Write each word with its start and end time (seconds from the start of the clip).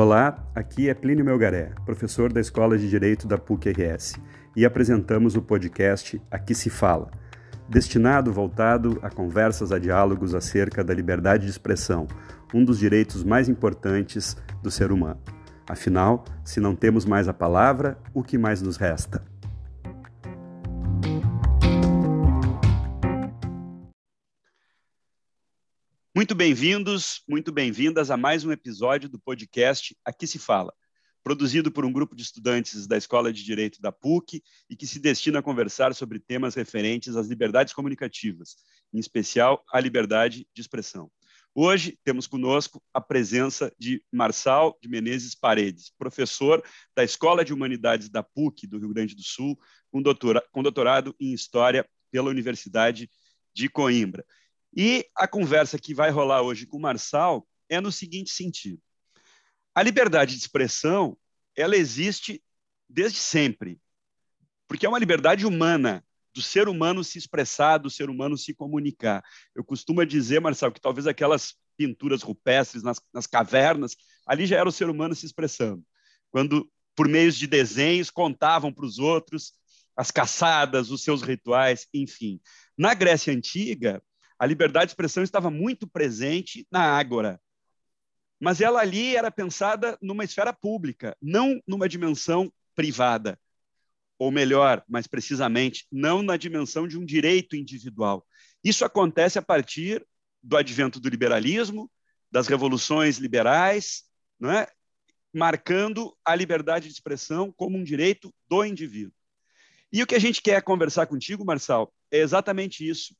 Olá, 0.00 0.48
aqui 0.54 0.88
é 0.88 0.94
Plínio 0.94 1.24
Melgaré, 1.24 1.72
professor 1.84 2.32
da 2.32 2.40
Escola 2.40 2.78
de 2.78 2.88
Direito 2.88 3.26
da 3.26 3.36
PUC-RS, 3.36 4.14
e 4.54 4.64
apresentamos 4.64 5.34
o 5.34 5.42
podcast 5.42 6.22
Aqui 6.30 6.54
se 6.54 6.70
Fala, 6.70 7.10
destinado 7.68 8.32
voltado 8.32 9.00
a 9.02 9.10
conversas, 9.10 9.72
a 9.72 9.78
diálogos 9.80 10.36
acerca 10.36 10.84
da 10.84 10.94
liberdade 10.94 11.46
de 11.46 11.50
expressão, 11.50 12.06
um 12.54 12.64
dos 12.64 12.78
direitos 12.78 13.24
mais 13.24 13.48
importantes 13.48 14.36
do 14.62 14.70
ser 14.70 14.92
humano. 14.92 15.18
Afinal, 15.68 16.24
se 16.44 16.60
não 16.60 16.76
temos 16.76 17.04
mais 17.04 17.26
a 17.26 17.34
palavra, 17.34 17.98
o 18.14 18.22
que 18.22 18.38
mais 18.38 18.62
nos 18.62 18.76
resta? 18.76 19.24
Muito 26.28 26.36
bem-vindos, 26.36 27.22
muito 27.26 27.50
bem-vindas 27.50 28.10
a 28.10 28.16
mais 28.18 28.44
um 28.44 28.52
episódio 28.52 29.08
do 29.08 29.18
podcast 29.18 29.96
Aqui 30.04 30.26
se 30.26 30.38
Fala, 30.38 30.74
produzido 31.24 31.72
por 31.72 31.86
um 31.86 31.90
grupo 31.90 32.14
de 32.14 32.22
estudantes 32.22 32.86
da 32.86 32.98
Escola 32.98 33.32
de 33.32 33.42
Direito 33.42 33.80
da 33.80 33.90
PUC 33.90 34.42
e 34.68 34.76
que 34.76 34.86
se 34.86 34.98
destina 34.98 35.38
a 35.38 35.42
conversar 35.42 35.94
sobre 35.94 36.20
temas 36.20 36.54
referentes 36.54 37.16
às 37.16 37.28
liberdades 37.28 37.72
comunicativas, 37.72 38.56
em 38.92 38.98
especial 38.98 39.64
a 39.72 39.80
liberdade 39.80 40.46
de 40.52 40.60
expressão. 40.60 41.10
Hoje 41.54 41.98
temos 42.04 42.26
conosco 42.26 42.82
a 42.92 43.00
presença 43.00 43.72
de 43.78 44.04
Marçal 44.12 44.76
de 44.82 44.88
Menezes 44.90 45.34
Paredes, 45.34 45.90
professor 45.98 46.62
da 46.94 47.02
Escola 47.02 47.42
de 47.42 47.54
Humanidades 47.54 48.10
da 48.10 48.22
PUC 48.22 48.66
do 48.66 48.78
Rio 48.78 48.90
Grande 48.90 49.14
do 49.14 49.22
Sul, 49.22 49.58
com, 49.90 50.02
doutora, 50.02 50.44
com 50.52 50.62
doutorado 50.62 51.16
em 51.18 51.32
História 51.32 51.88
pela 52.10 52.28
Universidade 52.28 53.08
de 53.54 53.66
Coimbra. 53.70 54.26
E 54.76 55.06
a 55.16 55.26
conversa 55.26 55.78
que 55.78 55.94
vai 55.94 56.10
rolar 56.10 56.42
hoje 56.42 56.66
com 56.66 56.76
o 56.76 56.80
Marçal 56.80 57.46
é 57.68 57.80
no 57.80 57.92
seguinte 57.92 58.30
sentido. 58.30 58.80
A 59.74 59.82
liberdade 59.82 60.34
de 60.34 60.40
expressão, 60.40 61.16
ela 61.56 61.76
existe 61.76 62.42
desde 62.88 63.18
sempre, 63.18 63.80
porque 64.66 64.86
é 64.86 64.88
uma 64.88 64.98
liberdade 64.98 65.46
humana, 65.46 66.04
do 66.34 66.42
ser 66.42 66.68
humano 66.68 67.02
se 67.02 67.18
expressar, 67.18 67.78
do 67.78 67.90
ser 67.90 68.08
humano 68.08 68.36
se 68.36 68.54
comunicar. 68.54 69.24
Eu 69.54 69.64
costumo 69.64 70.04
dizer, 70.04 70.40
Marcelo, 70.40 70.72
que 70.72 70.80
talvez 70.80 71.06
aquelas 71.06 71.54
pinturas 71.76 72.22
rupestres 72.22 72.82
nas, 72.82 73.00
nas 73.12 73.26
cavernas, 73.26 73.96
ali 74.26 74.46
já 74.46 74.56
era 74.56 74.68
o 74.68 74.72
ser 74.72 74.88
humano 74.88 75.14
se 75.14 75.26
expressando. 75.26 75.82
Quando, 76.30 76.70
por 76.94 77.08
meio 77.08 77.32
de 77.32 77.46
desenhos, 77.46 78.10
contavam 78.10 78.72
para 78.72 78.84
os 78.84 78.98
outros 78.98 79.52
as 79.96 80.12
caçadas, 80.12 80.92
os 80.92 81.02
seus 81.02 81.22
rituais, 81.22 81.88
enfim. 81.92 82.40
Na 82.76 82.94
Grécia 82.94 83.32
Antiga, 83.32 84.00
a 84.38 84.46
liberdade 84.46 84.86
de 84.86 84.90
expressão 84.92 85.22
estava 85.22 85.50
muito 85.50 85.86
presente 85.86 86.66
na 86.70 86.80
Ágora. 86.80 87.40
Mas 88.40 88.60
ela 88.60 88.80
ali 88.80 89.16
era 89.16 89.30
pensada 89.30 89.98
numa 90.00 90.24
esfera 90.24 90.52
pública, 90.52 91.16
não 91.20 91.60
numa 91.66 91.88
dimensão 91.88 92.52
privada. 92.74 93.38
Ou 94.16 94.30
melhor, 94.30 94.84
mais 94.88 95.06
precisamente, 95.06 95.86
não 95.90 96.22
na 96.22 96.36
dimensão 96.36 96.86
de 96.86 96.96
um 96.96 97.04
direito 97.04 97.56
individual. 97.56 98.24
Isso 98.62 98.84
acontece 98.84 99.38
a 99.38 99.42
partir 99.42 100.06
do 100.42 100.56
advento 100.56 101.00
do 101.00 101.08
liberalismo, 101.08 101.90
das 102.30 102.46
revoluções 102.46 103.18
liberais, 103.18 104.04
é? 104.44 104.68
marcando 105.32 106.16
a 106.24 106.34
liberdade 106.34 106.86
de 106.86 106.94
expressão 106.94 107.52
como 107.52 107.76
um 107.76 107.82
direito 107.82 108.32
do 108.48 108.64
indivíduo. 108.64 109.12
E 109.92 110.02
o 110.02 110.06
que 110.06 110.14
a 110.14 110.20
gente 110.20 110.42
quer 110.42 110.62
conversar 110.62 111.06
contigo, 111.06 111.44
Marçal, 111.44 111.92
é 112.10 112.18
exatamente 112.18 112.88
isso 112.88 113.16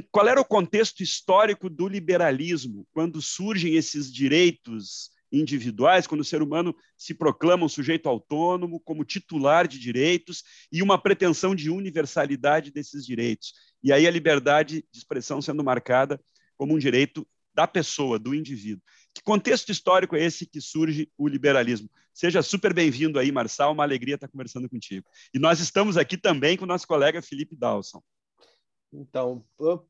qual 0.00 0.28
era 0.28 0.40
o 0.40 0.44
contexto 0.44 1.02
histórico 1.02 1.68
do 1.68 1.86
liberalismo, 1.86 2.86
quando 2.92 3.20
surgem 3.20 3.74
esses 3.74 4.10
direitos 4.10 5.10
individuais, 5.30 6.06
quando 6.06 6.20
o 6.20 6.24
ser 6.24 6.42
humano 6.42 6.74
se 6.96 7.14
proclama 7.14 7.64
um 7.64 7.68
sujeito 7.68 8.08
autônomo, 8.08 8.80
como 8.80 9.04
titular 9.04 9.66
de 9.66 9.78
direitos 9.78 10.42
e 10.70 10.82
uma 10.82 11.00
pretensão 11.00 11.54
de 11.54 11.70
universalidade 11.70 12.70
desses 12.70 13.04
direitos. 13.04 13.54
E 13.82 13.92
aí 13.92 14.06
a 14.06 14.10
liberdade 14.10 14.84
de 14.92 14.98
expressão 14.98 15.40
sendo 15.40 15.64
marcada 15.64 16.20
como 16.56 16.74
um 16.74 16.78
direito 16.78 17.26
da 17.54 17.66
pessoa, 17.66 18.18
do 18.18 18.34
indivíduo. 18.34 18.82
Que 19.14 19.22
contexto 19.22 19.70
histórico 19.70 20.16
é 20.16 20.24
esse 20.24 20.46
que 20.46 20.60
surge 20.60 21.10
o 21.18 21.28
liberalismo? 21.28 21.90
Seja 22.14 22.42
super 22.42 22.72
bem-vindo 22.72 23.18
aí, 23.18 23.30
Marçal, 23.30 23.72
uma 23.72 23.82
alegria 23.82 24.14
estar 24.14 24.28
conversando 24.28 24.68
contigo. 24.68 25.06
E 25.34 25.38
nós 25.38 25.60
estamos 25.60 25.96
aqui 25.96 26.16
também 26.16 26.56
com 26.56 26.64
o 26.64 26.68
nosso 26.68 26.86
colega 26.86 27.20
Felipe 27.20 27.56
Dawson. 27.56 28.02
Então, 28.92 29.42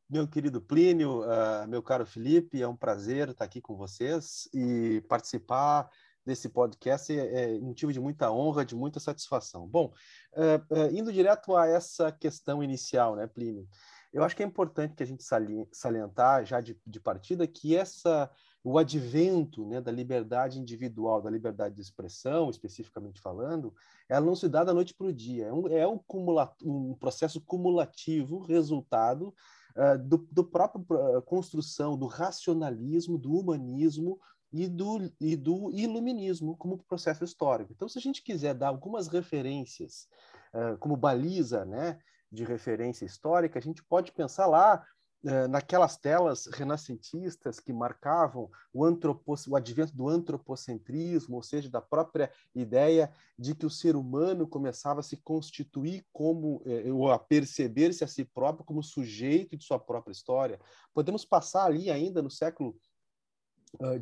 meu 0.09 0.29
querido 0.29 0.61
Plínio, 0.61 1.23
uh, 1.23 1.67
meu 1.67 1.83
caro 1.83 2.07
Felipe, 2.07 2.63
é 2.63 2.69
um 2.69 2.77
prazer 2.77 3.31
estar 3.31 3.45
aqui 3.45 3.61
com 3.61 3.77
vocês 3.77 4.49
e 4.55 5.01
participar 5.09 5.91
desse 6.25 6.49
podcast 6.49 7.13
é, 7.13 7.55
é 7.55 7.59
motivo 7.59 7.93
de 7.93 7.99
muita 7.99 8.31
honra, 8.31 8.65
de 8.65 8.77
muita 8.77 9.01
satisfação. 9.01 9.67
Bom, 9.67 9.93
uh, 10.35 10.75
uh, 10.75 10.97
indo 10.97 11.13
direto 11.13 11.57
a 11.57 11.67
essa 11.67 12.13
questão 12.13 12.63
inicial, 12.63 13.17
né, 13.17 13.27
Plínio? 13.27 13.69
Eu 14.13 14.23
acho 14.23 14.37
que 14.37 14.43
é 14.43 14.47
importante 14.47 14.95
que 14.95 15.03
a 15.03 15.07
gente 15.07 15.25
salientar 15.73 16.45
já 16.45 16.61
de, 16.61 16.79
de 16.87 17.01
partida 17.01 17.47
que 17.47 17.75
essa 17.75 18.31
o 18.65 18.79
advento 18.79 19.67
né, 19.67 19.81
da 19.81 19.91
liberdade 19.91 20.61
individual, 20.61 21.21
da 21.21 21.31
liberdade 21.31 21.75
de 21.75 21.81
expressão, 21.81 22.49
especificamente 22.49 23.21
falando, 23.21 23.75
ela 24.09 24.25
não 24.25 24.37
se 24.37 24.49
dá 24.49 24.63
da 24.63 24.73
noite 24.73 24.95
para 24.95 25.09
o 25.09 25.13
dia. 25.13 25.47
É 25.47 25.53
um, 25.53 25.69
é 25.69 25.87
um, 25.89 26.01
um 26.63 26.95
processo 26.95 27.41
cumulativo, 27.41 28.39
resultado 28.39 29.35
uh, 29.77 29.99
do, 29.99 30.29
do 30.31 30.45
próprio 30.45 30.85
uh, 30.91 31.23
construção 31.23 31.97
do 31.99 32.07
racionalismo, 32.07 33.19
do 33.19 33.37
humanismo 33.37 34.21
e 34.53 34.69
do, 34.69 35.11
e 35.21 35.35
do 35.35 35.73
iluminismo 35.73 36.57
como 36.57 36.79
processo 36.85 37.25
histórico. 37.25 37.73
Então, 37.73 37.89
se 37.89 37.99
a 37.99 38.03
gente 38.03 38.23
quiser 38.23 38.55
dar 38.55 38.69
algumas 38.69 39.09
referências 39.09 40.07
uh, 40.55 40.79
como 40.79 40.97
baliza 40.97 41.65
né, 41.65 41.99
de 42.31 42.45
referência 42.45 43.05
histórica, 43.05 43.59
a 43.59 43.63
gente 43.63 43.83
pode 43.83 44.13
pensar 44.13 44.47
lá 44.47 44.87
naquelas 45.49 45.97
telas 45.97 46.47
renascentistas 46.47 47.61
que 47.61 47.73
marcavam 47.73 48.51
o, 48.73 48.85
o 48.85 49.57
advento 49.57 49.95
do 49.95 50.09
antropocentrismo, 50.09 51.37
ou 51.37 51.43
seja, 51.43 51.71
da 51.71 51.81
própria 51.81 52.31
ideia 52.55 53.13
de 53.39 53.55
que 53.55 53.65
o 53.65 53.71
ser 53.71 53.95
humano 53.95 54.49
começava 54.49 55.01
a 55.01 55.03
se 55.03 55.17
constituir 55.17 56.05
como, 56.13 56.61
eh, 56.67 56.93
ou 56.93 57.11
a 57.11 57.19
perceber-se 57.19 58.03
a 58.03 58.09
si 58.09 58.25
próprio 58.25 58.65
como 58.65 58.83
sujeito 58.83 59.57
de 59.57 59.65
sua 59.65 59.79
própria 59.79 60.13
história. 60.13 60.61
Podemos 60.93 61.25
passar 61.25 61.67
ali 61.67 61.91
ainda 61.91 62.21
no 62.21 62.31
século 62.31 62.77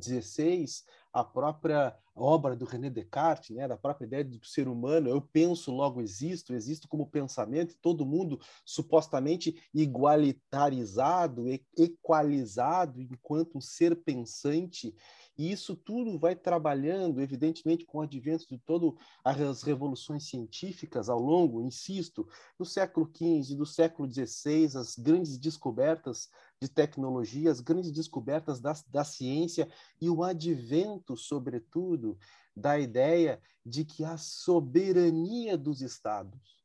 XVI, 0.02 0.66
a 1.12 1.24
própria 1.24 1.96
obra 2.14 2.54
do 2.54 2.64
René 2.64 2.90
Descartes, 2.90 3.56
né, 3.56 3.66
da 3.66 3.76
própria 3.76 4.06
ideia 4.06 4.24
do 4.24 4.44
ser 4.44 4.68
humano, 4.68 5.08
eu 5.08 5.20
penso, 5.20 5.72
logo 5.72 6.00
existo, 6.00 6.52
existo 6.52 6.88
como 6.88 7.08
pensamento, 7.08 7.76
todo 7.80 8.06
mundo 8.06 8.38
supostamente 8.64 9.60
igualitarizado, 9.72 11.46
equalizado 11.76 13.00
enquanto 13.00 13.56
um 13.56 13.60
ser 13.60 13.96
pensante, 13.96 14.94
e 15.38 15.50
isso 15.50 15.74
tudo 15.74 16.18
vai 16.18 16.36
trabalhando, 16.36 17.20
evidentemente, 17.22 17.86
com 17.86 17.98
o 17.98 18.02
advento 18.02 18.46
de 18.46 18.58
todas 18.58 18.92
as 19.24 19.62
revoluções 19.62 20.28
científicas 20.28 21.08
ao 21.08 21.18
longo, 21.18 21.62
insisto, 21.62 22.28
do 22.58 22.64
século 22.66 23.10
XV, 23.10 23.56
do 23.56 23.64
século 23.64 24.06
XVI, 24.06 24.76
as 24.76 24.96
grandes 24.96 25.38
descobertas 25.38 26.28
de 26.60 26.68
tecnologia, 26.68 27.50
as 27.50 27.60
grandes 27.60 27.90
descobertas 27.90 28.60
da, 28.60 28.74
da 28.88 29.02
ciência 29.02 29.66
e 29.98 30.10
o 30.10 30.22
advento, 30.22 31.16
sobretudo, 31.16 32.18
da 32.54 32.78
ideia 32.78 33.40
de 33.64 33.82
que 33.82 34.04
a 34.04 34.18
soberania 34.18 35.56
dos 35.56 35.80
estados 35.80 36.60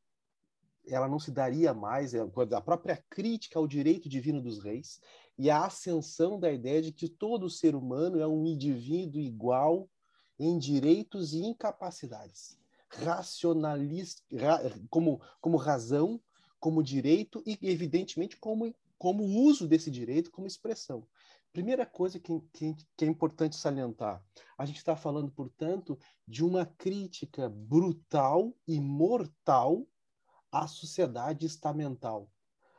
ela 0.86 1.08
não 1.08 1.18
se 1.18 1.32
daria 1.32 1.74
mais, 1.74 2.14
é, 2.14 2.20
a 2.20 2.60
própria 2.60 3.02
crítica 3.10 3.58
ao 3.58 3.66
direito 3.66 4.08
divino 4.08 4.40
dos 4.40 4.62
reis 4.62 5.00
e 5.36 5.50
a 5.50 5.64
ascensão 5.64 6.38
da 6.38 6.52
ideia 6.52 6.80
de 6.80 6.92
que 6.92 7.08
todo 7.08 7.50
ser 7.50 7.74
humano 7.74 8.20
é 8.20 8.26
um 8.26 8.46
indivíduo 8.46 9.20
igual 9.20 9.88
em 10.38 10.58
direitos 10.58 11.32
e 11.32 11.38
incapacidades, 11.38 12.56
racionalista, 12.88 14.22
como, 14.88 15.20
como 15.40 15.56
razão, 15.56 16.20
como 16.60 16.82
direito 16.82 17.42
e, 17.44 17.58
evidentemente, 17.62 18.36
como 18.36 18.72
como 18.98 19.24
uso 19.24 19.68
desse 19.68 19.90
direito 19.90 20.30
como 20.30 20.46
expressão. 20.46 21.06
Primeira 21.52 21.86
coisa 21.86 22.20
que, 22.20 22.40
que, 22.52 22.76
que 22.96 23.04
é 23.04 23.08
importante 23.08 23.56
salientar: 23.56 24.22
a 24.58 24.66
gente 24.66 24.76
está 24.76 24.94
falando, 24.94 25.30
portanto, 25.30 25.98
de 26.26 26.44
uma 26.44 26.66
crítica 26.66 27.48
brutal 27.48 28.54
e 28.66 28.80
mortal 28.80 29.86
à 30.52 30.66
sociedade 30.66 31.46
estamental, 31.46 32.30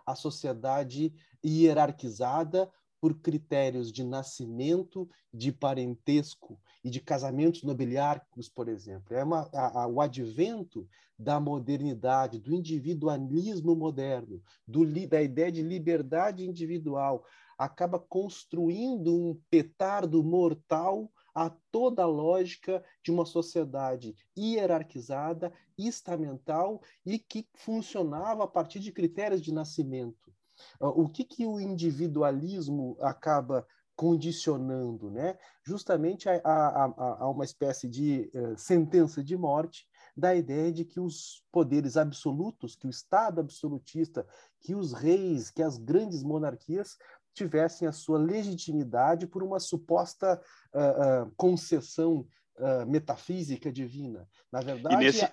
à 0.06 0.16
sociedade 0.16 1.14
hierarquizada 1.44 2.72
por 3.00 3.20
critérios 3.20 3.92
de 3.92 4.04
nascimento, 4.04 5.10
de 5.34 5.52
parentesco 5.52 6.60
e 6.88 6.90
de 6.90 7.02
casamentos 7.02 7.64
nobiliárquicos, 7.64 8.48
por 8.48 8.70
exemplo. 8.70 9.14
É 9.14 9.22
uma, 9.22 9.50
a, 9.54 9.84
a, 9.84 9.88
o 9.88 10.00
advento 10.00 10.88
da 11.20 11.38
modernidade, 11.38 12.40
do 12.40 12.54
individualismo 12.54 13.76
moderno, 13.76 14.42
do, 14.66 14.86
da 15.06 15.22
ideia 15.22 15.52
de 15.52 15.62
liberdade 15.62 16.46
individual, 16.46 17.26
acaba 17.58 18.00
construindo 18.00 19.14
um 19.14 19.38
petardo 19.50 20.24
mortal 20.24 21.12
a 21.36 21.50
toda 21.72 22.04
a 22.04 22.08
lógica 22.08 22.82
de 23.04 23.12
uma 23.12 23.26
sociedade 23.26 24.16
hierarquizada, 24.36 25.52
estamental 25.78 26.82
e 27.06 27.20
que 27.20 27.48
funcionava 27.54 28.46
a 28.46 28.48
partir 28.48 28.80
de 28.80 28.94
critérios 28.94 29.42
de 29.42 29.54
nascimento. 29.54 30.32
O 30.80 31.10
que, 31.10 31.26
que 31.26 31.46
o 31.46 31.60
individualismo 31.60 32.98
acaba 33.02 33.68
condicionando, 33.98 35.10
né? 35.10 35.38
Justamente 35.66 36.30
a, 36.30 36.40
a, 36.46 36.86
a, 36.86 37.18
a 37.24 37.30
uma 37.30 37.44
espécie 37.44 37.90
de 37.90 38.32
uh, 38.34 38.56
sentença 38.56 39.24
de 39.24 39.36
morte 39.36 39.88
da 40.16 40.36
ideia 40.36 40.72
de 40.72 40.86
que 40.86 41.00
os 41.00 41.44
poderes 41.52 41.98
absolutos, 41.98 42.76
que 42.76 42.88
o 42.88 42.90
Estado 42.90 43.42
absolutista, 43.42 44.26
que 44.62 44.74
os 44.76 44.94
reis, 44.94 45.50
que 45.50 45.62
as 45.62 45.78
grandes 45.78 46.24
monarquias 46.24 46.98
tivessem 47.34 47.88
a 47.88 47.92
sua 47.92 48.18
legitimidade 48.18 49.28
por 49.28 49.44
uma 49.44 49.60
suposta 49.60 50.42
uh, 50.74 51.26
uh, 51.26 51.32
concessão 51.36 52.28
uh, 52.58 52.86
metafísica 52.88 53.72
divina. 53.72 54.28
Na 54.52 54.62
verdade. 54.62 54.96
E 54.96 54.98
nesse, 54.98 55.32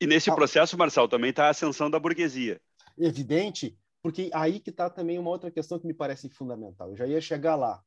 e 0.00 0.06
nesse 0.06 0.34
processo, 0.34 0.76
Marcelo, 0.76 1.08
também 1.08 1.30
está 1.30 1.46
a 1.46 1.50
ascensão 1.50 1.90
da 1.90 1.98
burguesia. 1.98 2.60
Evidente, 2.98 3.78
porque 4.02 4.30
aí 4.32 4.58
que 4.60 4.70
está 4.70 4.88
também 4.88 5.18
uma 5.18 5.30
outra 5.30 5.50
questão 5.50 5.78
que 5.78 5.86
me 5.86 5.94
parece 5.94 6.28
fundamental. 6.28 6.90
Eu 6.90 6.96
já 6.96 7.06
ia 7.06 7.20
chegar 7.20 7.56
lá. 7.56 7.82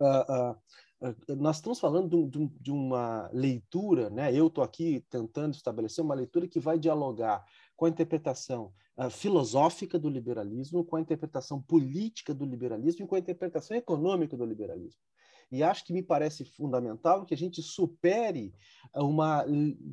Uh, 0.00 0.52
uh, 0.52 1.36
nós 1.36 1.56
estamos 1.56 1.78
falando 1.78 2.08
de, 2.08 2.38
de, 2.38 2.48
de, 2.60 2.70
uma 2.70 3.28
leitura, 3.32 4.10
né? 4.10 4.34
Eu 4.34 4.46
estou 4.46 4.64
aqui 4.64 5.04
tentando 5.10 5.54
estabelecer 5.54 6.02
uma 6.02 6.14
leitura 6.14 6.48
que 6.48 6.58
vai 6.58 6.78
dialogar 6.78 7.44
com 7.76 7.84
a 7.84 7.88
interpretação 7.88 8.72
uh, 8.96 9.10
filosófica 9.10 9.98
do 9.98 10.08
liberalismo, 10.08 10.84
com 10.84 10.96
a 10.96 11.00
interpretação 11.00 11.60
política 11.60 12.34
do 12.34 12.44
liberalismo 12.44 13.04
e 13.04 13.08
com 13.08 13.14
a 13.14 13.18
interpretação 13.18 13.76
econômica 13.76 14.36
do 14.36 14.44
liberalismo. 14.44 15.00
E 15.52 15.62
acho 15.62 15.84
que 15.84 15.92
me 15.92 16.02
parece 16.02 16.44
fundamental 16.44 17.24
que 17.24 17.34
a 17.34 17.36
gente 17.36 17.62
supere 17.62 18.52
uma 18.94 19.44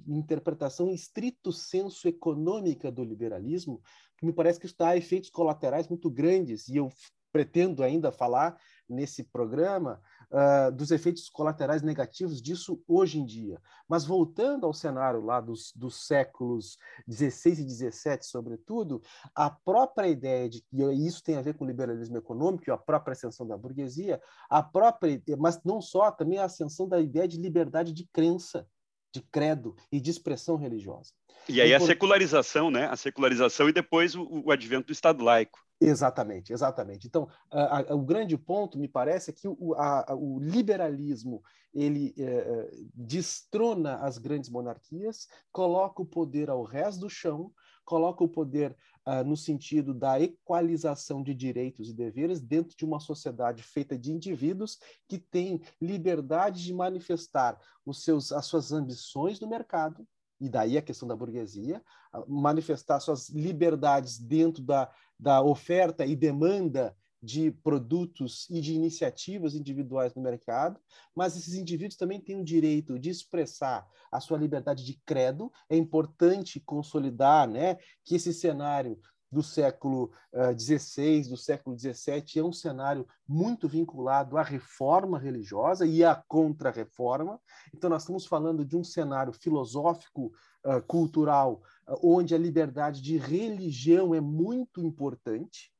interpretação 0.07 0.89
em 0.89 0.95
estrito 0.95 1.51
senso 1.51 2.07
econômica 2.07 2.91
do 2.91 3.03
liberalismo, 3.03 3.81
que 4.17 4.25
me 4.25 4.33
parece 4.33 4.59
que 4.59 4.65
está 4.65 4.95
efeitos 4.95 5.29
colaterais 5.29 5.87
muito 5.87 6.09
grandes, 6.09 6.67
e 6.67 6.77
eu 6.77 6.89
pretendo 7.31 7.83
ainda 7.83 8.11
falar 8.11 8.57
nesse 8.87 9.23
programa 9.23 10.01
uh, 10.31 10.71
dos 10.71 10.91
efeitos 10.91 11.29
colaterais 11.29 11.81
negativos 11.81 12.41
disso 12.41 12.81
hoje 12.87 13.19
em 13.19 13.25
dia. 13.25 13.61
Mas 13.87 14.05
voltando 14.05 14.65
ao 14.65 14.73
cenário 14.73 15.21
lá 15.21 15.39
dos, 15.39 15.71
dos 15.75 16.07
séculos 16.07 16.77
16 17.07 17.59
e 17.59 17.63
17, 17.63 18.25
sobretudo, 18.25 19.01
a 19.35 19.49
própria 19.49 20.07
ideia 20.07 20.49
de 20.49 20.61
que 20.61 20.83
isso 20.93 21.23
tem 21.23 21.37
a 21.37 21.41
ver 21.41 21.55
com 21.55 21.65
o 21.65 21.67
liberalismo 21.67 22.17
econômico 22.17 22.65
e 22.67 22.71
a 22.71 22.77
própria 22.77 23.13
ascensão 23.13 23.45
da 23.45 23.57
burguesia, 23.57 24.21
a 24.49 24.63
própria, 24.63 25.21
mas 25.37 25.61
não 25.63 25.81
só, 25.81 26.11
também 26.11 26.37
a 26.39 26.45
ascensão 26.45 26.87
da 26.87 26.99
ideia 26.99 27.27
de 27.27 27.37
liberdade 27.37 27.93
de 27.93 28.05
crença, 28.07 28.67
de 29.13 29.21
credo 29.21 29.75
e 29.91 29.99
de 29.99 30.09
expressão 30.09 30.55
religiosa. 30.55 31.11
E 31.49 31.59
aí 31.59 31.73
a 31.73 31.79
secularização, 31.79 32.69
né? 32.69 32.85
A 32.85 32.95
secularização 32.95 33.67
e 33.67 33.73
depois 33.73 34.15
o, 34.15 34.43
o 34.45 34.51
advento 34.51 34.87
do 34.87 34.93
Estado 34.93 35.23
laico. 35.23 35.59
Exatamente, 35.81 36.53
exatamente. 36.53 37.07
Então, 37.07 37.27
a, 37.49 37.79
a, 37.79 37.95
o 37.95 38.01
grande 38.01 38.37
ponto, 38.37 38.77
me 38.77 38.87
parece, 38.87 39.31
é 39.31 39.33
que 39.33 39.47
o, 39.47 39.73
a, 39.73 40.13
o 40.15 40.39
liberalismo 40.39 41.41
ele 41.73 42.13
é, 42.17 42.23
é, 42.23 42.69
destrona 42.93 43.95
as 43.95 44.19
grandes 44.19 44.49
monarquias, 44.49 45.27
coloca 45.51 46.01
o 46.01 46.05
poder 46.05 46.49
ao 46.49 46.63
resto 46.63 47.01
do 47.01 47.09
chão, 47.09 47.51
coloca 47.83 48.23
o 48.23 48.29
poder 48.29 48.77
uh, 49.05 49.23
no 49.23 49.35
sentido 49.35 49.93
da 49.93 50.19
equalização 50.19 51.23
de 51.23 51.33
direitos 51.33 51.89
e 51.89 51.93
deveres 51.93 52.39
dentro 52.39 52.75
de 52.75 52.85
uma 52.85 52.99
sociedade 52.99 53.63
feita 53.63 53.97
de 53.97 54.11
indivíduos 54.11 54.79
que 55.07 55.17
têm 55.17 55.61
liberdade 55.81 56.63
de 56.63 56.73
manifestar 56.73 57.59
os 57.85 58.03
seus, 58.03 58.31
as 58.31 58.45
suas 58.45 58.71
ambições 58.71 59.39
no 59.39 59.47
mercado, 59.47 60.07
e 60.39 60.49
daí 60.49 60.77
a 60.77 60.81
questão 60.81 61.07
da 61.07 61.15
burguesia, 61.15 61.83
manifestar 62.27 62.99
suas 62.99 63.29
liberdades 63.29 64.17
dentro 64.17 64.63
da, 64.63 64.91
da 65.19 65.41
oferta 65.41 66.03
e 66.03 66.15
demanda 66.15 66.95
de 67.21 67.51
produtos 67.51 68.47
e 68.49 68.59
de 68.59 68.73
iniciativas 68.73 69.53
individuais 69.53 70.13
no 70.15 70.21
mercado, 70.21 70.79
mas 71.15 71.37
esses 71.37 71.53
indivíduos 71.53 71.95
também 71.95 72.19
têm 72.19 72.39
o 72.39 72.43
direito 72.43 72.97
de 72.97 73.09
expressar 73.09 73.87
a 74.11 74.19
sua 74.19 74.37
liberdade 74.37 74.83
de 74.83 74.99
credo. 75.05 75.51
É 75.69 75.75
importante 75.75 76.59
consolidar 76.59 77.47
né, 77.47 77.77
que 78.03 78.15
esse 78.15 78.33
cenário 78.33 78.99
do 79.31 79.41
século 79.41 80.11
XVI, 80.59 81.21
uh, 81.21 81.29
do 81.29 81.37
século 81.37 81.79
XVII, 81.79 82.23
é 82.39 82.43
um 82.43 82.51
cenário 82.51 83.07
muito 83.25 83.67
vinculado 83.67 84.37
à 84.37 84.43
reforma 84.43 85.17
religiosa 85.17 85.85
e 85.85 86.03
à 86.03 86.13
contra-reforma. 86.15 87.39
Então, 87.73 87.89
nós 87.89 88.01
estamos 88.01 88.25
falando 88.25 88.65
de 88.65 88.75
um 88.75 88.83
cenário 88.83 89.31
filosófico, 89.31 90.33
uh, 90.65 90.81
cultural, 90.85 91.61
uh, 91.87 91.97
onde 92.03 92.35
a 92.35 92.37
liberdade 92.37 93.01
de 93.01 93.15
religião 93.15 94.13
é 94.13 94.19
muito 94.19 94.81
importante. 94.81 95.71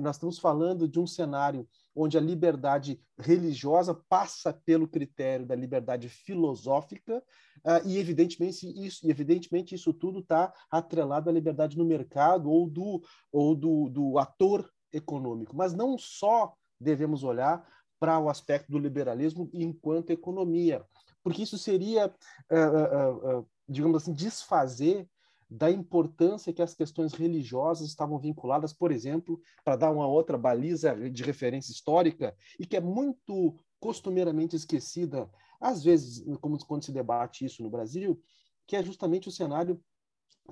Nós 0.00 0.16
estamos 0.16 0.38
falando 0.38 0.88
de 0.88 0.98
um 0.98 1.06
cenário 1.06 1.68
onde 1.94 2.16
a 2.16 2.20
liberdade 2.20 3.00
religiosa 3.18 3.94
passa 4.08 4.52
pelo 4.52 4.88
critério 4.88 5.46
da 5.46 5.54
liberdade 5.54 6.08
filosófica, 6.08 7.22
uh, 7.64 7.86
e 7.86 7.98
evidentemente 7.98 8.66
isso, 8.66 9.08
evidentemente 9.08 9.74
isso 9.74 9.92
tudo 9.92 10.20
está 10.20 10.52
atrelado 10.70 11.28
à 11.28 11.32
liberdade 11.32 11.76
no 11.76 11.84
mercado 11.84 12.50
ou 12.50 12.68
do, 12.68 13.02
ou 13.32 13.54
do, 13.54 13.88
do 13.90 14.18
ator 14.18 14.70
econômico. 14.92 15.56
Mas 15.56 15.74
não 15.74 15.98
só 15.98 16.54
devemos 16.80 17.22
olhar 17.24 17.66
para 17.98 18.18
o 18.18 18.30
aspecto 18.30 18.70
do 18.70 18.78
liberalismo 18.78 19.50
enquanto 19.52 20.10
economia, 20.10 20.84
porque 21.22 21.42
isso 21.42 21.58
seria, 21.58 22.06
uh, 22.06 23.46
digamos 23.68 24.02
assim, 24.02 24.12
desfazer 24.12 25.06
da 25.50 25.68
importância 25.68 26.52
que 26.52 26.62
as 26.62 26.74
questões 26.74 27.12
religiosas 27.12 27.88
estavam 27.88 28.18
vinculadas, 28.20 28.72
por 28.72 28.92
exemplo, 28.92 29.40
para 29.64 29.74
dar 29.74 29.90
uma 29.90 30.06
outra 30.06 30.38
baliza 30.38 30.94
de 31.10 31.24
referência 31.24 31.72
histórica, 31.72 32.36
e 32.58 32.64
que 32.64 32.76
é 32.76 32.80
muito 32.80 33.58
costumeiramente 33.80 34.54
esquecida, 34.54 35.28
às 35.60 35.82
vezes, 35.82 36.24
como 36.40 36.56
quando 36.64 36.84
se 36.84 36.92
debate 36.92 37.44
isso 37.44 37.62
no 37.62 37.70
Brasil, 37.70 38.22
que 38.66 38.76
é 38.76 38.82
justamente 38.82 39.28
o 39.28 39.32
cenário 39.32 39.82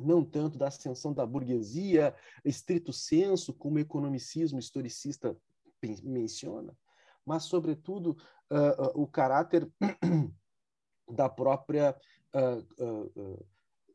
não 0.01 0.25
tanto 0.25 0.59
da 0.59 0.67
ascensão 0.67 1.13
da 1.13 1.25
burguesia, 1.25 2.15
estrito 2.45 2.93
senso, 2.93 3.53
como 3.53 3.77
o 3.77 3.81
economicismo 3.81 4.59
historicista 4.59 5.37
menciona, 6.03 6.77
mas, 7.25 7.45
sobretudo, 7.45 8.17
uh, 8.51 8.99
uh, 8.99 9.03
o 9.03 9.07
caráter 9.07 9.71
da 11.09 11.29
própria 11.29 11.97
uh, 12.35 13.47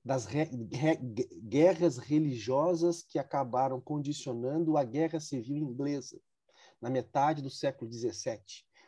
das 0.04 0.26
re, 0.26 0.50
re, 0.72 0.98
guerras 1.44 1.98
religiosas 1.98 3.04
que 3.04 3.18
acabaram 3.18 3.80
condicionando 3.80 4.78
a 4.78 4.84
guerra 4.84 5.20
civil 5.20 5.58
inglesa 5.58 6.20
na 6.82 6.90
metade 6.90 7.42
do 7.42 7.50
século 7.50 7.92
XVII. 7.92 8.42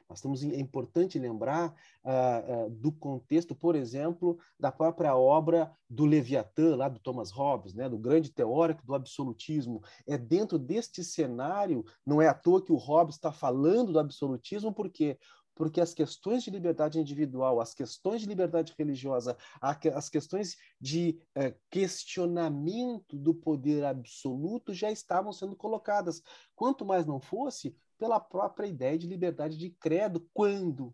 Nós 0.07 0.19
estamos, 0.19 0.43
é 0.43 0.59
importante 0.59 1.17
lembrar 1.17 1.73
uh, 2.03 2.67
uh, 2.67 2.69
do 2.69 2.91
contexto, 2.91 3.55
por 3.55 3.75
exemplo, 3.75 4.37
da 4.59 4.71
própria 4.71 5.15
obra 5.15 5.71
do 5.89 6.05
Leviatã, 6.05 6.75
lá 6.75 6.87
do 6.87 6.99
Thomas 6.99 7.31
Hobbes, 7.31 7.73
né, 7.73 7.89
do 7.89 7.97
grande 7.97 8.31
teórico 8.31 8.85
do 8.85 8.93
absolutismo. 8.93 9.81
É 10.05 10.15
dentro 10.15 10.59
deste 10.59 11.03
cenário, 11.03 11.83
não 12.05 12.21
é 12.21 12.27
à 12.27 12.35
toa 12.35 12.63
que 12.63 12.71
o 12.71 12.77
Hobbes 12.77 13.15
está 13.15 13.31
falando 13.31 13.93
do 13.93 13.99
absolutismo, 13.99 14.71
porque 14.71 15.17
porque 15.55 15.79
as 15.79 15.93
questões 15.93 16.43
de 16.43 16.51
liberdade 16.51 16.99
individual, 16.99 17.61
as 17.61 17.73
questões 17.73 18.21
de 18.21 18.27
liberdade 18.27 18.75
religiosa, 18.77 19.37
as 19.61 20.09
questões 20.09 20.57
de 20.79 21.17
eh, 21.33 21.55
questionamento 21.71 23.17
do 23.17 23.33
poder 23.33 23.85
absoluto 23.85 24.73
já 24.73 24.91
estavam 24.91 25.31
sendo 25.31 25.55
colocadas. 25.55 26.21
Quanto 26.53 26.85
mais 26.85 27.05
não 27.05 27.21
fosse, 27.21 27.75
pela 27.97 28.19
própria 28.19 28.67
ideia 28.67 28.97
de 28.97 29.07
liberdade 29.07 29.57
de 29.57 29.69
credo, 29.69 30.27
quando 30.33 30.93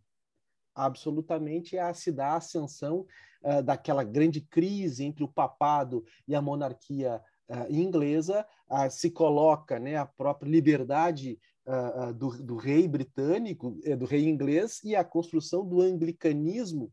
absolutamente 0.76 1.78
a 1.78 1.94
se 1.94 2.12
dá 2.12 2.30
a 2.30 2.38
ascensão 2.38 3.06
uh, 3.44 3.62
daquela 3.64 4.04
grande 4.04 4.42
crise 4.42 5.04
entre 5.04 5.24
o 5.24 5.28
papado 5.28 6.06
e 6.28 6.36
a 6.36 6.42
monarquia 6.42 7.22
uh, 7.50 7.72
inglesa, 7.72 8.46
uh, 8.70 8.90
se 8.90 9.12
coloca 9.12 9.80
né, 9.80 9.98
a 9.98 10.06
própria 10.06 10.50
liberdade 10.50 11.40
uh, 11.66 12.14
do, 12.14 12.44
do, 12.44 12.56
rei 12.56 12.88
britânico, 12.88 13.80
eh, 13.84 13.96
do 13.96 14.06
rei 14.06 14.28
inglês, 14.28 14.82
e 14.84 14.96
a 14.96 15.04
construção 15.04 15.66
do 15.66 15.82
anglicanismo 15.82 16.92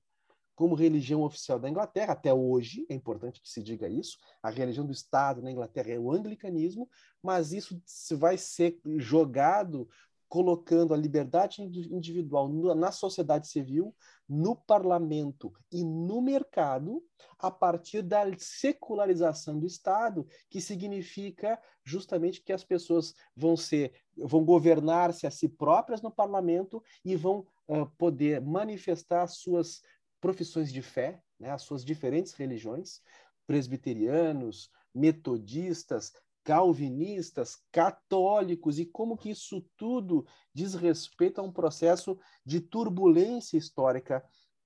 como 0.54 0.74
religião 0.74 1.22
oficial 1.22 1.56
da 1.56 1.70
Inglaterra, 1.70 2.14
até 2.14 2.34
hoje, 2.34 2.84
é 2.90 2.94
importante 2.94 3.40
que 3.40 3.48
se 3.48 3.62
diga 3.62 3.88
isso, 3.88 4.18
a 4.42 4.50
religião 4.50 4.84
do 4.84 4.92
Estado 4.92 5.40
na 5.40 5.52
Inglaterra 5.52 5.92
é 5.92 5.98
o 6.00 6.10
anglicanismo, 6.10 6.88
mas 7.22 7.52
isso 7.52 7.80
vai 8.18 8.36
ser 8.36 8.76
jogado 8.96 9.88
colocando 10.28 10.92
a 10.92 10.96
liberdade 10.96 11.62
individual 11.62 12.48
na 12.74 12.92
sociedade 12.92 13.48
civil, 13.48 13.94
no 14.28 14.54
parlamento 14.54 15.52
e 15.72 15.82
no 15.82 16.20
mercado, 16.20 17.02
a 17.38 17.50
partir 17.50 18.02
da 18.02 18.24
secularização 18.36 19.58
do 19.58 19.66
Estado, 19.66 20.26
que 20.50 20.60
significa 20.60 21.58
justamente 21.82 22.42
que 22.42 22.52
as 22.52 22.62
pessoas 22.62 23.14
vão 23.34 23.56
ser, 23.56 23.94
vão 24.16 24.44
governar-se 24.44 25.26
a 25.26 25.30
si 25.30 25.48
próprias 25.48 26.02
no 26.02 26.10
parlamento 26.10 26.82
e 27.04 27.16
vão 27.16 27.46
uh, 27.66 27.86
poder 27.96 28.40
manifestar 28.40 29.22
as 29.22 29.38
suas 29.38 29.80
profissões 30.20 30.72
de 30.72 30.82
fé, 30.82 31.22
né, 31.38 31.50
as 31.50 31.62
suas 31.62 31.84
diferentes 31.84 32.32
religiões, 32.34 33.00
presbiterianos, 33.46 34.70
metodistas, 34.94 36.12
calvinistas, 36.48 37.58
católicos, 37.70 38.78
e 38.78 38.86
como 38.86 39.18
que 39.18 39.28
isso 39.28 39.62
tudo 39.76 40.24
diz 40.54 40.72
respeito 40.72 41.42
a 41.42 41.44
um 41.44 41.52
processo 41.52 42.18
de 42.42 42.58
turbulência 42.58 43.58
histórica 43.58 44.24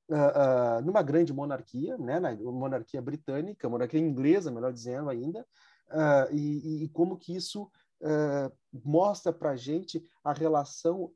uh, 0.09 0.79
uh, 0.79 0.83
numa 0.85 1.03
grande 1.03 1.33
monarquia, 1.33 1.99
né, 1.99 2.21
na 2.21 2.37
monarquia 2.37 3.03
britânica, 3.03 3.69
monarquia 3.69 3.99
inglesa, 3.99 4.49
melhor 4.49 4.73
dizendo 4.73 5.11
ainda, 5.11 5.45
uh, 5.91 6.33
e, 6.33 6.85
e, 6.85 6.89
como 6.91 7.17
que 7.17 7.35
isso 7.35 7.69
mostra 8.85 9.33
para 9.33 9.51
a 9.51 9.57
gente 9.57 10.03
a 10.25 10.33
relação, 10.33 11.13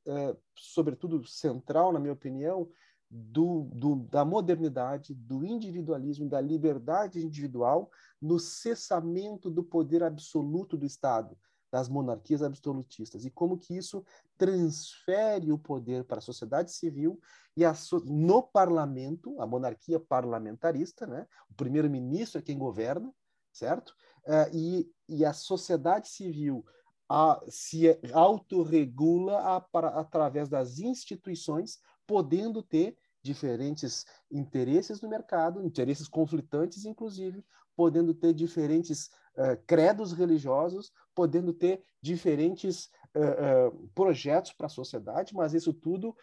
sobretudo 0.55 1.27
central, 1.27 1.93
na 1.93 1.99
minha 1.99 2.13
opinião, 2.13 2.69
do, 3.11 3.69
do, 3.73 3.97
da 4.11 4.25
modernidade, 4.25 5.15
do 5.15 5.45
individualismo, 5.45 6.29
da 6.29 6.41
liberdade 6.41 7.25
individual 7.25 7.91
no 8.21 8.39
cessamento 8.39 9.51
do 9.51 9.63
poder 9.63 10.03
absoluto 10.03 10.77
do 10.77 10.85
Estado, 10.85 11.37
das 11.71 11.89
monarquias 11.89 12.43
absolutistas, 12.43 13.25
e 13.25 13.31
como 13.31 13.59
que 13.59 13.77
isso 13.77 14.05
transfere 14.37 15.53
o 15.53 15.59
poder 15.59 16.05
para 16.05 16.19
a 16.19 16.23
sociedade 16.23 16.73
civil 16.73 17.21
e 17.57 17.65
a, 17.65 17.75
no 18.05 18.43
parlamento, 18.43 19.41
a 19.41 19.47
monarquia 19.47 19.99
parlamentarista, 19.99 21.07
né? 21.07 21.27
o 21.51 21.55
primeiro-ministro 21.55 22.39
é 22.39 22.43
quem 22.43 22.59
governa, 22.59 23.13
certo? 23.53 23.95
Uh, 24.25 24.57
e, 24.57 24.93
e 25.09 25.25
a 25.25 25.33
sociedade 25.33 26.09
civil 26.09 26.65
a, 27.09 27.41
se 27.49 27.99
autorregula 28.13 29.57
a, 29.57 29.61
para, 29.61 29.89
através 29.89 30.49
das 30.49 30.79
instituições 30.79 31.79
podendo 32.07 32.63
ter 32.63 32.97
diferentes 33.23 34.07
interesses 34.31 35.01
no 35.01 35.09
mercado, 35.09 35.65
interesses 35.65 36.09
conflitantes, 36.09 36.85
inclusive, 36.85 37.45
podendo 37.77 38.15
ter 38.15 38.33
diferentes 38.33 39.07
uh, 39.37 39.61
credos 39.67 40.13
religiosos, 40.13 40.93
podendo 41.15 41.53
ter 41.53 41.83
diferentes 42.01 42.87
uh, 43.15 43.69
uh, 43.69 43.89
projetos 43.89 44.53
para 44.53 44.67
a 44.67 44.71
sociedade, 44.71 45.35
mas 45.35 45.53
isso 45.53 45.73
tudo 45.73 46.17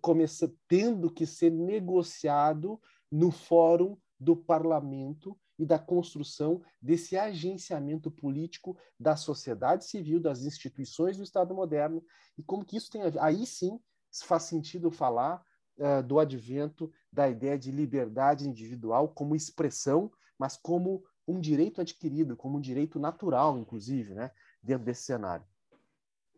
começa 0.00 0.48
tendo 0.68 1.10
que 1.10 1.26
ser 1.26 1.50
negociado 1.50 2.80
no 3.10 3.32
fórum 3.32 3.98
do 4.16 4.36
parlamento 4.36 5.36
e 5.58 5.66
da 5.66 5.76
construção 5.76 6.62
desse 6.80 7.16
agenciamento 7.16 8.08
político 8.08 8.76
da 8.96 9.16
sociedade 9.16 9.84
civil, 9.84 10.20
das 10.20 10.44
instituições 10.44 11.16
do 11.16 11.24
Estado 11.24 11.52
moderno, 11.52 12.00
e 12.38 12.44
como 12.44 12.64
que 12.64 12.76
isso 12.76 12.88
tem 12.88 13.02
a... 13.02 13.10
aí 13.20 13.44
sim 13.44 13.80
faz 14.24 14.44
sentido 14.44 14.90
falar 14.90 15.42
uh, 15.78 16.02
do 16.02 16.18
advento 16.18 16.92
da 17.12 17.28
ideia 17.28 17.58
de 17.58 17.70
liberdade 17.70 18.48
individual 18.48 19.08
como 19.08 19.34
expressão, 19.36 20.10
mas 20.38 20.56
como 20.56 21.02
um 21.26 21.40
direito 21.40 21.80
adquirido, 21.80 22.36
como 22.36 22.58
um 22.58 22.60
direito 22.60 22.98
natural, 22.98 23.58
inclusive, 23.58 24.14
né, 24.14 24.30
dentro 24.62 24.84
desse 24.84 25.02
cenário. 25.02 25.44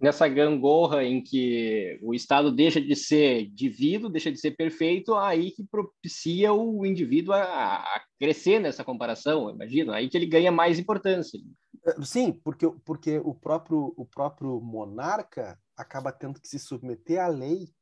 Nessa 0.00 0.28
gangorra 0.28 1.02
em 1.02 1.20
que 1.20 1.98
o 2.02 2.14
Estado 2.14 2.52
deixa 2.52 2.80
de 2.80 2.94
ser 2.94 3.50
divido, 3.50 4.08
deixa 4.08 4.30
de 4.30 4.38
ser 4.38 4.52
perfeito, 4.52 5.16
aí 5.16 5.50
que 5.50 5.64
propicia 5.64 6.52
o 6.52 6.86
indivíduo 6.86 7.34
a, 7.34 7.42
a 7.42 8.04
crescer 8.16 8.60
nessa 8.60 8.84
comparação, 8.84 9.50
imagino, 9.50 9.92
aí 9.92 10.08
que 10.08 10.16
ele 10.16 10.26
ganha 10.26 10.52
mais 10.52 10.78
importância. 10.78 11.40
Eh, 11.84 12.02
sim, 12.04 12.32
porque, 12.32 12.70
porque 12.84 13.18
o, 13.18 13.34
próprio, 13.34 13.92
o 13.96 14.06
próprio 14.06 14.60
monarca 14.60 15.58
acaba 15.78 16.12
tendo 16.12 16.40
que 16.40 16.48
se 16.48 16.58
submeter 16.58 17.22
à 17.22 17.28
lei 17.28 17.72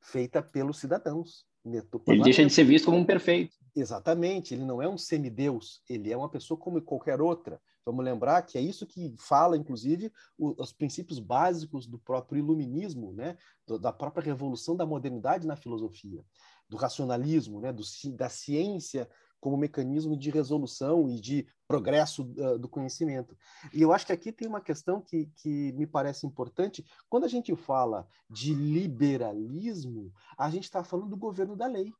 feita 0.00 0.42
pelos 0.42 0.78
cidadãos. 0.78 1.46
Ele 2.12 2.24
deixa 2.24 2.44
de 2.44 2.52
ser 2.52 2.64
visto 2.64 2.86
como 2.86 2.98
um 2.98 3.04
perfeito. 3.04 3.56
Exatamente, 3.74 4.52
ele 4.52 4.64
não 4.64 4.82
é 4.82 4.88
um 4.88 4.98
semideus, 4.98 5.80
ele 5.88 6.12
é 6.12 6.16
uma 6.16 6.28
pessoa 6.28 6.58
como 6.58 6.82
qualquer 6.82 7.20
outra. 7.20 7.60
Vamos 7.86 8.04
lembrar 8.04 8.42
que 8.42 8.58
é 8.58 8.60
isso 8.60 8.86
que 8.86 9.14
fala, 9.16 9.56
inclusive, 9.56 10.12
o, 10.36 10.60
os 10.60 10.72
princípios 10.72 11.18
básicos 11.18 11.86
do 11.86 11.98
próprio 11.98 12.38
iluminismo, 12.38 13.12
né? 13.12 13.36
Do, 13.66 13.78
da 13.78 13.92
própria 13.92 14.24
revolução 14.24 14.76
da 14.76 14.84
modernidade 14.84 15.46
na 15.46 15.56
filosofia, 15.56 16.24
do 16.68 16.76
racionalismo, 16.76 17.60
né? 17.60 17.72
do, 17.72 17.82
da 18.14 18.28
ciência 18.28 19.08
como 19.42 19.56
mecanismo 19.56 20.16
de 20.16 20.30
resolução 20.30 21.10
e 21.10 21.20
de 21.20 21.48
progresso 21.66 22.22
uh, 22.22 22.56
do 22.60 22.68
conhecimento. 22.68 23.36
E 23.74 23.82
eu 23.82 23.92
acho 23.92 24.06
que 24.06 24.12
aqui 24.12 24.30
tem 24.30 24.46
uma 24.46 24.60
questão 24.60 25.00
que, 25.00 25.26
que 25.34 25.72
me 25.72 25.84
parece 25.84 26.24
importante. 26.24 26.86
Quando 27.10 27.24
a 27.24 27.28
gente 27.28 27.54
fala 27.56 28.06
de 28.30 28.54
liberalismo, 28.54 30.12
a 30.38 30.48
gente 30.48 30.62
está 30.62 30.84
falando 30.84 31.10
do 31.10 31.16
governo 31.16 31.56
da 31.56 31.66
lei. 31.66 31.92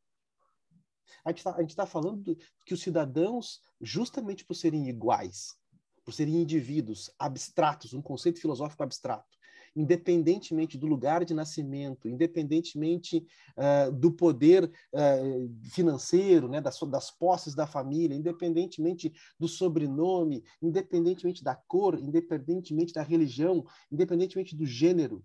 A 1.24 1.30
gente 1.30 1.40
está 1.40 1.84
tá 1.84 1.86
falando 1.86 2.22
do, 2.22 2.38
que 2.64 2.74
os 2.74 2.80
cidadãos, 2.80 3.60
justamente 3.80 4.44
por 4.44 4.54
serem 4.54 4.88
iguais, 4.88 5.56
por 6.04 6.14
serem 6.14 6.40
indivíduos 6.40 7.10
abstratos, 7.18 7.92
um 7.92 8.00
conceito 8.00 8.40
filosófico 8.40 8.84
abstrato, 8.84 9.36
independentemente 9.74 10.76
do 10.78 10.86
lugar 10.86 11.24
de 11.24 11.34
nascimento, 11.34 12.08
independentemente 12.08 13.26
uh, 13.56 13.92
do 13.92 14.12
poder 14.12 14.70
uh, 14.92 15.68
financeiro, 15.70 16.48
né, 16.48 16.60
das, 16.60 16.78
das 16.80 17.10
posses 17.10 17.54
da 17.54 17.66
família, 17.66 18.14
independentemente 18.14 19.12
do 19.38 19.48
sobrenome, 19.48 20.44
independentemente 20.60 21.42
da 21.42 21.54
cor, 21.54 21.98
independentemente 21.98 22.92
da 22.92 23.02
religião, 23.02 23.64
independentemente 23.90 24.54
do 24.54 24.66
gênero. 24.66 25.24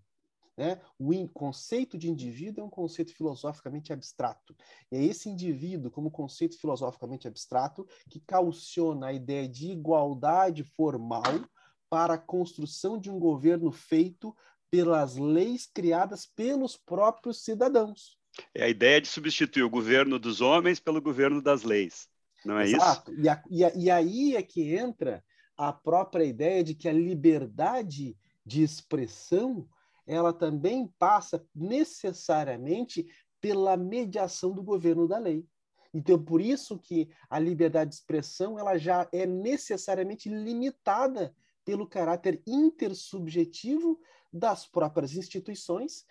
Né? 0.58 0.82
O 0.98 1.28
conceito 1.28 1.98
de 1.98 2.10
indivíduo 2.10 2.64
é 2.64 2.66
um 2.66 2.70
conceito 2.70 3.14
filosoficamente 3.14 3.94
abstrato. 3.94 4.56
E 4.92 4.98
é 4.98 5.04
esse 5.04 5.30
indivíduo, 5.30 5.92
como 5.92 6.10
conceito 6.10 6.60
filosoficamente 6.60 7.28
abstrato, 7.28 7.88
que 8.10 8.20
calciona 8.20 9.08
a 9.08 9.14
ideia 9.14 9.48
de 9.48 9.72
igualdade 9.72 10.64
formal 10.64 11.22
para 11.90 12.16
a 12.16 12.18
construção 12.18 12.98
de 12.98 13.10
um 13.10 13.20
governo 13.20 13.72
feito 13.72 14.36
pelas 14.70 15.16
leis 15.16 15.66
criadas 15.66 16.26
pelos 16.26 16.76
próprios 16.76 17.44
cidadãos. 17.44 18.18
É 18.54 18.66
a 18.66 18.70
ideia 18.70 19.02
de 19.02 19.08
substituir 19.08 19.64
o 19.64 19.70
governo 19.70 20.20
dos 20.20 20.42
homens 20.42 20.80
pelo 20.80 21.02
governo 21.02 21.42
das 21.42 21.64
leis, 21.64 22.08
não 22.46 22.60
é 22.60 22.66
Exato. 22.66 23.12
isso? 23.12 23.22
Exato. 23.22 23.48
E, 23.50 23.64
e, 23.64 23.86
e 23.86 23.92
aí 23.92 24.36
é 24.36 24.44
que 24.44 24.76
entra 24.76 25.24
a 25.58 25.74
própria 25.74 26.24
ideia 26.24 26.64
de 26.64 26.76
que 26.76 26.88
a 26.88 26.94
liberdade 26.94 28.16
de 28.46 28.62
expressão 28.62 29.68
ela 30.06 30.32
também 30.32 30.88
passa 30.98 31.46
necessariamente 31.54 33.06
pela 33.42 33.76
mediação 33.76 34.54
do 34.54 34.64
governo 34.64 35.08
da 35.08 35.18
lei. 35.18 35.46
Então, 35.94 36.22
por 36.24 36.40
isso 36.40 36.78
que 36.78 37.10
a 37.30 37.40
liberdade 37.40 37.90
de 37.90 37.96
expressão 37.96 38.58
ela 38.58 38.78
já 38.78 39.08
é 39.12 39.26
necessariamente 39.26 40.30
limitada 40.30 41.36
pelo 41.68 41.86
caráter 41.86 42.42
intersubjetivo 42.48 44.00
das 44.32 44.66
próprias 44.66 45.14
instituições 45.18 46.06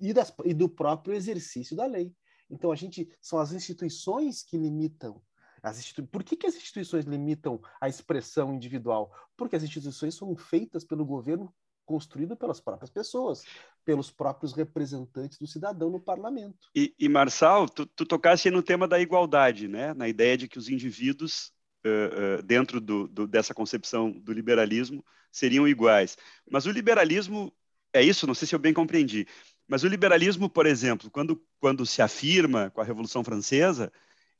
e, 0.00 0.10
das, 0.10 0.34
e 0.42 0.54
do 0.54 0.70
próprio 0.70 1.14
exercício 1.14 1.76
da 1.76 1.84
lei. 1.84 2.14
Então, 2.48 2.72
a 2.72 2.74
gente 2.74 3.06
são 3.20 3.38
as 3.38 3.52
instituições 3.52 4.42
que 4.42 4.56
limitam. 4.56 5.20
As 5.62 5.78
institu... 5.78 6.06
Por 6.06 6.24
que, 6.24 6.34
que 6.34 6.46
as 6.46 6.56
instituições 6.56 7.04
limitam 7.04 7.60
a 7.78 7.90
expressão 7.90 8.54
individual? 8.54 9.12
Porque 9.36 9.54
as 9.54 9.62
instituições 9.62 10.14
são 10.14 10.34
feitas 10.34 10.82
pelo 10.82 11.04
governo 11.04 11.54
construído 11.84 12.34
pelas 12.34 12.58
próprias 12.58 12.90
pessoas, 12.90 13.44
pelos 13.84 14.10
próprios 14.10 14.54
representantes 14.54 15.38
do 15.38 15.46
cidadão 15.46 15.90
no 15.90 16.00
parlamento. 16.00 16.70
E, 16.74 16.94
e 16.98 17.06
Marçal, 17.06 17.68
tu, 17.68 17.84
tu 17.84 18.06
tocaste 18.06 18.50
no 18.50 18.62
tema 18.62 18.88
da 18.88 18.98
igualdade, 18.98 19.68
né? 19.68 19.92
na 19.92 20.08
ideia 20.08 20.38
de 20.38 20.48
que 20.48 20.58
os 20.58 20.70
indivíduos 20.70 21.52
uh, 21.88 22.42
dentro 22.42 22.80
do, 22.80 23.06
do, 23.08 23.26
dessa 23.26 23.54
concepção 23.54 24.10
do 24.10 24.32
liberalismo 24.32 25.04
seriam 25.30 25.66
iguais. 25.68 26.16
Mas 26.50 26.66
o 26.66 26.70
liberalismo 26.70 27.52
é 27.92 28.02
isso, 28.02 28.26
não 28.26 28.34
sei 28.34 28.48
se 28.48 28.54
eu 28.54 28.58
bem 28.58 28.74
compreendi. 28.74 29.26
Mas 29.66 29.82
o 29.82 29.88
liberalismo, 29.88 30.48
por 30.48 30.66
exemplo, 30.66 31.10
quando, 31.10 31.42
quando 31.58 31.84
se 31.84 32.02
afirma 32.02 32.70
com 32.70 32.80
a 32.80 32.84
Revolução 32.84 33.24
Francesa, 33.24 33.92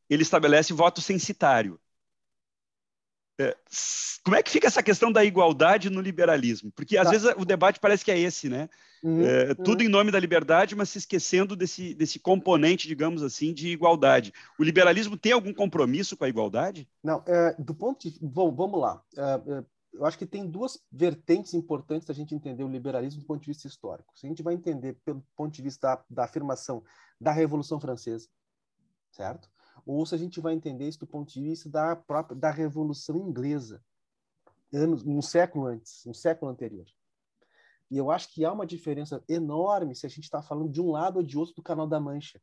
ele 0.09 0.23
estabelece 0.23 0.73
voto 0.73 1.01
censitário. 1.01 1.81
É, 3.39 3.57
como 4.25 4.35
é 4.35 4.43
que 4.43 4.51
fica 4.51 4.67
essa 4.67 4.83
questão 4.83 5.13
da 5.13 5.25
igualdade 5.25 5.91
no 5.91 6.01
liberalismo? 6.01 6.73
Porque 6.73 6.97
às 6.97 7.05
tá. 7.05 7.11
vezes 7.11 7.35
o 7.37 7.45
debate 7.45 7.79
parece 7.79 8.05
que 8.05 8.11
é 8.11 8.19
esse, 8.19 8.49
né? 8.49 8.69
Uhum, 9.03 9.25
é, 9.25 9.55
tudo 9.55 9.81
uhum. 9.81 9.87
em 9.87 9.91
nome 9.91 10.11
da 10.11 10.19
liberdade, 10.19 10.75
mas 10.75 10.89
se 10.89 10.99
esquecendo 10.99 11.55
desse, 11.55 11.95
desse 11.95 12.19
componente, 12.19 12.89
digamos 12.89 13.23
assim, 13.23 13.53
de 13.53 13.69
igualdade. 13.69 14.33
O 14.59 14.65
liberalismo 14.65 15.17
tem 15.17 15.33
algum 15.33 15.53
compromisso 15.53 16.17
com 16.17 16.25
a 16.25 16.29
igualdade? 16.29 16.89
Não, 17.05 17.23
é, 17.27 17.55
do 17.59 17.75
ponto 17.75 18.09
de. 18.09 18.19
Bom, 18.21 18.51
vamos 18.55 18.81
lá. 18.81 19.03
É, 19.17 19.23
é 19.59 19.65
eu 19.93 20.05
acho 20.05 20.19
que 20.19 20.27
tem 20.27 20.47
duas 20.47 20.79
vertentes 20.93 21.55
importantes 21.55 22.07
da 22.07 22.13
gente 22.15 22.35
entender 22.35 22.63
o 22.63 22.69
liberalismo 22.69 23.21
do 23.21 23.27
ponto 23.27 23.41
de 23.41 23.47
vista 23.47 23.67
histórico. 23.67 24.13
Se 24.15 24.27
a 24.27 24.29
gente 24.29 24.43
vai 24.43 24.55
entender 24.55 24.95
pelo 25.05 25.25
ponto 25.35 25.55
de 25.55 25.63
vista 25.63 25.89
da, 25.89 26.05
da 26.11 26.25
afirmação 26.25 26.83
da 27.19 27.33
Revolução 27.33 27.81
Francesa, 27.81 28.29
certo? 29.11 29.49
Ou 29.87 30.05
se 30.05 30.15
a 30.15 30.19
gente 30.19 30.41
vai 30.41 30.53
entender 30.53 30.89
isso 30.89 30.99
do 30.99 31.07
ponto 31.07 31.33
de 31.33 31.41
vista 31.41 31.71
da 31.71 31.95
própria 31.95 32.37
da 32.37 32.51
Revolução 32.51 33.17
Inglesa, 33.17 33.81
anos, 34.75 35.07
um 35.07 35.23
século 35.23 35.67
antes, 35.67 36.05
um 36.07 36.13
século 36.13 36.51
anterior. 36.51 36.87
E 37.89 37.97
eu 37.97 38.11
acho 38.11 38.33
que 38.35 38.45
há 38.45 38.53
uma 38.53 38.67
diferença 38.67 39.23
enorme 39.29 39.95
se 39.95 40.05
a 40.05 40.09
gente 40.09 40.25
está 40.25 40.43
falando 40.43 40.71
de 40.71 40.83
um 40.83 40.91
lado 40.91 41.19
ou 41.19 41.23
de 41.23 41.39
outro 41.39 41.55
do 41.55 41.63
Canal 41.63 41.87
da 41.87 42.01
Mancha. 42.01 42.41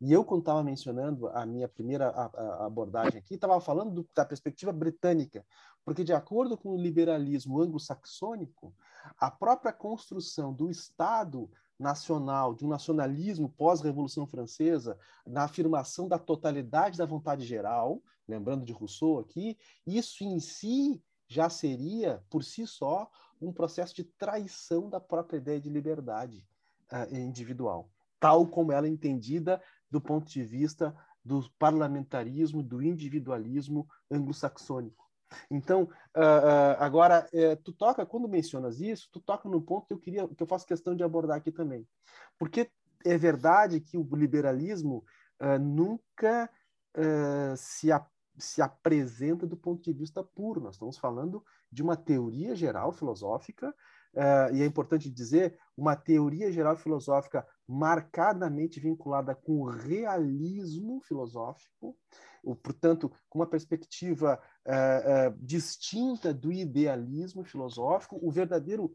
E 0.00 0.12
eu, 0.12 0.24
quando 0.24 0.40
estava 0.40 0.62
mencionando 0.64 1.28
a 1.28 1.46
minha 1.46 1.68
primeira 1.68 2.10
abordagem 2.64 3.18
aqui, 3.18 3.34
estava 3.34 3.60
falando 3.60 3.92
do, 3.92 4.08
da 4.14 4.24
perspectiva 4.24 4.72
britânica, 4.72 5.44
porque, 5.84 6.02
de 6.02 6.12
acordo 6.12 6.56
com 6.56 6.70
o 6.70 6.76
liberalismo 6.76 7.60
anglo-saxônico, 7.60 8.74
a 9.16 9.30
própria 9.30 9.72
construção 9.72 10.52
do 10.52 10.70
Estado 10.70 11.48
nacional, 11.78 12.54
de 12.54 12.64
um 12.64 12.68
nacionalismo 12.68 13.48
pós-Revolução 13.48 14.26
Francesa, 14.26 14.98
na 15.26 15.44
afirmação 15.44 16.08
da 16.08 16.18
totalidade 16.18 16.98
da 16.98 17.06
vontade 17.06 17.44
geral, 17.44 18.02
lembrando 18.26 18.64
de 18.64 18.72
Rousseau 18.72 19.18
aqui, 19.18 19.58
isso 19.86 20.24
em 20.24 20.38
si 20.38 21.02
já 21.26 21.48
seria, 21.48 22.22
por 22.30 22.44
si 22.44 22.66
só, 22.66 23.10
um 23.40 23.52
processo 23.52 23.94
de 23.94 24.04
traição 24.04 24.88
da 24.88 25.00
própria 25.00 25.38
ideia 25.38 25.60
de 25.60 25.68
liberdade 25.68 26.46
uh, 26.92 27.14
individual, 27.16 27.90
tal 28.20 28.46
como 28.46 28.70
ela 28.70 28.86
é 28.86 28.90
entendida 28.90 29.60
do 29.90 30.00
ponto 30.00 30.30
de 30.30 30.44
vista 30.44 30.94
do 31.24 31.48
parlamentarismo, 31.58 32.62
do 32.62 32.82
individualismo 32.82 33.88
anglo-saxônico. 34.10 35.01
Então, 35.50 35.82
uh, 35.82 35.86
uh, 35.86 36.76
agora, 36.78 37.28
uh, 37.32 37.56
tu 37.62 37.72
toca, 37.72 38.06
quando 38.06 38.28
mencionas 38.28 38.80
isso, 38.80 39.08
tu 39.12 39.20
toca 39.20 39.48
no 39.48 39.60
ponto 39.60 39.86
que 39.86 39.94
eu 39.94 39.98
queria, 39.98 40.28
que 40.28 40.42
eu 40.42 40.46
faço 40.46 40.66
questão 40.66 40.94
de 40.94 41.02
abordar 41.02 41.36
aqui 41.36 41.52
também. 41.52 41.86
Porque 42.38 42.70
é 43.04 43.18
verdade 43.18 43.80
que 43.80 43.96
o 43.96 44.08
liberalismo 44.14 45.04
nunca 45.60 46.48
se, 47.56 47.90
a, 47.90 48.06
se 48.38 48.62
apresenta 48.62 49.44
do 49.44 49.56
ponto 49.56 49.82
de 49.82 49.92
vista 49.92 50.22
puro. 50.22 50.60
Nós 50.60 50.76
estamos 50.76 50.96
falando 50.96 51.44
de 51.70 51.82
uma 51.82 51.96
teoria 51.96 52.54
geral 52.54 52.92
filosófica 52.92 53.74
Uh, 54.14 54.54
e 54.54 54.62
é 54.62 54.66
importante 54.66 55.10
dizer, 55.10 55.58
uma 55.76 55.96
teoria 55.96 56.52
geral 56.52 56.76
filosófica 56.76 57.46
marcadamente 57.66 58.78
vinculada 58.78 59.34
com 59.34 59.62
o 59.62 59.70
realismo 59.70 61.00
filosófico, 61.00 61.96
o, 62.42 62.54
portanto, 62.54 63.10
com 63.30 63.38
uma 63.38 63.46
perspectiva 63.46 64.38
uh, 64.66 65.30
uh, 65.30 65.38
distinta 65.40 66.34
do 66.34 66.52
idealismo 66.52 67.42
filosófico, 67.42 68.18
o 68.22 68.30
verdadeiro 68.30 68.94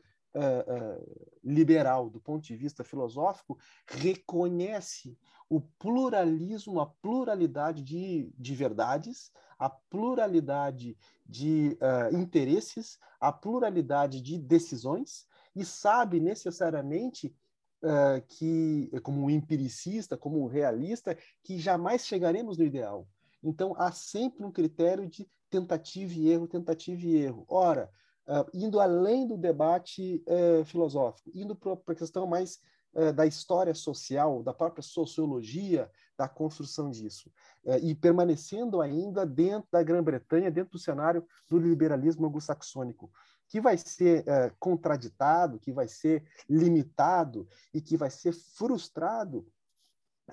liberal, 1.43 2.11
do 2.11 2.19
ponto 2.19 2.45
de 2.45 2.55
vista 2.55 2.83
filosófico, 2.83 3.57
reconhece 3.87 5.17
o 5.49 5.59
pluralismo, 5.59 6.79
a 6.79 6.85
pluralidade 6.85 7.81
de, 7.81 8.31
de 8.37 8.53
verdades, 8.53 9.31
a 9.57 9.69
pluralidade 9.69 10.97
de 11.25 11.77
uh, 11.81 12.15
interesses, 12.15 12.97
a 13.19 13.31
pluralidade 13.31 14.21
de 14.21 14.37
decisões, 14.37 15.25
e 15.55 15.65
sabe 15.65 16.19
necessariamente 16.19 17.35
uh, 17.83 18.21
que, 18.27 18.89
como 19.01 19.25
um 19.25 19.29
empiricista, 19.29 20.15
como 20.15 20.41
um 20.41 20.47
realista, 20.47 21.17
que 21.43 21.57
jamais 21.57 22.05
chegaremos 22.05 22.57
no 22.57 22.63
ideal. 22.63 23.07
Então, 23.43 23.73
há 23.77 23.91
sempre 23.91 24.45
um 24.45 24.51
critério 24.51 25.07
de 25.07 25.27
tentativa 25.49 26.13
e 26.13 26.29
erro, 26.29 26.47
tentativa 26.47 27.05
e 27.05 27.17
erro. 27.17 27.45
Ora, 27.47 27.89
uh, 28.27 28.49
indo 28.53 28.79
além 28.79 29.27
do 29.27 29.37
debate 29.37 30.23
filosófico, 30.65 31.31
indo 31.33 31.55
para 31.55 31.73
a 31.73 31.95
questão 31.95 32.27
mais 32.27 32.59
eh, 32.97 33.13
da 33.13 33.27
história 33.27 33.75
social, 33.75 34.41
da 34.41 34.51
própria 34.51 34.81
sociologia 34.81 35.87
da 36.17 36.27
construção 36.27 36.89
disso, 36.89 37.31
eh, 37.65 37.79
e 37.79 37.95
permanecendo 37.95 38.81
ainda 38.81 39.25
dentro 39.25 39.69
da 39.71 39.83
Grã-Bretanha, 39.83 40.51
dentro 40.51 40.73
do 40.73 40.79
cenário 40.79 41.25
do 41.49 41.57
liberalismo 41.57 42.25
anglo-saxônico, 42.25 43.11
que 43.47 43.61
vai 43.61 43.77
ser 43.77 44.27
eh, 44.27 44.51
contraditado, 44.59 45.59
que 45.59 45.71
vai 45.71 45.87
ser 45.87 46.25
limitado 46.49 47.47
e 47.73 47.79
que 47.79 47.95
vai 47.95 48.09
ser 48.09 48.33
frustrado 48.33 49.47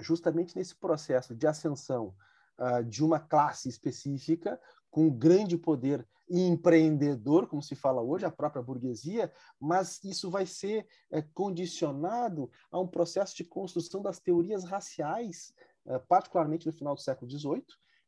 justamente 0.00 0.56
nesse 0.56 0.74
processo 0.74 1.34
de 1.34 1.46
ascensão 1.46 2.14
uh, 2.58 2.82
de 2.84 3.04
uma 3.04 3.20
classe 3.20 3.68
específica 3.68 4.60
com 4.90 5.10
grande 5.10 5.56
poder 5.56 6.06
empreendedor, 6.28 7.46
como 7.46 7.62
se 7.62 7.74
fala 7.74 8.00
hoje, 8.00 8.24
a 8.24 8.30
própria 8.30 8.62
burguesia, 8.62 9.30
mas 9.60 10.02
isso 10.02 10.30
vai 10.30 10.46
ser 10.46 10.86
é, 11.10 11.20
condicionado 11.20 12.50
a 12.70 12.80
um 12.80 12.86
processo 12.86 13.36
de 13.36 13.44
construção 13.44 14.00
das 14.00 14.18
teorias 14.20 14.64
raciais, 14.64 15.52
é, 15.52 15.73
particularmente 16.08 16.66
no 16.66 16.72
final 16.72 16.94
do 16.94 17.00
século 17.00 17.30
XVIII, 17.30 17.64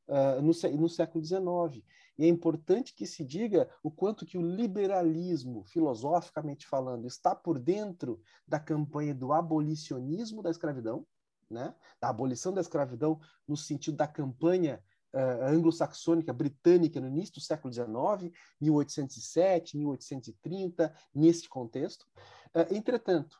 é, 0.09 0.41
no, 0.41 0.53
no 0.79 0.89
século 0.89 1.25
XIX. 1.25 1.85
E 2.19 2.25
é 2.25 2.29
importante 2.29 2.95
que 2.95 3.07
se 3.07 3.25
diga 3.25 3.69
o 3.83 3.91
quanto 3.91 4.25
que 4.25 4.39
o 4.39 4.43
liberalismo, 4.43 5.65
filosoficamente 5.65 6.67
falando, 6.67 7.07
está 7.07 7.35
por 7.35 7.59
dentro 7.59 8.21
da 8.47 8.59
campanha 8.59 9.15
do 9.15 9.33
abolicionismo 9.33 10.43
da 10.43 10.51
escravidão, 10.51 11.05
né? 11.51 11.75
da 12.01 12.09
abolição 12.09 12.53
da 12.53 12.61
escravidão 12.61 13.21
no 13.47 13.57
sentido 13.57 13.97
da 13.97 14.07
campanha 14.07 14.83
uh, 15.13 15.45
anglo-saxônica 15.45 16.33
britânica 16.33 17.01
no 17.01 17.09
início 17.09 17.35
do 17.35 17.41
século 17.41 17.73
XIX, 17.73 18.33
1807, 18.61 19.77
1830, 19.77 20.95
nesse 21.15 21.49
contexto. 21.49 22.07
Uh, 22.55 22.75
entretanto, 22.75 23.39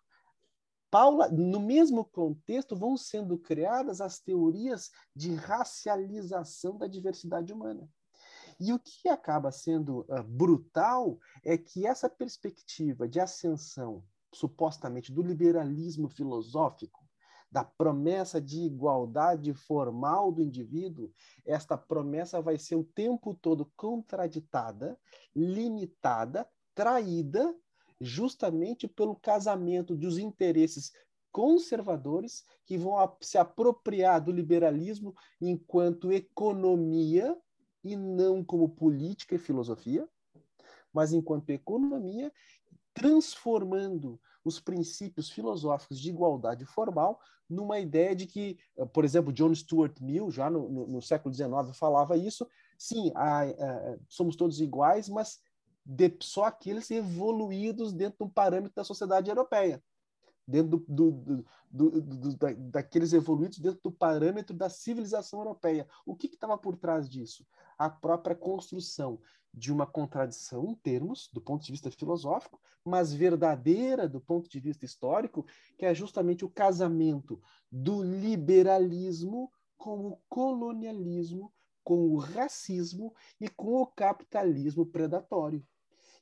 Paula, 0.91 1.29
no 1.29 1.61
mesmo 1.61 2.05
contexto, 2.05 2.77
vão 2.77 2.97
sendo 2.97 3.39
criadas 3.39 4.01
as 4.01 4.21
teorias 4.21 4.91
de 5.15 5.35
racialização 5.35 6.79
da 6.79 6.87
diversidade 6.87 7.53
humana. 7.53 7.89
E 8.59 8.73
o 8.73 8.79
que 8.79 9.09
acaba 9.09 9.51
sendo 9.51 10.01
uh, 10.09 10.23
brutal 10.23 11.19
é 11.45 11.59
que 11.59 11.87
essa 11.87 12.09
perspectiva 12.09 13.07
de 13.07 13.21
ascensão, 13.21 14.03
supostamente, 14.33 15.13
do 15.13 15.23
liberalismo 15.23 16.09
filosófico, 16.09 17.05
da 17.51 17.65
promessa 17.65 18.41
de 18.41 18.63
igualdade 18.63 19.53
formal 19.55 20.33
do 20.33 20.43
indivíduo, 20.43 21.13
esta 21.45 21.77
promessa 21.77 22.41
vai 22.41 22.59
ser 22.59 22.77
o 22.77 22.85
tempo 22.85 23.35
todo 23.35 23.71
contraditada, 23.77 24.99
limitada, 25.35 26.49
traída, 26.75 27.55
justamente 28.01 28.87
pelo 28.87 29.17
casamento 29.17 29.97
dos 29.97 30.19
interesses 30.19 30.93
conservadores 31.33 32.45
que 32.65 32.79
vão 32.79 32.95
se 33.21 33.37
apropriar 33.37 34.25
do 34.25 34.33
liberalismo 34.33 35.15
enquanto 35.41 36.13
economia 36.13 37.37
e 37.85 37.95
não 37.95 38.43
como 38.43 38.69
política 38.69 39.35
e 39.35 39.39
filosofia, 39.39 40.09
mas 40.93 41.13
enquanto 41.13 41.51
economia, 41.51 42.33
transformando 42.95 44.19
os 44.43 44.59
princípios 44.59 45.31
filosóficos 45.31 46.01
de 46.01 46.09
igualdade 46.09 46.65
formal 46.65 47.21
numa 47.49 47.79
ideia 47.79 48.15
de 48.15 48.27
que, 48.27 48.59
por 48.93 49.05
exemplo, 49.05 49.33
John 49.33 49.55
Stuart 49.55 50.01
Mill, 50.01 50.31
já 50.31 50.51
no, 50.51 50.69
no, 50.69 50.87
no 50.87 51.03
século 51.03 51.35
XIX, 51.35 51.77
falava 51.79 52.17
isso. 52.17 52.49
Sim, 52.79 53.13
a, 53.15 53.43
a, 53.43 53.99
somos 54.09 54.37
todos 54.37 54.61
iguais, 54.61 55.09
mas 55.09 55.39
de, 55.87 56.13
só 56.21 56.45
aqueles 56.45 56.91
evoluídos 56.91 57.93
dentro 57.93 58.19
de 58.19 58.25
um 58.25 58.29
parâmetro 58.29 58.75
da 58.75 58.83
sociedade 58.83 59.31
europeia, 59.31 59.81
dentro 60.47 60.85
do, 60.89 61.13
do, 61.13 61.45
do, 61.71 62.03
do 62.03 62.37
da, 62.37 62.53
daqueles 62.53 63.13
evoluídos 63.13 63.61
dentro 63.61 63.81
do 63.85 63.93
parâmetro 63.93 64.55
da 64.55 64.69
civilização 64.69 65.39
europeia. 65.39 65.87
O 66.05 66.17
que 66.17 66.27
estava 66.27 66.59
por 66.59 66.77
trás 66.77 67.09
disso? 67.09 67.47
A 67.79 67.89
própria 67.89 68.35
construção 68.35 69.21
de 69.55 69.73
uma 69.73 69.87
contradição 69.87 70.67
em 70.67 70.75
termos, 70.75 71.31
do 71.33 71.41
ponto 71.41 71.65
de 71.65 71.73
vista 71.73 71.91
filosófico, 71.91 72.61
mas 72.85 73.13
verdadeira 73.13 74.09
do 74.09 74.21
ponto 74.21 74.51
de 74.51 74.61
vista 74.61 74.85
histórico, 74.85 75.47
que 75.79 75.87
é 75.87 75.95
justamente 75.95 76.45
o 76.45 76.51
casamento 76.51 77.41
do 77.71 78.03
liberalismo 78.03 79.51
com 79.77 80.09
o 80.09 80.19
colonialismo, 80.29 81.53
com 81.83 82.09
o 82.09 82.19
racismo 82.19 83.15
e 83.41 83.49
com 83.49 83.81
o 83.81 83.87
capitalismo 83.87 84.85
predatório. 84.85 85.65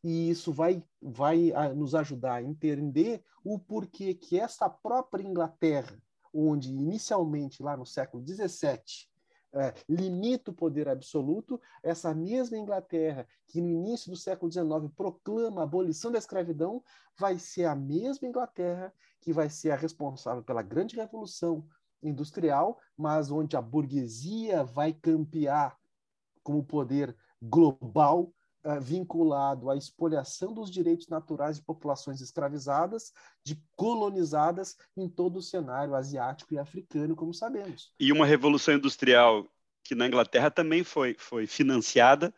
E 0.04 0.28
isso 0.28 0.52
vai, 0.52 0.84
vai 1.00 1.50
ah, 1.52 1.70
nos 1.70 1.94
ajudar 1.94 2.34
a 2.34 2.42
entender 2.42 3.24
o 3.42 3.58
porquê 3.58 4.12
que 4.12 4.38
essa 4.38 4.68
própria 4.68 5.26
Inglaterra, 5.26 5.98
onde 6.32 6.70
inicialmente, 6.70 7.62
lá 7.62 7.74
no 7.74 7.86
século 7.86 8.22
XVII, 8.22 9.08
é, 9.54 9.72
limita 9.88 10.50
o 10.50 10.54
poder 10.54 10.90
absoluto, 10.90 11.58
essa 11.82 12.12
mesma 12.12 12.58
Inglaterra, 12.58 13.26
que 13.46 13.62
no 13.62 13.70
início 13.70 14.10
do 14.10 14.16
século 14.16 14.52
XIX 14.52 14.92
proclama 14.94 15.62
a 15.62 15.64
abolição 15.64 16.12
da 16.12 16.18
escravidão, 16.18 16.82
vai 17.16 17.38
ser 17.38 17.64
a 17.64 17.74
mesma 17.74 18.28
Inglaterra 18.28 18.92
que 19.20 19.32
vai 19.32 19.48
ser 19.48 19.70
a 19.70 19.76
responsável 19.76 20.42
pela 20.42 20.60
grande 20.60 20.96
revolução 20.96 21.64
industrial, 22.02 22.78
mas 22.94 23.30
onde 23.30 23.56
a 23.56 23.62
burguesia 23.62 24.64
vai 24.64 24.92
campear 24.92 25.78
como 26.42 26.62
poder 26.62 27.16
global 27.40 28.30
vinculado 28.80 29.70
à 29.70 29.76
expoliação 29.76 30.52
dos 30.52 30.70
direitos 30.70 31.08
naturais 31.08 31.56
de 31.56 31.62
populações 31.62 32.20
escravizadas, 32.20 33.12
de 33.44 33.60
colonizadas 33.76 34.76
em 34.96 35.08
todo 35.08 35.36
o 35.36 35.42
cenário 35.42 35.94
asiático 35.94 36.54
e 36.54 36.58
africano, 36.58 37.14
como 37.14 37.34
sabemos. 37.34 37.92
E 38.00 38.10
uma 38.10 38.24
revolução 38.24 38.74
industrial 38.74 39.46
que 39.82 39.94
na 39.94 40.06
Inglaterra 40.06 40.50
também 40.50 40.82
foi, 40.82 41.14
foi 41.18 41.46
financiada, 41.46 42.32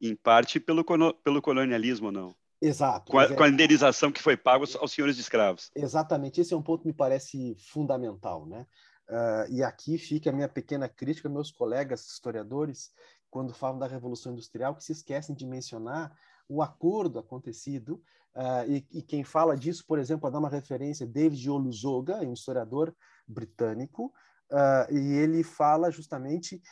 em 0.00 0.14
parte, 0.14 0.60
pelo, 0.60 0.84
pelo 1.24 1.40
colonialismo, 1.40 2.12
não? 2.12 2.34
Exato. 2.60 3.10
Com 3.10 3.18
a, 3.18 3.34
com 3.34 3.42
a, 3.42 3.48
indenização 3.48 4.10
que 4.10 4.22
foi 4.22 4.36
paga 4.36 4.64
aos 4.78 4.92
senhores 4.92 5.16
de 5.16 5.22
escravos. 5.22 5.70
Exatamente. 5.74 6.40
Esse 6.40 6.54
é 6.54 6.56
um 6.56 6.62
ponto 6.62 6.82
que 6.82 6.88
me 6.88 6.94
parece 6.94 7.54
fundamental. 7.58 8.46
Né? 8.46 8.66
Uh, 9.08 9.52
e 9.52 9.62
aqui 9.62 9.98
fica 9.98 10.30
a 10.30 10.32
minha 10.32 10.48
pequena 10.48 10.88
crítica, 10.88 11.28
meus 11.28 11.50
colegas 11.50 12.06
historiadores, 12.06 12.90
quando 13.36 13.52
falam 13.52 13.78
da 13.78 13.86
Revolução 13.86 14.32
Industrial, 14.32 14.74
que 14.74 14.82
se 14.82 14.92
esquecem 14.92 15.36
de 15.36 15.46
mencionar 15.46 16.10
o 16.48 16.62
acordo 16.62 17.18
acontecido. 17.18 18.02
Uh, 18.34 18.70
e, 18.70 18.86
e, 18.98 19.02
quem 19.02 19.22
fala 19.22 19.54
disso, 19.54 19.84
por 19.86 19.98
exemplo, 19.98 20.26
a 20.26 20.30
dar 20.30 20.38
uma 20.38 20.48
referência, 20.48 21.06
David 21.06 21.50
Olusoga, 21.50 22.16
um 22.22 22.32
historiador 22.32 22.96
britânico, 23.28 24.06
uh, 24.50 24.90
e 24.90 25.12
ele 25.16 25.42
fala 25.42 25.90
justamente 25.90 26.62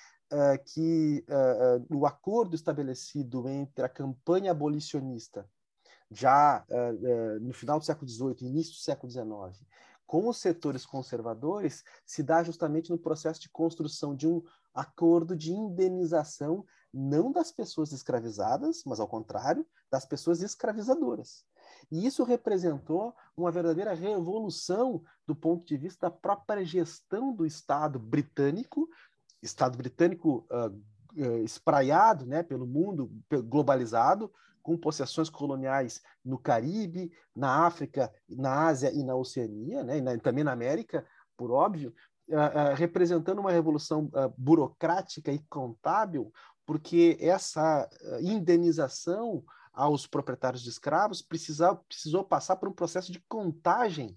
que 0.72 1.24
o 1.88 2.06
acordo 2.06 2.56
estabelecido 2.56 3.46
entre 3.46 3.84
a 3.84 3.88
campanha 3.88 4.50
abolicionista 4.50 5.48
já 6.10 6.64
uh, 6.68 7.36
uh, 7.36 7.40
no 7.40 7.52
final 7.52 7.78
do 7.78 7.84
século 7.84 8.08
XVIII, 8.10 8.48
início 8.48 8.72
do 8.72 8.78
século 8.78 9.10
XIX, 9.10 9.64
com 10.06 10.28
os 10.28 10.38
setores 10.38 10.84
conservadores, 10.84 11.82
se 12.06 12.22
dá 12.22 12.42
justamente 12.42 12.90
no 12.90 12.98
processo 12.98 13.40
de 13.40 13.48
construção 13.48 14.14
de 14.14 14.26
um 14.26 14.42
acordo 14.74 15.36
de 15.36 15.52
indenização, 15.52 16.64
não 16.92 17.32
das 17.32 17.50
pessoas 17.50 17.92
escravizadas, 17.92 18.82
mas 18.84 19.00
ao 19.00 19.08
contrário, 19.08 19.66
das 19.90 20.04
pessoas 20.04 20.42
escravizadoras. 20.42 21.44
E 21.90 22.06
isso 22.06 22.24
representou 22.24 23.14
uma 23.36 23.50
verdadeira 23.50 23.94
revolução 23.94 25.02
do 25.26 25.34
ponto 25.34 25.64
de 25.64 25.76
vista 25.76 26.08
da 26.08 26.16
própria 26.16 26.64
gestão 26.64 27.34
do 27.34 27.46
Estado 27.46 27.98
britânico, 27.98 28.88
Estado 29.42 29.76
britânico 29.76 30.46
uh, 30.50 31.44
espraiado 31.44 32.26
né, 32.26 32.42
pelo 32.42 32.66
mundo 32.66 33.10
globalizado, 33.44 34.32
com 34.62 34.78
possessões 34.78 35.28
coloniais 35.28 36.00
no 36.24 36.38
Caribe, 36.38 37.12
na 37.36 37.66
África, 37.66 38.12
na 38.28 38.66
Ásia 38.66 38.90
e 38.92 39.04
na 39.04 39.14
Oceania, 39.14 39.84
né, 39.84 39.98
e 39.98 40.00
na, 40.00 40.16
também 40.18 40.42
na 40.42 40.52
América, 40.52 41.06
por 41.36 41.50
óbvio, 41.50 41.94
representando 42.76 43.38
uma 43.38 43.52
revolução 43.52 44.04
uh, 44.06 44.32
burocrática 44.36 45.32
e 45.32 45.38
contábil, 45.48 46.32
porque 46.66 47.16
essa 47.20 47.88
indenização 48.20 49.44
aos 49.72 50.06
proprietários 50.06 50.62
de 50.62 50.70
escravos 50.70 51.20
precisava, 51.20 51.76
precisou 51.88 52.24
passar 52.24 52.56
por 52.56 52.68
um 52.68 52.72
processo 52.72 53.12
de 53.12 53.20
contagem 53.28 54.16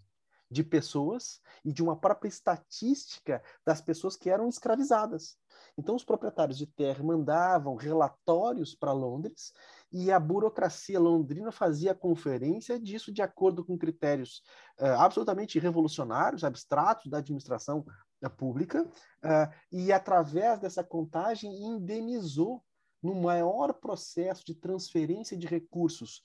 de 0.49 0.63
pessoas 0.63 1.41
e 1.63 1.73
de 1.73 1.83
uma 1.83 1.97
própria 1.97 2.29
estatística 2.29 3.43
das 3.65 3.81
pessoas 3.81 4.15
que 4.15 4.29
eram 4.29 4.47
escravizadas. 4.47 5.37
Então, 5.77 5.95
os 5.95 6.05
proprietários 6.05 6.57
de 6.57 6.65
terra 6.65 7.03
mandavam 7.03 7.75
relatórios 7.75 8.73
para 8.73 8.93
Londres 8.93 9.51
e 9.91 10.11
a 10.11 10.19
burocracia 10.19 10.99
londrina 10.99 11.51
fazia 11.51 11.95
conferência 11.95 12.79
disso 12.79 13.11
de 13.11 13.21
acordo 13.21 13.63
com 13.63 13.77
critérios 13.77 14.41
uh, 14.79 14.99
absolutamente 14.99 15.59
revolucionários, 15.59 16.43
abstratos 16.43 17.09
da 17.09 17.19
administração 17.19 17.85
uh, 18.23 18.29
pública, 18.29 18.83
uh, 18.83 19.53
e 19.71 19.91
através 19.91 20.59
dessa 20.59 20.83
contagem 20.83 21.63
indenizou 21.63 22.63
no 23.01 23.15
maior 23.15 23.73
processo 23.73 24.43
de 24.45 24.55
transferência 24.55 25.37
de 25.37 25.47
recursos 25.47 26.21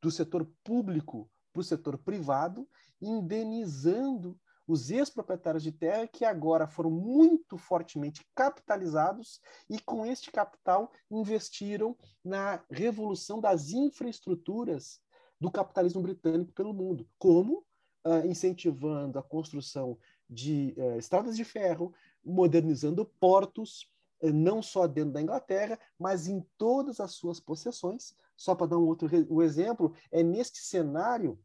do 0.00 0.10
setor 0.10 0.48
público 0.64 1.30
para 1.52 1.60
o 1.60 1.64
setor 1.64 1.98
privado, 1.98 2.66
indenizando 3.00 4.38
os 4.68 4.90
ex-proprietários 4.90 5.62
de 5.62 5.72
terra 5.72 6.06
que 6.06 6.26
agora 6.26 6.68
foram 6.68 6.90
muito 6.90 7.56
fortemente 7.56 8.24
capitalizados 8.34 9.40
e 9.68 9.80
com 9.80 10.04
este 10.04 10.30
capital 10.30 10.92
investiram 11.10 11.96
na 12.22 12.62
revolução 12.70 13.40
das 13.40 13.70
infraestruturas 13.70 15.00
do 15.40 15.50
capitalismo 15.50 16.02
britânico 16.02 16.52
pelo 16.52 16.74
mundo, 16.74 17.08
como 17.18 17.64
uh, 18.04 18.26
incentivando 18.26 19.18
a 19.18 19.22
construção 19.22 19.98
de 20.28 20.74
uh, 20.76 20.98
estradas 20.98 21.34
de 21.34 21.44
ferro, 21.44 21.94
modernizando 22.22 23.06
portos, 23.18 23.90
uh, 24.20 24.30
não 24.30 24.60
só 24.60 24.86
dentro 24.86 25.12
da 25.12 25.22
Inglaterra, 25.22 25.78
mas 25.98 26.28
em 26.28 26.44
todas 26.58 27.00
as 27.00 27.12
suas 27.12 27.40
possessões. 27.40 28.14
Só 28.36 28.54
para 28.54 28.68
dar 28.68 28.78
um 28.78 28.86
outro 28.86 29.08
um 29.30 29.40
exemplo, 29.42 29.94
é 30.12 30.22
neste 30.22 30.58
cenário 30.58 31.38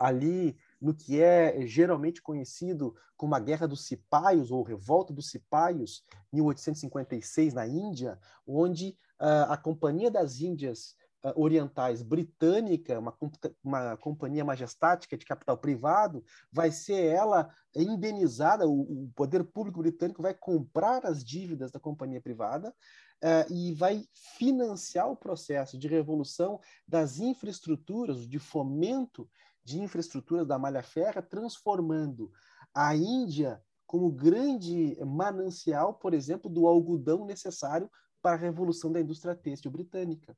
ali 0.00 0.56
no 0.80 0.94
que 0.94 1.20
é 1.20 1.66
geralmente 1.66 2.22
conhecido 2.22 2.94
como 3.16 3.34
a 3.34 3.38
Guerra 3.38 3.68
dos 3.68 3.84
Cipaios 3.84 4.50
ou 4.50 4.62
Revolta 4.62 5.12
dos 5.12 5.30
Cipaios, 5.30 6.02
1856 6.32 7.52
na 7.52 7.66
Índia, 7.66 8.18
onde 8.46 8.96
uh, 9.20 9.50
a 9.50 9.56
Companhia 9.58 10.10
das 10.10 10.40
Índias 10.40 10.96
uh, 11.22 11.38
Orientais 11.38 12.02
britânica, 12.02 12.98
uma, 12.98 13.14
uma 13.62 13.96
companhia 13.98 14.42
majestática 14.42 15.18
de 15.18 15.26
capital 15.26 15.58
privado, 15.58 16.24
vai 16.50 16.70
ser 16.70 17.04
ela 17.04 17.50
indenizada, 17.76 18.66
o, 18.66 19.04
o 19.04 19.12
poder 19.14 19.44
público 19.44 19.80
britânico 19.80 20.22
vai 20.22 20.32
comprar 20.32 21.04
as 21.04 21.22
dívidas 21.22 21.70
da 21.70 21.78
companhia 21.78 22.22
privada, 22.22 22.74
Uh, 23.22 23.52
e 23.52 23.74
vai 23.74 24.02
financiar 24.38 25.10
o 25.10 25.14
processo 25.14 25.78
de 25.78 25.86
revolução 25.86 26.58
das 26.88 27.18
infraestruturas, 27.18 28.26
de 28.26 28.38
fomento 28.38 29.28
de 29.64 29.80
infraestrutura 29.80 30.44
da 30.44 30.58
malha 30.58 30.82
férrea, 30.82 31.22
transformando 31.22 32.30
a 32.74 32.94
Índia 32.94 33.62
como 33.86 34.10
grande 34.10 34.96
manancial, 35.04 35.94
por 35.94 36.14
exemplo, 36.14 36.50
do 36.50 36.66
algodão 36.66 37.26
necessário 37.26 37.90
para 38.22 38.36
a 38.36 38.40
revolução 38.40 38.92
da 38.92 39.00
indústria 39.00 39.34
têxtil 39.34 39.70
britânica. 39.70 40.36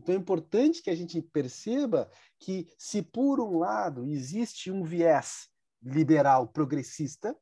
Então 0.00 0.14
é 0.14 0.18
importante 0.18 0.82
que 0.82 0.90
a 0.90 0.94
gente 0.94 1.20
perceba 1.20 2.10
que, 2.38 2.66
se 2.78 3.02
por 3.02 3.40
um 3.40 3.58
lado 3.58 4.06
existe 4.06 4.70
um 4.70 4.82
viés 4.82 5.48
liberal 5.82 6.48
progressista, 6.48 7.36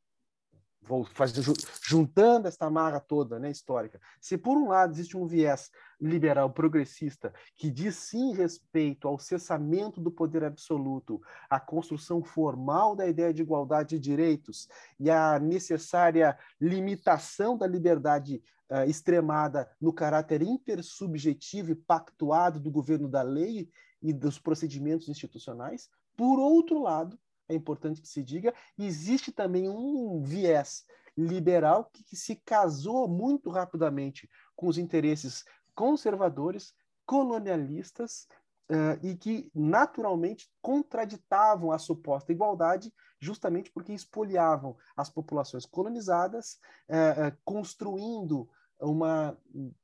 vou 0.83 1.05
fazer 1.05 1.43
juntando 1.83 2.49
esta 2.49 2.69
marra 2.69 2.99
toda, 2.99 3.39
né, 3.39 3.51
histórica. 3.51 4.01
Se 4.21 4.37
por 4.37 4.57
um 4.57 4.69
lado 4.69 4.93
existe 4.93 5.17
um 5.17 5.27
viés 5.27 5.71
liberal 6.01 6.51
progressista 6.51 7.33
que 7.57 7.71
diz 7.71 7.95
sim 7.95 8.35
respeito 8.35 9.07
ao 9.07 9.19
cessamento 9.19 10.01
do 10.01 10.11
poder 10.11 10.45
absoluto, 10.45 11.23
à 11.49 11.61
construção 11.61 12.23
formal 12.23 12.97
da 12.97 13.07
ideia 13.07 13.33
de 13.33 13.43
igualdade 13.43 13.91
de 13.91 14.01
direitos 14.01 14.69
e 14.99 15.09
à 15.11 15.39
necessária 15.39 16.37
limitação 16.61 17.57
da 17.57 17.67
liberdade 17.67 18.43
uh, 18.69 18.89
extremada 18.89 19.71
no 19.81 19.93
caráter 19.93 20.43
intersubjetivo 20.43 21.71
e 21.71 21.77
pactuado 21.77 22.59
do 22.59 22.71
governo 22.71 23.09
da 23.09 23.23
lei 23.23 23.71
e 24.03 24.13
dos 24.13 24.39
procedimentos 24.39 25.09
institucionais, 25.09 25.89
por 26.17 26.41
outro 26.41 26.83
lado, 26.83 27.19
é 27.53 27.57
importante 27.57 28.01
que 28.01 28.09
se 28.09 28.23
diga, 28.23 28.55
existe 28.79 29.31
também 29.33 29.69
um 29.69 30.23
viés 30.23 30.85
liberal 31.17 31.91
que, 31.93 32.03
que 32.03 32.17
se 32.17 32.37
casou 32.37 33.07
muito 33.07 33.51
rapidamente 33.51 34.29
com 34.57 34.67
os 34.67 34.79
interesses 34.79 35.45
conservadores, 35.75 36.75
colonialistas 37.05 38.27
uh, 38.71 38.99
e 39.03 39.15
que 39.15 39.51
naturalmente 39.55 40.51
contraditavam 40.61 41.73
a 41.73 41.79
suposta 41.79 42.33
igualdade, 42.33 42.93
justamente 43.21 43.71
porque 43.71 43.93
expoliavam 43.93 44.77
as 44.97 45.11
populações 45.11 45.67
colonizadas, 45.67 46.59
uh, 46.89 47.29
uh, 47.29 47.39
construindo 47.45 48.49
uma 48.81 49.39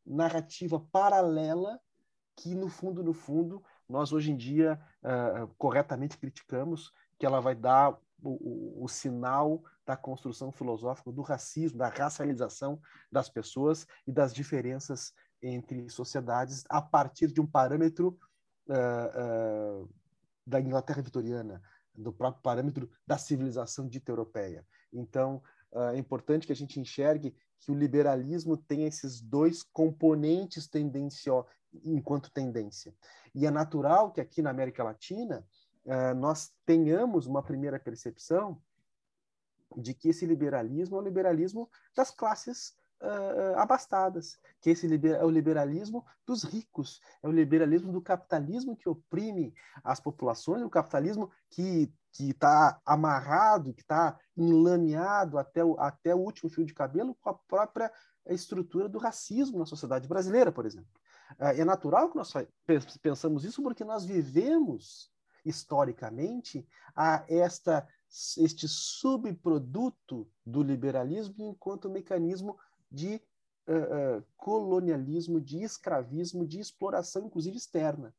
narrativa 0.04 0.80
paralela 0.90 1.80
que, 2.34 2.54
no 2.54 2.68
fundo, 2.68 3.02
no 3.02 3.12
fundo, 3.12 3.62
nós 3.88 4.12
hoje 4.12 4.32
em 4.32 4.36
dia 4.36 4.80
corretamente 5.56 6.18
criticamos, 6.18 6.92
que 7.18 7.26
ela 7.26 7.40
vai 7.40 7.54
dar 7.54 7.98
o, 8.22 8.30
o, 8.30 8.84
o, 8.84 8.88
sinal 8.88 9.62
da 9.86 9.96
construção 9.96 10.52
filosófica 10.52 11.12
do 11.12 11.22
racismo, 11.22 11.78
da 11.78 11.88
racialização 11.88 12.80
das 13.10 13.28
pessoas 13.28 13.86
e 14.06 14.12
das 14.12 14.34
diferenças 14.34 15.12
entre 15.42 15.88
sociedades 15.88 16.64
a 16.68 16.82
partir 16.82 17.28
de 17.28 17.40
um 17.40 17.46
parâmetro 17.46 18.18
uh, 18.68 19.82
uh, 19.82 19.88
da 20.46 20.60
Inglaterra 20.60 21.02
vitoriana, 21.02 21.62
do 21.94 22.12
próprio 22.12 22.42
parâmetro 22.42 22.90
da 23.06 23.18
civilização 23.18 23.88
dita 23.88 24.10
europeia. 24.10 24.66
Então, 24.92 25.42
uh, 25.72 25.90
é 25.90 25.98
importante 25.98 26.46
que 26.46 26.52
a 26.52 26.56
gente 26.56 26.80
enxergue 26.80 27.34
que 27.60 27.70
o 27.70 27.74
liberalismo 27.74 28.56
tem 28.56 28.84
esses 28.84 29.20
dois 29.20 29.62
componentes 29.62 30.68
tendencio 30.68 31.44
enquanto 31.84 32.30
tendência. 32.30 32.94
E 33.34 33.46
é 33.46 33.50
natural 33.50 34.12
que 34.12 34.20
aqui 34.20 34.42
na 34.42 34.50
América 34.50 34.82
Latina 34.82 35.46
uh, 35.88 36.14
nós 36.14 36.52
tenhamos 36.64 37.26
uma 37.26 37.42
primeira 37.42 37.80
percepção 37.80 38.60
de 39.76 39.92
que 39.92 40.10
esse 40.10 40.24
liberalismo 40.24 40.96
é 40.96 41.00
o 41.00 41.04
liberalismo 41.04 41.68
das 41.96 42.10
classes 42.10 42.76
uh, 43.02 43.58
abastadas, 43.58 44.38
que 44.60 44.70
esse 44.70 44.86
é 44.86 45.24
o 45.24 45.30
liberalismo 45.30 46.06
dos 46.26 46.44
ricos, 46.44 47.00
é 47.22 47.28
o 47.28 47.32
liberalismo 47.32 47.90
do 47.90 48.00
capitalismo 48.00 48.76
que 48.76 48.88
oprime 48.88 49.52
as 49.82 50.00
populações, 50.00 50.62
o 50.62 50.70
capitalismo 50.70 51.30
que 51.50 51.92
que 52.18 52.30
está 52.30 52.80
amarrado, 52.84 53.72
que 53.72 53.82
está 53.82 54.18
enlameado 54.36 55.38
até 55.38 55.64
o, 55.64 55.78
até 55.78 56.14
o 56.14 56.18
último 56.18 56.50
fio 56.50 56.64
de 56.64 56.74
cabelo 56.74 57.14
com 57.20 57.30
a 57.30 57.34
própria 57.34 57.92
estrutura 58.26 58.88
do 58.88 58.98
racismo 58.98 59.58
na 59.58 59.66
sociedade 59.66 60.08
brasileira, 60.08 60.50
por 60.50 60.66
exemplo. 60.66 60.90
É, 61.38 61.60
é 61.60 61.64
natural 61.64 62.10
que 62.10 62.16
nós 62.16 62.32
pensamos 63.00 63.44
isso 63.44 63.62
porque 63.62 63.84
nós 63.84 64.04
vivemos 64.04 65.12
historicamente 65.48 66.66
a 66.94 67.24
esta 67.28 67.86
este 68.38 68.66
subproduto 68.66 70.26
do 70.44 70.62
liberalismo 70.62 71.34
enquanto 71.44 71.90
mecanismo 71.90 72.56
de 72.90 73.20
uh, 73.68 74.18
uh, 74.18 74.24
colonialismo, 74.36 75.40
de 75.40 75.62
escravismo, 75.62 76.46
de 76.46 76.58
exploração, 76.58 77.26
inclusive 77.26 77.56
externa. 77.56 78.14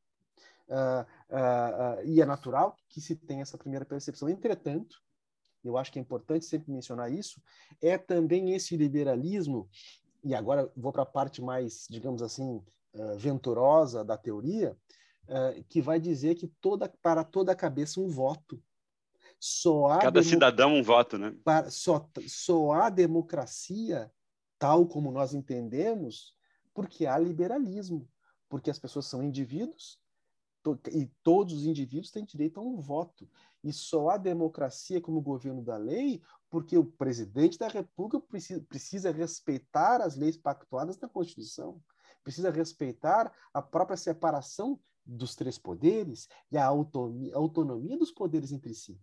Uh, 0.68 2.04
e 2.04 2.22
é 2.22 2.24
natural 2.24 2.76
que 2.88 3.00
se 3.00 3.16
tenha 3.16 3.42
essa 3.42 3.58
primeira 3.58 3.84
percepção. 3.84 4.28
Entretanto, 4.28 5.02
eu 5.64 5.76
acho 5.76 5.90
que 5.92 5.98
é 5.98 6.02
importante 6.02 6.44
sempre 6.44 6.70
mencionar 6.72 7.12
isso, 7.12 7.42
é 7.82 7.98
também 7.98 8.54
esse 8.54 8.76
liberalismo, 8.76 9.68
e 10.22 10.34
agora 10.34 10.70
vou 10.76 10.92
para 10.92 11.02
a 11.02 11.06
parte 11.06 11.42
mais, 11.42 11.86
digamos 11.90 12.22
assim, 12.22 12.64
venturosa 13.18 14.04
da 14.04 14.16
teoria, 14.16 14.76
que 15.68 15.80
vai 15.80 16.00
dizer 16.00 16.34
que 16.34 16.48
toda, 16.60 16.88
para 17.02 17.24
toda 17.24 17.52
a 17.52 17.56
cabeça 17.56 18.00
um 18.00 18.08
voto. 18.08 18.62
Só 19.38 19.98
Cada 19.98 20.22
cidadão 20.22 20.74
um 20.74 20.82
voto, 20.82 21.16
né? 21.16 21.34
Para, 21.44 21.70
só, 21.70 22.08
só 22.26 22.72
há 22.72 22.90
democracia 22.90 24.12
tal 24.58 24.86
como 24.86 25.10
nós 25.10 25.32
entendemos, 25.32 26.34
porque 26.74 27.06
há 27.06 27.16
liberalismo, 27.18 28.06
porque 28.48 28.70
as 28.70 28.78
pessoas 28.78 29.06
são 29.06 29.22
indivíduos 29.22 29.98
to, 30.62 30.78
e 30.92 31.10
todos 31.22 31.54
os 31.54 31.64
indivíduos 31.64 32.10
têm 32.10 32.24
direito 32.24 32.60
a 32.60 32.62
um 32.62 32.78
voto. 32.78 33.28
E 33.64 33.72
só 33.72 34.10
há 34.10 34.16
democracia 34.16 35.00
como 35.00 35.20
governo 35.20 35.62
da 35.62 35.76
lei 35.76 36.22
porque 36.50 36.76
o 36.76 36.84
presidente 36.84 37.56
da 37.56 37.68
República 37.68 38.20
precisa, 38.20 38.60
precisa 38.68 39.12
respeitar 39.12 40.00
as 40.02 40.16
leis 40.16 40.36
pactuadas 40.36 40.98
na 40.98 41.08
Constituição, 41.08 41.80
precisa 42.24 42.50
respeitar 42.50 43.32
a 43.54 43.62
própria 43.62 43.96
separação 43.96 44.78
dos 45.04 45.34
três 45.34 45.58
poderes 45.58 46.28
e 46.50 46.58
a 46.58 46.64
autonomia, 46.66 47.34
a 47.34 47.38
autonomia 47.38 47.96
dos 47.96 48.10
poderes 48.10 48.52
entre 48.52 48.74
si. 48.74 49.00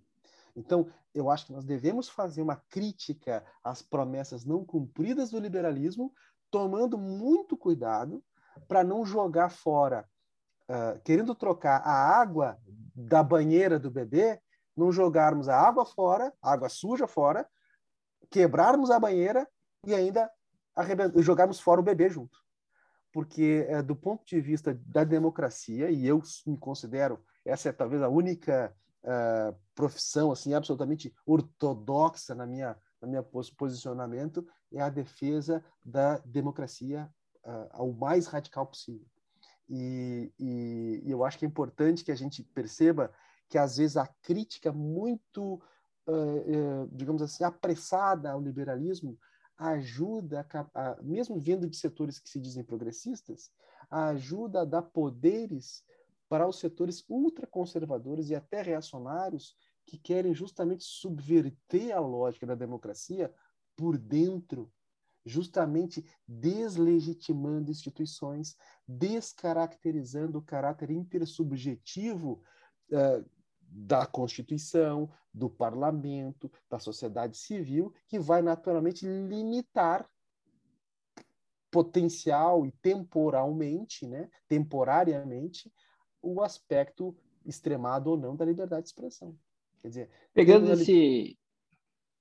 Então, 0.56 0.88
eu 1.14 1.30
acho 1.30 1.46
que 1.46 1.54
nós 1.54 1.64
devemos 1.64 2.10
fazer 2.10 2.42
uma 2.42 2.56
crítica 2.56 3.46
às 3.64 3.82
promessas 3.82 4.44
não 4.44 4.66
cumpridas 4.66 5.30
do 5.30 5.40
liberalismo, 5.40 6.12
tomando 6.50 6.98
muito 6.98 7.56
cuidado 7.56 8.24
para 8.68 8.84
não 8.84 9.06
jogar 9.06 9.50
fora, 9.50 10.10
uh, 10.70 11.00
querendo 11.04 11.36
trocar 11.36 11.82
a 11.86 12.20
água 12.20 12.58
da 12.96 13.22
banheira 13.22 13.78
do 13.78 13.92
bebê, 13.92 14.42
não 14.76 14.92
jogarmos 14.92 15.48
a 15.48 15.60
água 15.60 15.86
fora, 15.86 16.34
a 16.42 16.54
água 16.54 16.70
suja 16.70 17.08
fora, 17.08 17.48
quebrarmos 18.30 18.90
a 18.90 19.00
banheira 19.00 19.48
e 19.86 19.94
ainda 19.94 20.30
jogarmos 21.18 21.60
fora 21.60 21.82
o 21.82 21.84
bebê 21.84 22.10
junto. 22.10 22.47
Porque, 23.18 23.68
uh, 23.68 23.82
do 23.82 23.96
ponto 23.96 24.24
de 24.28 24.40
vista 24.40 24.80
da 24.86 25.04
democracia, 25.04 25.90
e 25.90 26.06
eu 26.06 26.22
me 26.46 26.56
considero, 26.56 27.20
essa 27.44 27.70
é 27.70 27.72
talvez 27.72 28.00
a 28.04 28.08
única 28.08 28.72
uh, 29.02 29.58
profissão 29.74 30.32
assim 30.32 30.54
absolutamente 30.54 31.12
ortodoxa 31.26 32.36
na 32.36 32.46
minha 32.46 32.78
na 33.02 33.08
minha 33.08 33.24
posicionamento 33.24 34.48
é 34.72 34.80
a 34.82 34.90
defesa 34.92 35.66
da 35.84 36.20
democracia 36.20 37.10
uh, 37.44 37.68
ao 37.72 37.92
mais 37.92 38.28
radical 38.28 38.68
possível. 38.68 39.08
E, 39.68 40.32
e, 40.38 41.02
e, 41.04 41.12
eu 41.12 41.26
acho 41.26 41.40
que 41.40 41.46
é 41.46 41.48
importante 41.48 42.04
que 42.04 42.12
a 42.12 42.16
gente 42.16 42.44
perceba 42.44 43.12
que 43.50 43.58
às 43.58 43.78
vezes 43.78 43.98
a 43.98 44.06
crítica 44.22 44.72
muito, 44.72 45.60
uh, 46.08 46.88
digamos 46.92 47.24
assim, 47.24 47.44
apressada 47.44 48.30
ao 48.30 48.40
liberalismo 48.40 49.18
ajuda, 49.58 50.46
a, 50.54 50.92
a, 50.92 51.02
mesmo 51.02 51.40
vindo 51.40 51.68
de 51.68 51.76
setores 51.76 52.20
que 52.20 52.30
se 52.30 52.40
dizem 52.40 52.64
progressistas, 52.64 53.52
ajuda 53.90 54.62
a 54.62 54.66
dar 54.66 54.84
poderes 54.84 55.84
para 56.30 56.48
os 56.48 56.60
setores 56.60 57.04
ultraconservadores 57.10 58.30
e 58.30 58.36
até 58.36 58.62
reacionários 58.62 59.56
que 59.86 59.98
querem 59.98 60.34
justamente 60.34 60.84
subverter 60.84 61.96
a 61.96 62.00
lógica 62.00 62.46
da 62.46 62.56
democracia 62.56 63.34
por 63.76 63.98
dentro, 63.98 64.72
justamente 65.26 66.06
deslegitimando 66.28 67.72
instituições, 67.72 68.58
descaracterizando 68.88 70.40
o 70.40 70.44
caráter 70.44 70.92
intersubjetivo 70.92 72.42
uh, 72.92 73.37
da 73.70 74.06
Constituição, 74.06 75.12
do 75.34 75.50
parlamento, 75.50 76.52
da 76.70 76.80
sociedade 76.80 77.38
civil, 77.38 77.94
que 78.08 78.18
vai 78.18 78.42
naturalmente 78.42 79.06
limitar 79.06 80.10
potencial 81.70 82.66
e 82.66 82.72
temporalmente, 82.72 84.08
né, 84.08 84.30
temporariamente, 84.48 85.72
o 86.22 86.42
aspecto 86.42 87.16
extremado 87.46 88.12
ou 88.12 88.18
não 88.18 88.36
da 88.36 88.46
liberdade 88.46 88.84
de 88.84 88.88
expressão. 88.90 89.38
Quer 89.82 89.88
dizer, 89.90 90.10
pegando 90.34 90.72
esse. 90.74 91.38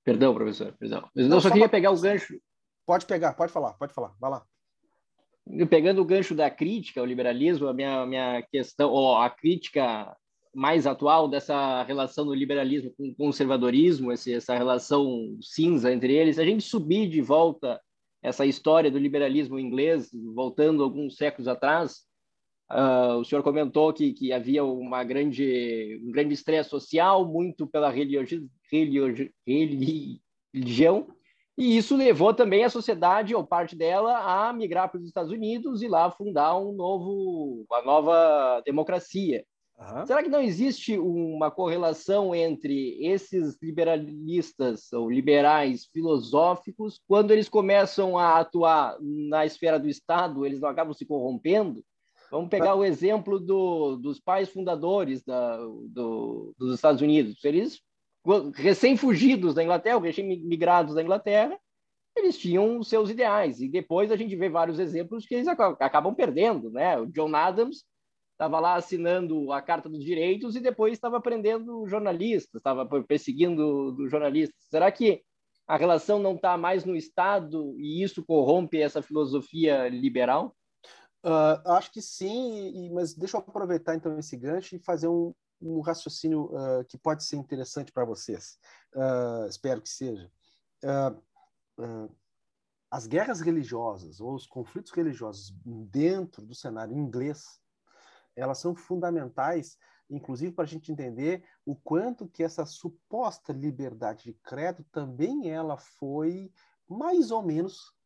Perdão, 0.05 0.35
professor, 0.35 0.73
perdão. 0.79 1.09
Mas 1.15 1.27
não, 1.27 1.41
só, 1.41 1.49
só 1.49 1.53
queria 1.53 1.69
pegar 1.69 1.91
o 1.91 2.01
gancho. 2.01 2.41
Pode 2.85 3.07
pegar, 3.07 3.35
pode 3.35 3.53
falar, 3.53 3.73
pode 3.75 3.93
falar, 3.93 4.15
vai 4.21 4.31
lá. 4.31 4.47
Pegando 5.69 6.03
o 6.03 6.05
gancho 6.05 6.35
da 6.35 6.51
crítica 6.51 7.01
ao 7.01 7.07
liberalismo, 7.07 7.67
a 7.67 7.75
minha, 7.75 8.07
minha 8.07 8.43
questão, 8.43 8.91
ou 8.91 9.17
a 9.17 9.31
crítica 9.31 10.17
mais 10.57 10.87
atual 10.87 11.29
dessa 11.29 11.83
relação 11.83 12.25
do 12.25 12.35
liberalismo 12.35 12.91
com 12.97 13.09
o 13.09 13.15
conservadorismo, 13.15 14.11
essa 14.11 14.57
relação 14.57 15.37
cinza 15.43 15.93
entre 15.93 16.15
eles, 16.15 16.39
a 16.39 16.45
gente 16.45 16.65
subir 16.65 17.09
de 17.09 17.21
volta 17.21 17.79
essa 18.23 18.47
história 18.47 18.91
do 18.91 18.99
liberalismo 18.99 19.59
inglês, 19.59 20.09
voltando 20.35 20.83
alguns 20.83 21.17
séculos 21.17 21.47
atrás, 21.47 22.07
Uh, 22.69 23.19
o 23.21 23.25
senhor 23.25 23.45
comentou 23.45 23.93
que, 23.93 24.13
que 24.13 24.33
havia 24.33 24.65
uma 24.65 25.05
grande, 25.05 26.01
um 26.05 26.11
grande 26.11 26.35
estresse 26.35 26.69
social, 26.69 27.25
muito 27.25 27.65
pela 27.65 27.89
religi 27.89 28.45
religi 28.69 29.33
religião, 30.53 31.07
e 31.57 31.77
isso 31.79 31.97
levou 31.97 32.35
também 32.35 32.65
a 32.65 32.69
sociedade, 32.69 33.35
ou 33.35 33.47
parte 33.47 33.77
dela, 33.77 34.19
a 34.19 34.53
migrar 34.53 34.91
para 34.91 34.99
os 34.99 35.07
Estados 35.07 35.31
Unidos 35.31 35.81
e 35.81 35.89
lá 35.89 36.11
fundar 36.11 36.59
um 36.59 36.73
novo, 36.73 37.65
uma 37.71 37.83
nova 37.83 38.61
democracia. 38.65 39.45
Uhum. 39.79 40.07
Será 40.07 40.23
que 40.23 40.29
não 40.31 40.41
existe 40.41 40.99
uma 40.99 41.51
correlação 41.51 42.35
entre 42.35 42.97
esses 43.05 43.59
liberalistas 43.63 44.91
ou 44.93 45.11
liberais 45.11 45.85
filosóficos, 45.93 47.01
quando 47.07 47.31
eles 47.31 47.49
começam 47.49 48.17
a 48.17 48.39
atuar 48.39 48.97
na 49.01 49.45
esfera 49.45 49.79
do 49.79 49.89
Estado, 49.89 50.47
eles 50.47 50.61
não 50.61 50.69
acabam 50.69 50.95
se 50.95 51.05
corrompendo? 51.05 51.85
Vamos 52.31 52.49
pegar 52.49 52.75
o 52.75 52.85
exemplo 52.85 53.39
do, 53.39 53.97
dos 53.97 54.19
pais 54.19 54.49
fundadores 54.49 55.23
da, 55.23 55.59
do, 55.59 56.55
dos 56.59 56.75
Estados 56.75 57.01
Unidos. 57.03 57.45
Eles, 57.45 57.81
recém-fugidos 58.55 59.55
da 59.55 59.63
Inglaterra, 59.63 60.01
recém-migrados 60.01 60.95
da 60.95 61.03
Inglaterra, 61.03 61.57
eles 62.17 62.37
tinham 62.37 62.83
seus 62.83 63.11
ideais. 63.11 63.61
E 63.61 63.69
depois 63.69 64.11
a 64.11 64.17
gente 64.17 64.35
vê 64.35 64.49
vários 64.49 64.79
exemplos 64.79 65.27
que 65.27 65.35
eles 65.35 65.47
acabam 65.47 66.15
perdendo. 66.15 66.71
Né? 66.71 66.99
O 66.99 67.07
John 67.07 67.35
Adams 67.37 67.85
estava 68.37 68.61
lá 68.61 68.75
assinando 68.75 69.51
a 69.51 69.63
Carta 69.63 69.89
dos 69.89 70.05
Direitos 70.05 70.55
e 70.55 70.61
depois 70.61 70.93
estava 70.93 71.21
prendendo 71.21 71.87
jornalistas, 71.89 72.61
estava 72.61 72.87
perseguindo 73.03 73.97
jornalistas. 74.09 74.63
Será 74.69 74.93
que 74.93 75.23
a 75.67 75.77
relação 75.77 76.19
não 76.19 76.37
está 76.37 76.57
mais 76.57 76.85
no 76.85 76.95
Estado 76.95 77.75
e 77.79 78.03
isso 78.03 78.25
corrompe 78.25 78.81
essa 78.81 79.01
filosofia 79.01 79.89
liberal? 79.89 80.55
Uh, 81.25 81.59
acho 81.73 81.91
que 81.91 82.03
sim, 82.03 82.93
mas 82.93 83.15
deixa 83.15 83.39
eu 83.39 83.41
aproveitar 83.41 83.97
então 83.97 84.17
esse 84.19 84.37
gancho 84.37 84.77
e 84.77 84.85
fazer 84.85 85.09
um, 85.09 85.35
um 85.61 85.81
raciocínio 85.81 86.45
uh, 86.55 86.85
que 86.89 86.99
pode 86.99 87.25
ser 87.25 87.37
interessante 87.37 87.91
para 87.91 88.05
vocês. 88.05 88.59
Uh, 88.95 89.49
espero 89.49 89.81
que 89.81 89.89
seja. 89.89 90.31
as 92.91 93.07
guerras 93.07 93.41
religiosas 93.41 94.21
ou 94.21 94.35
os 94.35 94.47
conflitos 94.47 94.93
religiosos 94.93 95.53
dentro 95.65 96.47
do 96.47 96.55
cenário 96.55 96.97
inglês, 96.97 97.61
elas 98.37 98.59
são 98.59 98.75
fundamentais, 98.75 99.77
inclusive 100.09 100.53
para 100.53 100.65
a 100.65 100.69
gente 100.69 100.93
entender 100.93 101.43
o 101.65 101.75
quanto 101.75 102.29
que 102.29 102.45
essa 102.45 102.65
suposta 102.65 103.53
liberdade 103.53 104.25
de 104.25 104.35
credo 104.35 104.85
também 104.93 105.51
ela 105.51 105.77
foi 105.77 106.53
mais 106.89 107.33
ou 107.33 107.43
menos 107.43 107.97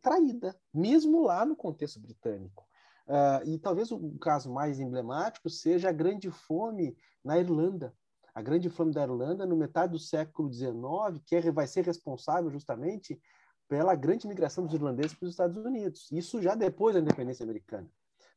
traída, 0.00 0.58
mesmo 0.72 1.22
lá 1.22 1.44
no 1.44 1.54
contexto 1.54 2.00
britânico. 2.00 2.66
Uh, 3.06 3.48
e 3.48 3.58
talvez 3.58 3.90
o 3.90 4.18
caso 4.18 4.52
mais 4.52 4.78
emblemático 4.78 5.50
seja 5.50 5.88
a 5.88 5.92
Grande 5.92 6.30
Fome 6.30 6.96
na 7.24 7.38
Irlanda. 7.38 7.92
A 8.32 8.40
Grande 8.40 8.70
Fome 8.70 8.92
da 8.92 9.02
Irlanda, 9.02 9.44
no 9.44 9.56
metade 9.56 9.92
do 9.92 9.98
século 9.98 10.52
XIX, 10.52 11.20
que 11.26 11.34
é, 11.34 11.50
vai 11.50 11.66
ser 11.66 11.84
responsável 11.84 12.50
justamente 12.50 13.20
pela 13.68 13.94
grande 13.94 14.26
migração 14.26 14.64
dos 14.64 14.74
irlandeses 14.74 15.14
para 15.14 15.26
os 15.26 15.32
Estados 15.32 15.56
Unidos. 15.56 16.08
Isso 16.12 16.40
já 16.40 16.54
depois 16.54 16.94
da 16.94 17.00
independência 17.00 17.42
americana. 17.42 17.88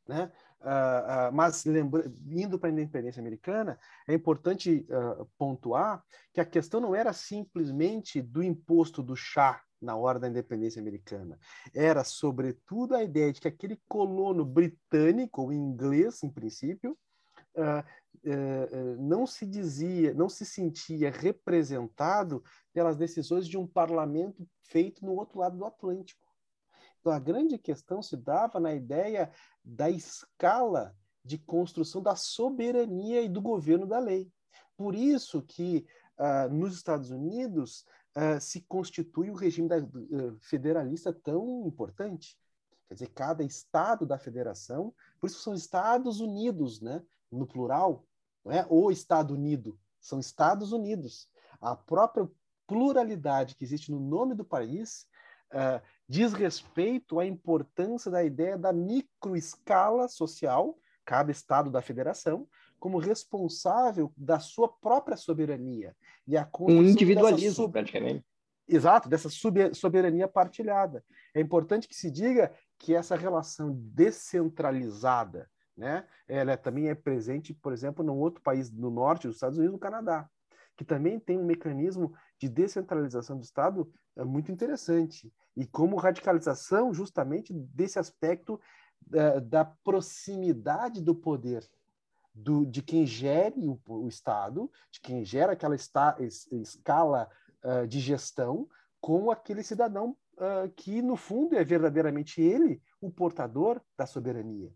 Né? 0.06 0.30
Uh, 0.64 1.28
uh, 1.28 1.32
mas 1.32 1.66
lembra, 1.66 2.10
indo 2.26 2.58
para 2.58 2.70
a 2.70 2.72
independência 2.72 3.20
americana, 3.20 3.78
é 4.08 4.14
importante 4.14 4.86
uh, 4.88 5.28
pontuar 5.36 6.02
que 6.32 6.40
a 6.40 6.44
questão 6.44 6.80
não 6.80 6.94
era 6.94 7.12
simplesmente 7.12 8.22
do 8.22 8.42
imposto 8.42 9.02
do 9.02 9.14
chá 9.14 9.62
na 9.78 9.94
hora 9.94 10.18
da 10.18 10.26
independência 10.26 10.80
americana. 10.80 11.38
Era, 11.74 12.02
sobretudo, 12.02 12.94
a 12.94 13.02
ideia 13.02 13.30
de 13.30 13.42
que 13.42 13.48
aquele 13.48 13.78
colono 13.86 14.42
britânico, 14.42 15.42
ou 15.42 15.52
inglês, 15.52 16.22
em 16.22 16.30
princípio, 16.30 16.96
não 18.98 19.26
se 19.26 19.44
dizia, 19.44 20.14
não 20.14 20.30
se 20.30 20.46
sentia 20.46 21.10
representado 21.10 22.42
pelas 22.72 22.96
decisões 22.96 23.46
de 23.46 23.58
um 23.58 23.66
parlamento 23.66 24.48
feito 24.62 25.04
no 25.04 25.12
outro 25.12 25.38
lado 25.38 25.58
do 25.58 25.66
Atlântico. 25.66 26.23
Então, 27.04 27.12
a 27.12 27.18
grande 27.18 27.58
questão 27.58 28.00
se 28.00 28.16
dava 28.16 28.58
na 28.58 28.72
ideia 28.72 29.30
da 29.62 29.90
escala 29.90 30.96
de 31.22 31.36
construção 31.36 32.00
da 32.00 32.16
soberania 32.16 33.20
e 33.20 33.28
do 33.28 33.42
governo 33.42 33.86
da 33.86 33.98
lei. 33.98 34.32
Por 34.74 34.94
isso 34.94 35.42
que 35.42 35.86
uh, 36.18 36.50
nos 36.50 36.74
Estados 36.74 37.10
Unidos 37.10 37.84
uh, 38.16 38.40
se 38.40 38.62
constitui 38.62 39.28
o 39.28 39.34
regime 39.34 39.68
da, 39.68 39.80
uh, 39.80 40.38
federalista 40.40 41.12
tão 41.12 41.66
importante. 41.66 42.38
Quer 42.88 42.94
dizer, 42.94 43.10
cada 43.10 43.44
estado 43.44 44.06
da 44.06 44.16
federação, 44.16 44.94
por 45.20 45.26
isso 45.26 45.42
são 45.42 45.52
Estados 45.52 46.20
Unidos, 46.20 46.80
né? 46.80 47.02
no 47.30 47.46
plural, 47.46 48.06
não 48.42 48.50
é 48.50 48.66
o 48.70 48.90
Estado 48.90 49.34
Unido, 49.34 49.78
são 50.00 50.18
Estados 50.18 50.72
Unidos. 50.72 51.28
A 51.60 51.76
própria 51.76 52.26
pluralidade 52.66 53.56
que 53.56 53.64
existe 53.64 53.90
no 53.90 54.00
nome 54.00 54.34
do 54.34 54.44
país 54.44 55.06
uh, 55.52 55.82
diz 56.08 56.32
respeito 56.32 57.18
à 57.18 57.26
importância 57.26 58.10
da 58.10 58.22
ideia 58.22 58.58
da 58.58 58.72
microescala 58.72 60.08
social, 60.08 60.76
cada 61.04 61.30
estado 61.30 61.70
da 61.70 61.82
federação, 61.82 62.46
como 62.78 62.98
responsável 62.98 64.12
da 64.16 64.38
sua 64.38 64.68
própria 64.68 65.16
soberania. 65.16 65.96
E 66.26 66.36
a 66.36 66.48
um 66.60 66.82
individualismo, 66.82 67.70
praticamente. 67.70 68.24
Exato, 68.66 69.08
dessa 69.08 69.28
soberania 69.72 70.26
partilhada. 70.26 71.04
É 71.34 71.40
importante 71.40 71.86
que 71.86 71.94
se 71.94 72.10
diga 72.10 72.52
que 72.78 72.94
essa 72.94 73.14
relação 73.14 73.74
descentralizada, 73.74 75.50
né, 75.76 76.06
ela 76.26 76.56
também 76.56 76.88
é 76.88 76.94
presente, 76.94 77.52
por 77.52 77.72
exemplo, 77.72 78.04
num 78.04 78.18
outro 78.18 78.42
país 78.42 78.70
no 78.70 78.90
norte 78.90 79.26
dos 79.26 79.36
Estados 79.36 79.58
Unidos, 79.58 79.74
no 79.74 79.80
Canadá, 79.80 80.28
que 80.76 80.84
também 80.84 81.18
tem 81.18 81.38
um 81.38 81.44
mecanismo 81.44 82.12
de 82.38 82.48
descentralização 82.48 83.36
do 83.36 83.44
Estado 83.44 83.90
é 84.16 84.24
muito 84.24 84.50
interessante 84.50 85.32
e 85.56 85.66
como 85.66 85.96
radicalização 85.96 86.92
justamente 86.92 87.52
desse 87.52 87.98
aspecto 87.98 88.60
da, 89.00 89.38
da 89.38 89.64
proximidade 89.64 91.00
do 91.00 91.14
poder 91.14 91.68
do, 92.34 92.66
de 92.66 92.82
quem 92.82 93.06
gere 93.06 93.68
o, 93.68 93.80
o, 93.86 94.08
Estado, 94.08 94.70
de 94.90 95.00
quem 95.00 95.24
gera 95.24 95.52
aquela 95.52 95.74
esta, 95.74 96.16
es, 96.18 96.50
escala 96.50 97.28
uh, 97.62 97.86
de 97.86 98.00
gestão, 98.00 98.68
com 99.00 99.30
aquele 99.30 99.62
cidadão 99.62 100.16
uh, 100.32 100.68
que, 100.74 101.00
no 101.00 101.16
fundo, 101.16 101.54
é 101.54 101.62
verdadeiramente 101.62 102.40
ele 102.40 102.82
o 103.00 103.10
portador 103.10 103.80
da 103.96 104.06
soberania. 104.06 104.72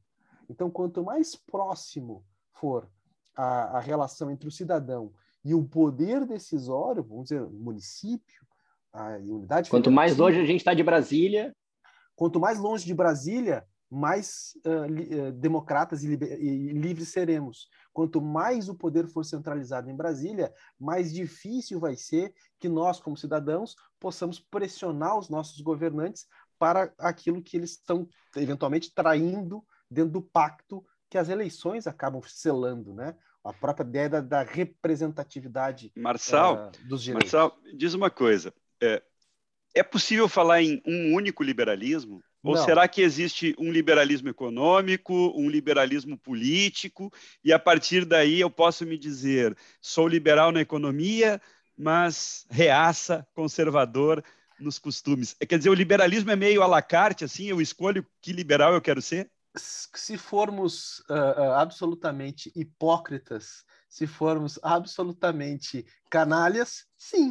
Então, 0.49 0.71
quanto 0.71 1.03
mais 1.03 1.35
próximo 1.35 2.25
for 2.53 2.89
a, 3.35 3.79
a 3.79 3.81
relação 3.81 4.31
entre 4.31 4.49
o 4.49 4.53
cidadão 4.53 5.13
e 5.45 5.55
o 5.55 5.65
poder 5.65 6.27
decisório, 6.27 7.03
vamos 7.03 7.25
dizer, 7.25 7.43
município, 7.43 8.47
a 8.93 9.17
unidade. 9.17 9.71
Quanto 9.71 9.91
mais 9.91 10.17
longe 10.17 10.41
a 10.41 10.45
gente 10.45 10.61
está 10.61 10.75
de 10.75 10.83
Brasília. 10.83 11.55
Quanto 12.17 12.41
mais 12.41 12.59
longe 12.59 12.85
de 12.85 12.95
Brasília, 12.95 13.65
mais 13.91 14.53
uh, 14.67 14.85
li, 14.85 15.15
uh, 15.15 15.33
democratas 15.33 16.03
e, 16.03 16.13
e, 16.13 16.73
livres 16.73 17.09
seremos. 17.09 17.69
Quanto 17.93 18.21
mais 18.21 18.69
o 18.69 18.75
poder 18.75 19.07
for 19.07 19.25
centralizado 19.25 19.91
em 19.91 19.97
Brasília, 19.97 20.53
mais 20.79 21.13
difícil 21.13 21.81
vai 21.81 21.97
ser 21.97 22.35
que 22.59 22.69
nós, 22.69 23.01
como 23.01 23.17
cidadãos, 23.17 23.77
possamos 23.99 24.39
pressionar 24.39 25.19
os 25.19 25.29
nossos 25.29 25.61
governantes 25.61 26.27
para 26.59 26.93
aquilo 26.99 27.43
que 27.43 27.57
eles 27.57 27.73
estão 27.73 28.09
eventualmente 28.37 28.93
traindo 28.93 29.65
dentro 29.91 30.13
do 30.13 30.23
pacto 30.23 30.85
que 31.09 31.17
as 31.17 31.29
eleições 31.29 31.87
acabam 31.87 32.21
selando, 32.23 32.93
né? 32.93 33.17
A 33.49 33.53
própria 33.53 33.85
ideia 33.85 34.09
da, 34.09 34.21
da 34.21 34.43
representatividade 34.43 35.91
Marçal, 35.97 36.69
uh, 36.69 36.89
dos 36.89 37.03
direitos. 37.03 37.33
Marçal, 37.33 37.59
diz 37.75 37.95
uma 37.95 38.11
coisa 38.11 38.53
é, 38.81 39.03
é 39.75 39.83
possível 39.83 40.29
falar 40.29 40.63
em 40.63 40.83
um 40.87 41.15
único 41.15 41.43
liberalismo? 41.43 42.23
Ou 42.43 42.55
Não. 42.55 42.65
será 42.65 42.87
que 42.87 43.03
existe 43.03 43.55
um 43.59 43.71
liberalismo 43.71 44.29
econômico, 44.29 45.33
um 45.37 45.51
liberalismo 45.51 46.17
político, 46.17 47.13
e 47.43 47.53
a 47.53 47.59
partir 47.59 48.05
daí 48.05 48.41
eu 48.41 48.49
posso 48.49 48.87
me 48.87 48.97
dizer, 48.97 49.57
sou 49.81 50.07
liberal 50.07 50.53
na 50.53 50.61
economia, 50.61 51.41
mas 51.77 52.47
reaça, 52.49 53.27
conservador 53.35 54.23
nos 54.59 54.79
costumes? 54.79 55.35
Quer 55.49 55.59
dizer, 55.59 55.71
o 55.71 55.75
liberalismo 55.75 56.31
é 56.31 56.37
meio 56.37 56.63
à 56.63 56.67
la 56.67 56.81
carte, 56.81 57.25
assim, 57.25 57.47
eu 57.47 57.61
escolho 57.61 58.07
que 58.23 58.33
liberal 58.33 58.73
eu 58.73 58.81
quero 58.81 59.03
ser? 59.03 59.29
Se 59.57 60.17
formos 60.17 61.01
uh, 61.11 61.53
absolutamente 61.57 62.53
hipócritas, 62.55 63.65
se 63.89 64.07
formos 64.07 64.59
absolutamente 64.63 65.87
canalhas, 66.11 66.87
sim 66.97 67.31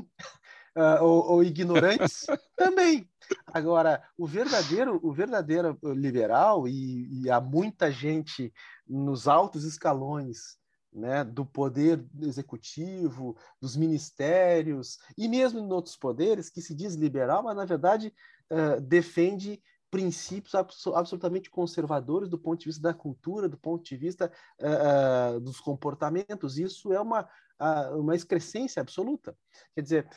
uh, 0.75 1.03
ou, 1.03 1.31
ou, 1.31 1.43
ignorantes 1.43 2.25
também. 2.55 3.09
Agora, 3.47 4.03
o 4.17 4.25
verdadeiro, 4.25 4.99
o 5.03 5.11
verdadeiro 5.11 5.77
liberal 5.83 6.67
e, 6.67 7.23
e 7.23 7.29
há 7.29 7.39
muita 7.39 7.91
gente 7.91 8.53
nos 8.87 9.27
altos 9.27 9.63
escalões 9.63 10.57
né, 10.91 11.23
do 11.23 11.45
poder 11.45 12.03
executivo, 12.21 13.37
dos 13.61 13.75
ministérios 13.75 14.97
e 15.17 15.27
mesmo 15.27 15.59
em 15.59 15.71
outros 15.71 15.95
poderes 15.95 16.49
que 16.49 16.61
se 16.61 16.73
diz 16.73 16.95
liberal, 16.95 17.43
mas 17.43 17.55
na 17.55 17.65
verdade 17.65 18.13
uh, 18.51 18.81
defende 18.81 19.61
princípios 19.89 20.53
absolutamente 20.55 21.49
conservadores 21.49 22.29
do 22.29 22.37
ponto 22.37 22.59
de 22.59 22.65
vista 22.65 22.81
da 22.81 22.93
cultura, 22.93 23.47
do 23.47 23.57
ponto 23.57 23.83
de 23.83 23.95
vista 23.95 24.31
uh, 24.59 25.39
dos 25.39 25.59
comportamentos. 25.59 26.57
Isso 26.57 26.91
é 26.91 26.99
uma, 26.99 27.21
uh, 27.21 27.97
uma 27.99 28.15
excrescência 28.15 28.81
absoluta. 28.81 29.37
Quer 29.73 29.81
dizer, 29.81 30.09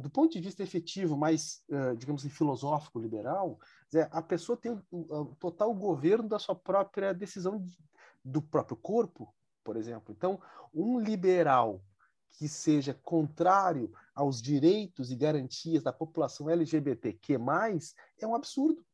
do 0.00 0.10
ponto 0.10 0.32
de 0.32 0.40
vista 0.40 0.62
efetivo, 0.62 1.16
mais, 1.16 1.64
digamos 1.96 2.22
assim, 2.22 2.30
filosófico, 2.30 3.00
liberal, 3.00 3.58
dizer, 3.90 4.08
a 4.12 4.22
pessoa 4.22 4.56
tem 4.56 4.80
o, 4.90 5.24
total 5.40 5.74
governo 5.74 6.28
da 6.28 6.38
sua 6.38 6.54
própria 6.54 7.12
decisão 7.12 7.58
de, 7.58 7.76
do 8.24 8.42
próprio 8.42 8.76
corpo, 8.76 9.32
por 9.64 9.76
exemplo. 9.76 10.14
Então, 10.16 10.40
um 10.72 11.00
liberal 11.00 11.82
que 12.38 12.48
seja 12.48 12.92
contrário 12.92 13.92
aos 14.14 14.40
direitos 14.42 15.10
e 15.10 15.16
garantias 15.16 15.82
da 15.82 15.92
população 15.92 16.50
LGBTQ+, 16.50 17.38
é 18.20 18.26
um 18.26 18.34
absurdo. 18.34 18.84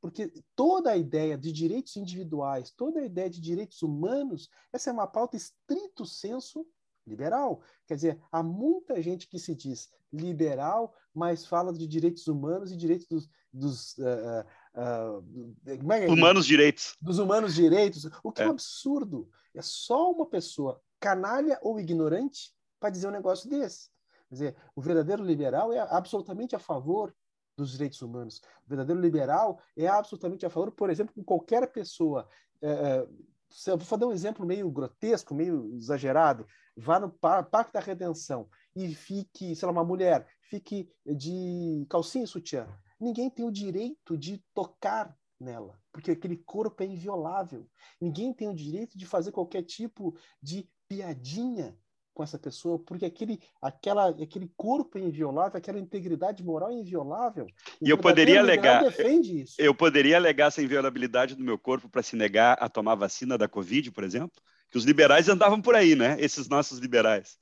Porque 0.00 0.32
toda 0.54 0.90
a 0.90 0.96
ideia 0.96 1.36
de 1.36 1.52
direitos 1.52 1.96
individuais, 1.96 2.70
toda 2.70 3.00
a 3.00 3.04
ideia 3.04 3.28
de 3.28 3.40
direitos 3.40 3.82
humanos, 3.82 4.48
essa 4.72 4.90
é 4.90 4.92
uma 4.92 5.06
pauta 5.06 5.36
estrito 5.36 6.06
senso 6.06 6.66
liberal. 7.06 7.62
Quer 7.86 7.94
dizer, 7.94 8.22
há 8.30 8.42
muita 8.42 9.02
gente 9.02 9.26
que 9.26 9.38
se 9.38 9.54
diz 9.54 9.90
liberal, 10.12 10.94
mas 11.12 11.46
fala 11.46 11.72
de 11.72 11.86
direitos 11.86 12.26
humanos 12.28 12.70
e 12.70 12.76
direitos 12.76 13.08
dos, 13.08 13.28
dos 13.52 13.98
uh, 13.98 14.44
uh, 14.74 15.56
é 15.66 16.08
humanos 16.08 16.46
direitos. 16.46 16.96
Dos 17.00 17.18
humanos 17.18 17.54
direitos, 17.54 18.08
o 18.22 18.30
que 18.30 18.42
é. 18.42 18.44
é 18.44 18.48
um 18.48 18.52
absurdo. 18.52 19.28
É 19.54 19.62
só 19.62 20.12
uma 20.12 20.26
pessoa 20.26 20.80
canalha 21.00 21.58
ou 21.62 21.80
ignorante 21.80 22.54
para 22.78 22.90
dizer 22.90 23.08
um 23.08 23.12
negócio 23.12 23.48
desse. 23.48 23.90
Quer 24.28 24.34
dizer, 24.34 24.56
o 24.76 24.80
verdadeiro 24.80 25.24
liberal 25.24 25.72
é 25.72 25.78
absolutamente 25.78 26.54
a 26.54 26.58
favor 26.58 27.14
dos 27.58 27.72
direitos 27.72 28.00
humanos. 28.00 28.40
O 28.64 28.68
verdadeiro 28.68 29.00
liberal 29.00 29.60
é 29.76 29.86
absolutamente 29.86 30.46
a 30.46 30.50
favor, 30.50 30.70
por 30.72 30.88
exemplo, 30.88 31.12
com 31.14 31.24
qualquer 31.24 31.70
pessoa. 31.72 32.28
É, 32.62 32.70
é 32.70 33.76
vou 33.76 33.98
dar 33.98 34.06
um 34.06 34.12
exemplo 34.12 34.46
meio 34.46 34.70
grotesco, 34.70 35.34
meio 35.34 35.74
exagerado. 35.74 36.46
Vá 36.76 37.00
no 37.00 37.10
Parque 37.10 37.72
da 37.72 37.80
Redenção 37.80 38.48
e 38.74 38.94
fique, 38.94 39.56
sei 39.56 39.66
lá, 39.66 39.72
uma 39.72 39.84
mulher, 39.84 40.26
fique 40.42 40.88
de 41.04 41.84
calcinha 41.90 42.24
e 42.24 42.28
sutiã. 42.28 42.68
Ninguém 43.00 43.28
tem 43.28 43.44
o 43.44 43.52
direito 43.52 44.16
de 44.16 44.42
tocar 44.54 45.16
nela, 45.40 45.80
porque 45.92 46.12
aquele 46.12 46.36
corpo 46.36 46.82
é 46.82 46.86
inviolável. 46.86 47.68
Ninguém 48.00 48.32
tem 48.32 48.48
o 48.48 48.54
direito 48.54 48.96
de 48.96 49.06
fazer 49.06 49.32
qualquer 49.32 49.62
tipo 49.62 50.16
de 50.42 50.68
piadinha 50.88 51.76
com 52.18 52.24
essa 52.24 52.36
pessoa, 52.36 52.80
porque 52.80 53.04
aquele, 53.04 53.40
aquela, 53.62 54.08
aquele 54.08 54.50
corpo 54.56 54.98
é 54.98 55.00
inviolável, 55.00 55.56
aquela 55.56 55.78
integridade 55.78 56.42
moral 56.42 56.70
é 56.70 56.74
inviolável. 56.74 57.46
E 57.80 57.88
eu 57.88 57.96
poderia 57.96 58.40
alegar, 58.40 58.82
defende 58.82 59.42
isso. 59.42 59.54
eu 59.56 59.72
poderia 59.72 60.16
alegar 60.16 60.48
essa 60.48 60.60
inviolabilidade 60.60 61.36
do 61.36 61.44
meu 61.44 61.56
corpo 61.56 61.88
para 61.88 62.02
se 62.02 62.16
negar 62.16 62.58
a 62.60 62.68
tomar 62.68 62.96
vacina 62.96 63.38
da 63.38 63.46
Covid, 63.46 63.92
por 63.92 64.02
exemplo? 64.02 64.42
Que 64.68 64.76
os 64.76 64.84
liberais 64.84 65.28
andavam 65.28 65.62
por 65.62 65.76
aí, 65.76 65.94
né? 65.94 66.16
Esses 66.18 66.48
nossos 66.48 66.80
liberais. 66.80 67.38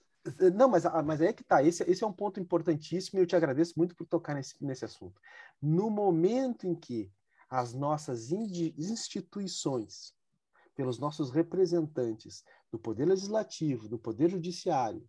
Não, 0.55 0.69
mas, 0.69 0.85
mas 1.07 1.23
é 1.23 1.33
que 1.33 1.43
tá. 1.43 1.63
Esse, 1.63 1.83
esse 1.85 2.05
é 2.05 2.07
um 2.07 2.13
ponto 2.13 2.39
importantíssimo 2.39 3.19
e 3.19 3.23
eu 3.23 3.27
te 3.27 3.35
agradeço 3.35 3.73
muito 3.79 3.97
por 3.97 4.07
tocar 4.07 4.35
nesse, 4.35 4.63
nesse 4.63 4.85
assunto. 4.85 5.19
No 5.63 5.89
momento 5.89 6.67
em 6.67 6.75
que 6.75 7.11
as 7.49 7.73
nossas 7.73 8.31
instituições, 8.31 10.13
pelos 10.75 10.99
nossos 10.99 11.31
representantes 11.31 12.45
do 12.71 12.79
Poder 12.79 13.05
Legislativo, 13.05 13.89
do 13.89 13.99
Poder 13.99 14.29
Judiciário, 14.29 15.09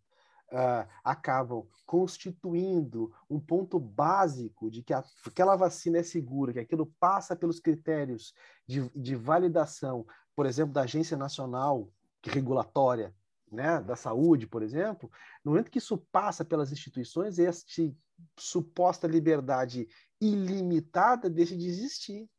uh, 0.52 0.88
acabam 1.04 1.68
constituindo 1.86 3.14
um 3.30 3.40
ponto 3.40 3.80
básico 3.80 4.70
de 4.70 4.82
que 4.84 4.94
a, 4.94 5.04
aquela 5.26 5.56
vacina 5.56 5.98
é 5.98 6.04
segura, 6.04 6.54
que 6.54 6.60
aquilo 6.60 6.94
passa 7.00 7.36
pelos 7.36 7.60
critérios 7.60 8.34
de, 8.68 8.90
de 8.90 9.16
validação, 9.16 10.06
por 10.36 10.46
exemplo, 10.46 10.74
da 10.74 10.82
Agência 10.82 11.18
Nacional 11.18 11.90
Regulatória 12.24 13.14
né, 13.52 13.82
da 13.82 13.96
Saúde, 13.96 14.46
por 14.46 14.62
exemplo, 14.62 15.10
no 15.44 15.52
momento 15.52 15.72
que 15.72 15.78
isso 15.78 15.98
passa 16.12 16.44
pelas 16.44 16.72
instituições, 16.72 17.40
este 17.40 17.96
suposta 18.38 19.08
liberdade 19.08 19.88
ilimitada 20.20 21.30
deixa 21.30 21.56
de 21.56 21.68
existir. 21.68 22.30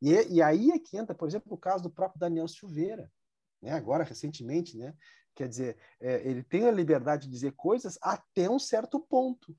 E, 0.00 0.12
e 0.34 0.42
aí 0.42 0.70
é 0.70 0.78
que 0.78 0.96
entra, 0.96 1.14
por 1.14 1.28
exemplo, 1.28 1.52
o 1.52 1.58
caso 1.58 1.84
do 1.84 1.90
próprio 1.90 2.20
Daniel 2.20 2.46
Silveira, 2.46 3.10
né, 3.62 3.72
agora 3.72 4.04
recentemente, 4.04 4.76
né, 4.76 4.94
Quer 5.34 5.48
dizer, 5.48 5.76
é, 6.00 6.28
ele 6.28 6.42
tem 6.42 6.68
a 6.68 6.70
liberdade 6.70 7.26
de 7.26 7.32
dizer 7.32 7.52
coisas 7.52 7.98
até 8.02 8.50
um 8.50 8.58
certo 8.58 9.00
ponto. 9.00 9.56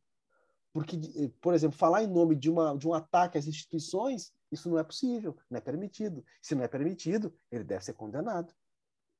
Porque, 0.71 0.95
eh, 0.95 1.31
por 1.39 1.53
exemplo, 1.53 1.77
falar 1.77 2.03
em 2.03 2.07
nome 2.07 2.35
de, 2.35 2.49
uma, 2.49 2.75
de 2.77 2.87
um 2.87 2.93
ataque 2.93 3.37
às 3.37 3.47
instituições, 3.47 4.31
isso 4.51 4.69
não 4.69 4.79
é 4.79 4.83
possível, 4.83 5.37
não 5.49 5.57
é 5.57 5.61
permitido. 5.61 6.23
Se 6.41 6.55
não 6.55 6.63
é 6.63 6.67
permitido, 6.67 7.33
ele 7.51 7.63
deve 7.63 7.83
ser 7.85 7.93
condenado. 7.93 8.53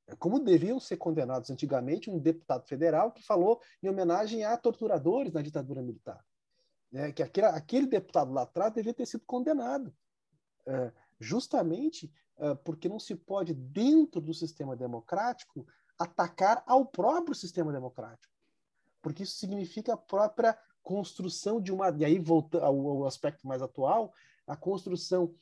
É 0.06 0.14
como 0.16 0.38
deviam 0.38 0.78
ser 0.78 0.96
condenados 0.96 1.50
antigamente 1.50 2.10
um 2.10 2.18
deputado 2.18 2.66
federal 2.66 3.10
que 3.12 3.22
falou 3.22 3.60
em 3.82 3.88
homenagem 3.88 4.44
a 4.44 4.56
torturadores 4.56 5.32
na 5.32 5.42
ditadura 5.42 5.80
militar. 5.80 6.22
É, 6.92 7.10
que 7.10 7.22
aquele, 7.22 7.46
aquele, 7.46 7.86
deputado 7.86 8.32
lá 8.32 8.42
atrás 8.42 8.72
devia 8.72 8.94
ter 8.94 9.06
sido 9.06 9.24
condenado. 9.24 9.94
É, 10.66 10.92
justamente 11.18 12.12
é, 12.36 12.54
porque 12.54 12.88
não 12.88 12.98
se 12.98 13.14
pode, 13.14 13.54
dentro 13.54 14.20
do 14.20 14.34
sistema 14.34 14.74
democrático, 14.74 15.66
atacar 15.98 16.62
ao 16.66 16.84
próprio 16.84 17.34
sistema 17.34 17.72
democrático. 17.72 18.32
Porque 19.00 19.22
isso 19.22 19.36
significa 19.36 19.94
a 19.94 19.96
própria 19.96 20.58
construção 20.82 21.60
de 21.60 21.72
uma. 21.72 21.90
E 21.96 22.04
aí, 22.04 22.18
voltando 22.18 22.64
ao, 22.64 23.06
aspecto 23.06 23.46
mais 23.46 23.62
atual, 23.62 24.12
a 24.46 24.56
construção 24.56 25.34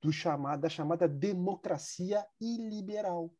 do 0.00 0.12
chamado, 0.12 0.60
da 0.60 0.68
chamada 0.68 1.08
democracia 1.08 2.24
iliberal. 2.40 3.30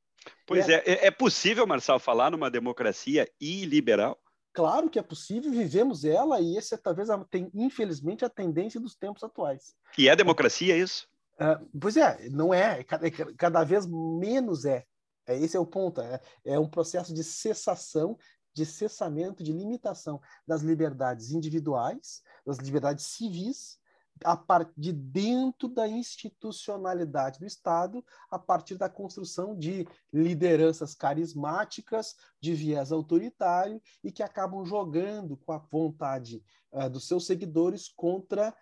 Pois 0.47 0.69
é, 0.69 0.83
é, 0.87 1.07
é 1.07 1.11
possível, 1.11 1.67
Marcelo, 1.67 1.99
falar 1.99 2.31
numa 2.31 2.51
democracia 2.51 3.31
iliberal? 3.39 4.19
Claro 4.55 4.89
que 4.89 4.99
é 4.99 5.03
possível, 5.03 5.51
vivemos 5.51 6.05
ela 6.05 6.41
e 6.41 6.57
esse 6.57 6.75
é 6.75 6.79
talvez 6.79 7.09
tem 7.29 7.51
infelizmente 7.53 8.25
a 8.25 8.31
tendência 8.31 8.81
dos 8.81 8.95
tempos 8.95 9.23
atuais. 9.25 9.75
E 9.99 10.09
é 10.09 10.15
democracia 10.15 10.77
isso? 10.77 11.09
Uh, 11.41 11.79
pois 11.81 11.97
é, 11.97 12.29
não 12.29 12.55
é, 12.55 12.85
cada, 12.85 13.11
cada 13.37 13.65
vez 13.65 13.87
menos 13.87 14.65
é. 14.65 14.85
É, 15.27 15.37
esse 15.39 15.57
é 15.57 15.61
o 15.61 15.67
ponto. 15.67 16.01
É, 16.01 16.21
é 16.45 16.59
um 16.59 16.69
processo 16.69 17.13
de 17.13 17.25
cessação, 17.25 18.17
de 18.53 18.65
cessamento, 18.65 19.43
de 19.43 19.53
limitação 19.53 20.21
das 20.47 20.63
liberdades 20.63 21.31
individuais, 21.31 22.23
das 22.47 22.59
liberdades 22.59 23.07
civis, 23.07 23.79
a 24.23 24.37
partir 24.37 24.73
de 24.77 24.93
dentro 24.93 25.69
da 25.69 25.89
institucionalidade 25.89 27.41
do 27.41 27.47
Estado, 27.47 28.05
a 28.31 28.39
partir 28.39 28.77
da 28.77 28.89
construção 28.89 29.59
de 29.59 29.89
lideranças 30.13 30.95
carismáticas, 30.95 32.15
de 32.41 32.55
viés 32.55 32.93
autoritário 32.93 33.83
e 34.03 34.13
que 34.13 34.23
acabam 34.23 34.65
jogando 34.65 35.37
com 35.37 35.53
a 35.53 35.59
vontade 35.59 36.45
uh, 36.71 36.89
dos 36.89 37.09
seus 37.09 37.27
seguidores 37.27 37.89
contra, 37.89 38.55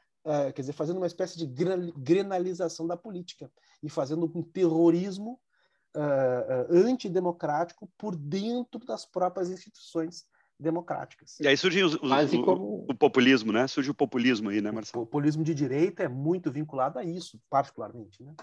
quer 0.55 0.63
dizer, 0.63 0.73
fazendo 0.73 0.99
uma 0.99 1.07
espécie 1.07 1.37
de 1.37 1.47
grenalização 1.97 2.87
da 2.87 2.97
política 2.97 3.51
e 3.83 3.89
fazendo 3.89 4.31
um 4.35 4.43
terrorismo 4.43 5.41
uh, 5.97 6.75
antidemocrático 6.75 7.91
por 7.99 8.17
dentro 8.17 8.85
das 8.85 9.05
próprias 9.05 9.51
instituições 9.51 10.25
democráticas. 10.59 11.41
E 11.41 11.49
aí 11.49 11.57
surge 11.57 11.83
o, 11.83 11.89
o, 11.89 12.45
como... 12.45 12.87
o, 12.89 12.95
populismo, 12.95 13.53
né? 13.53 13.67
Surge 13.67 13.91
o 13.91 13.95
populismo 13.95 14.51
aí, 14.51 14.61
né, 14.61 14.71
Marcelo? 14.71 15.03
O 15.03 15.07
populismo 15.07 15.43
de 15.43 15.55
direita 15.55 16.05
é 16.05 16.09
muito 16.09 16.53
vinculado 16.53 16.99
a 16.99 17.05
isso, 17.05 17.41
particularmente, 17.51 18.23
né? 18.23 18.35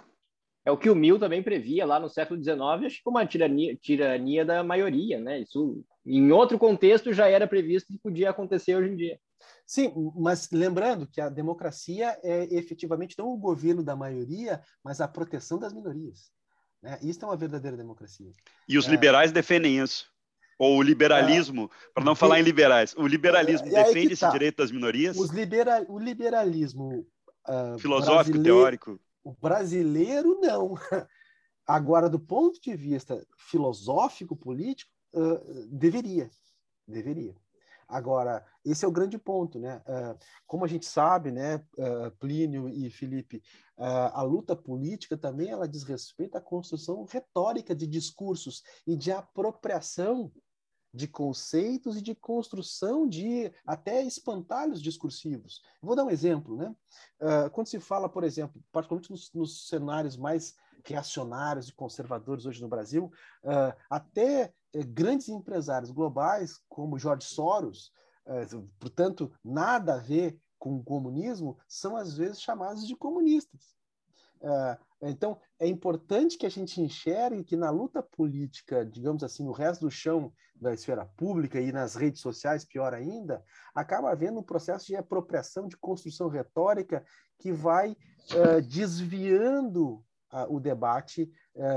É 0.65 0.71
o 0.71 0.77
que 0.77 0.89
o 0.89 0.95
Mill 0.95 1.17
também 1.17 1.41
previa 1.41 1.85
lá 1.85 1.99
no 1.99 2.09
século 2.09 2.41
XIX, 2.43 2.59
acho 2.85 3.01
que 3.01 3.09
uma 3.09 3.25
tirania, 3.25 3.75
tirania 3.77 4.43
da 4.43 4.61
maioria, 4.61 5.19
né? 5.19 5.39
Isso, 5.39 5.83
em 6.05 6.31
outro 6.31 6.59
contexto, 6.59 7.13
já 7.13 7.29
era 7.29 7.47
previsto 7.47 7.93
que 7.93 7.97
podia 7.97 8.29
acontecer 8.29 8.75
hoje 8.75 8.91
em 8.91 8.95
dia. 8.95 9.19
Sim, 9.69 9.93
mas 10.15 10.49
lembrando 10.51 11.05
que 11.05 11.21
a 11.21 11.29
democracia 11.29 12.17
é 12.23 12.51
efetivamente 12.55 13.15
não 13.15 13.27
o 13.27 13.37
governo 13.37 13.83
da 13.83 13.95
maioria, 13.95 14.63
mas 14.83 14.99
a 14.99 15.07
proteção 15.07 15.59
das 15.59 15.71
minorias. 15.71 16.31
Né? 16.81 16.97
Isso 17.03 17.23
é 17.23 17.27
uma 17.27 17.37
verdadeira 17.37 17.77
democracia. 17.77 18.33
E 18.67 18.79
os 18.79 18.87
é... 18.87 18.89
liberais 18.89 19.31
defendem 19.31 19.77
isso. 19.77 20.11
Ou 20.57 20.79
o 20.79 20.81
liberalismo, 20.81 21.65
é... 21.71 21.89
para 21.93 22.03
não 22.03 22.15
falar 22.15 22.39
em 22.39 22.41
liberais, 22.41 22.95
o 22.97 23.05
liberalismo 23.05 23.67
é, 23.67 23.83
defende 23.83 24.13
esse 24.13 24.21
tá. 24.21 24.31
direito 24.31 24.57
das 24.57 24.71
minorias? 24.71 25.15
Os 25.15 25.29
libera... 25.29 25.85
O 25.87 25.99
liberalismo 25.99 27.05
uh, 27.47 27.77
filosófico, 27.77 28.39
brasileiro... 28.39 28.43
teórico. 28.43 28.99
O 29.23 29.33
brasileiro, 29.33 30.39
não. 30.41 30.73
Agora, 31.63 32.09
do 32.09 32.19
ponto 32.19 32.59
de 32.59 32.75
vista 32.75 33.23
filosófico, 33.37 34.35
político, 34.35 34.91
uh, 35.13 35.67
deveria. 35.67 36.27
Deveria. 36.87 37.35
Agora, 37.89 38.45
esse 38.63 38.85
é 38.85 38.87
o 38.87 38.91
grande 38.91 39.17
ponto, 39.17 39.57
né? 39.57 39.81
Uh, 39.87 40.17
como 40.45 40.63
a 40.63 40.67
gente 40.67 40.85
sabe, 40.85 41.31
né, 41.31 41.55
uh, 41.55 42.11
Plínio 42.19 42.69
e 42.69 42.87
Felipe, 42.91 43.41
uh, 43.79 44.13
a 44.13 44.21
luta 44.21 44.55
política 44.55 45.17
também 45.17 45.49
ela 45.49 45.67
diz 45.67 45.81
respeito 45.81 46.37
à 46.37 46.41
construção 46.41 47.03
retórica 47.05 47.73
de 47.73 47.87
discursos 47.87 48.61
e 48.85 48.95
de 48.95 49.11
apropriação 49.11 50.31
de 50.93 51.07
conceitos 51.07 51.97
e 51.97 52.01
de 52.01 52.13
construção 52.13 53.07
de 53.07 53.51
até 53.65 54.03
espantalhos 54.03 54.81
discursivos. 54.81 55.61
Vou 55.81 55.95
dar 55.95 56.03
um 56.03 56.09
exemplo, 56.09 56.57
né? 56.57 56.75
quando 57.51 57.67
se 57.67 57.79
fala, 57.79 58.09
por 58.09 58.23
exemplo, 58.23 58.59
particularmente 58.71 59.11
nos, 59.11 59.31
nos 59.31 59.67
cenários 59.67 60.17
mais 60.17 60.55
reacionários 60.83 61.69
e 61.69 61.73
conservadores 61.73 62.47
hoje 62.47 62.59
no 62.59 62.67
Brasil, 62.67 63.11
até 63.87 64.41
eh, 64.41 64.53
grandes 64.87 65.29
empresários 65.29 65.91
globais, 65.91 66.59
como 66.67 66.99
George 66.99 67.25
Soros, 67.25 67.91
eh, 68.27 68.45
portanto, 68.79 69.31
nada 69.43 69.95
a 69.95 69.99
ver 69.99 70.39
com 70.57 70.75
o 70.75 70.83
comunismo, 70.83 71.57
são 71.67 71.95
às 71.95 72.15
vezes 72.15 72.41
chamados 72.41 72.85
de 72.85 72.95
comunistas. 72.95 73.73
Eh, 74.41 74.77
então, 75.01 75.39
é 75.59 75.67
importante 75.67 76.37
que 76.37 76.45
a 76.45 76.49
gente 76.49 76.81
enxergue 76.81 77.43
que 77.43 77.55
na 77.55 77.69
luta 77.69 78.03
política, 78.03 78.85
digamos 78.85 79.23
assim, 79.23 79.43
no 79.43 79.51
resto 79.51 79.81
do 79.81 79.91
chão 79.91 80.31
da 80.55 80.73
esfera 80.73 81.05
pública 81.05 81.59
e 81.59 81.71
nas 81.71 81.95
redes 81.95 82.21
sociais, 82.21 82.65
pior 82.65 82.93
ainda, 82.93 83.43
acaba 83.73 84.11
havendo 84.11 84.39
um 84.39 84.43
processo 84.43 84.87
de 84.87 84.95
apropriação, 84.95 85.67
de 85.67 85.77
construção 85.77 86.27
retórica 86.27 87.03
que 87.39 87.51
vai 87.53 87.95
desviando 88.67 90.03
o 90.49 90.59
debate, 90.59 91.31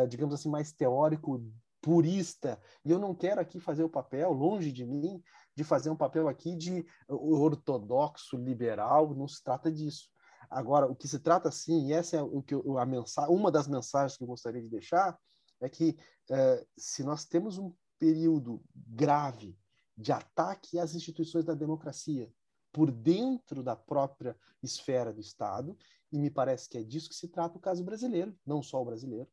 digamos 0.08 0.34
assim, 0.34 0.50
mais 0.50 0.72
teórico 0.72 1.40
purista. 1.82 2.58
E 2.84 2.90
eu 2.90 2.98
não 2.98 3.14
quero 3.14 3.40
aqui 3.40 3.60
fazer 3.60 3.82
o 3.82 3.90
papel, 3.90 4.32
longe 4.32 4.72
de 4.72 4.86
mim, 4.86 5.22
de 5.54 5.64
fazer 5.64 5.90
um 5.90 5.96
papel 5.96 6.28
aqui 6.28 6.56
de 6.56 6.86
ortodoxo, 7.08 8.36
liberal, 8.36 9.14
não 9.14 9.28
se 9.28 9.42
trata 9.42 9.70
disso. 9.70 10.08
Agora, 10.48 10.86
o 10.86 10.94
que 10.94 11.08
se 11.08 11.18
trata 11.18 11.50
sim, 11.50 11.88
e 11.88 11.92
essa 11.92 12.16
é 12.16 12.22
o 12.22 12.42
que 12.42 12.54
eu, 12.54 12.78
a 12.78 12.86
mensagem, 12.86 13.34
uma 13.34 13.50
das 13.50 13.66
mensagens 13.66 14.16
que 14.16 14.22
eu 14.22 14.28
gostaria 14.28 14.62
de 14.62 14.68
deixar, 14.68 15.18
é 15.60 15.68
que 15.68 15.96
é, 16.30 16.64
se 16.76 17.02
nós 17.02 17.24
temos 17.24 17.58
um 17.58 17.74
período 17.98 18.62
grave 18.74 19.58
de 19.96 20.12
ataque 20.12 20.78
às 20.78 20.94
instituições 20.94 21.44
da 21.44 21.54
democracia 21.54 22.32
por 22.72 22.90
dentro 22.90 23.62
da 23.62 23.76
própria 23.76 24.36
esfera 24.62 25.12
do 25.12 25.20
Estado, 25.20 25.76
e 26.10 26.18
me 26.18 26.30
parece 26.30 26.68
que 26.68 26.78
é 26.78 26.82
disso 26.82 27.08
que 27.08 27.14
se 27.14 27.28
trata 27.28 27.58
o 27.58 27.60
caso 27.60 27.84
brasileiro, 27.84 28.36
não 28.46 28.62
só 28.62 28.80
o 28.80 28.84
brasileiro, 28.84 29.28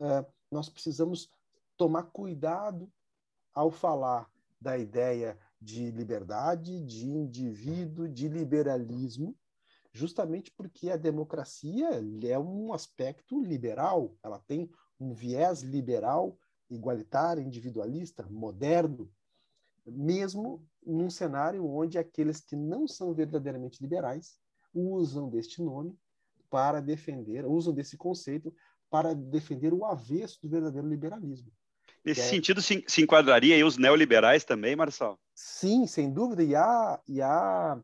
é, 0.00 0.26
nós 0.50 0.68
precisamos 0.68 1.28
tomar 1.76 2.04
cuidado 2.04 2.90
ao 3.52 3.70
falar 3.70 4.30
da 4.60 4.78
ideia 4.78 5.38
de 5.60 5.90
liberdade, 5.90 6.80
de 6.84 7.06
indivíduo, 7.06 8.08
de 8.08 8.28
liberalismo, 8.28 9.36
justamente 9.92 10.50
porque 10.50 10.90
a 10.90 10.96
democracia 10.96 11.88
é 12.24 12.38
um 12.38 12.72
aspecto 12.72 13.40
liberal, 13.42 14.16
ela 14.22 14.38
tem 14.38 14.70
um 14.98 15.12
viés 15.12 15.62
liberal, 15.62 16.38
igualitário, 16.68 17.42
individualista, 17.42 18.26
moderno, 18.28 19.10
mesmo 19.86 20.66
num 20.84 21.10
cenário 21.10 21.66
onde 21.66 21.98
aqueles 21.98 22.40
que 22.40 22.56
não 22.56 22.88
são 22.88 23.14
verdadeiramente 23.14 23.80
liberais 23.82 24.38
usam 24.72 25.28
deste 25.28 25.62
nome 25.62 25.96
para 26.50 26.80
defender, 26.80 27.46
usam 27.46 27.72
desse 27.72 27.96
conceito 27.96 28.54
para 28.90 29.14
defender 29.14 29.72
o 29.72 29.84
avesso 29.84 30.40
do 30.42 30.48
verdadeiro 30.48 30.88
liberalismo 30.88 31.52
Nesse 32.04 32.20
é... 32.20 32.24
sentido, 32.24 32.60
se, 32.60 32.84
se 32.86 33.02
enquadraria 33.02 33.54
aí 33.54 33.64
os 33.64 33.78
neoliberais 33.78 34.44
também, 34.44 34.76
Marcelo? 34.76 35.18
Sim, 35.34 35.86
sem 35.86 36.12
dúvida. 36.12 36.42
E 36.42 36.54
há, 36.54 37.00
e 37.08 37.22
há, 37.22 37.80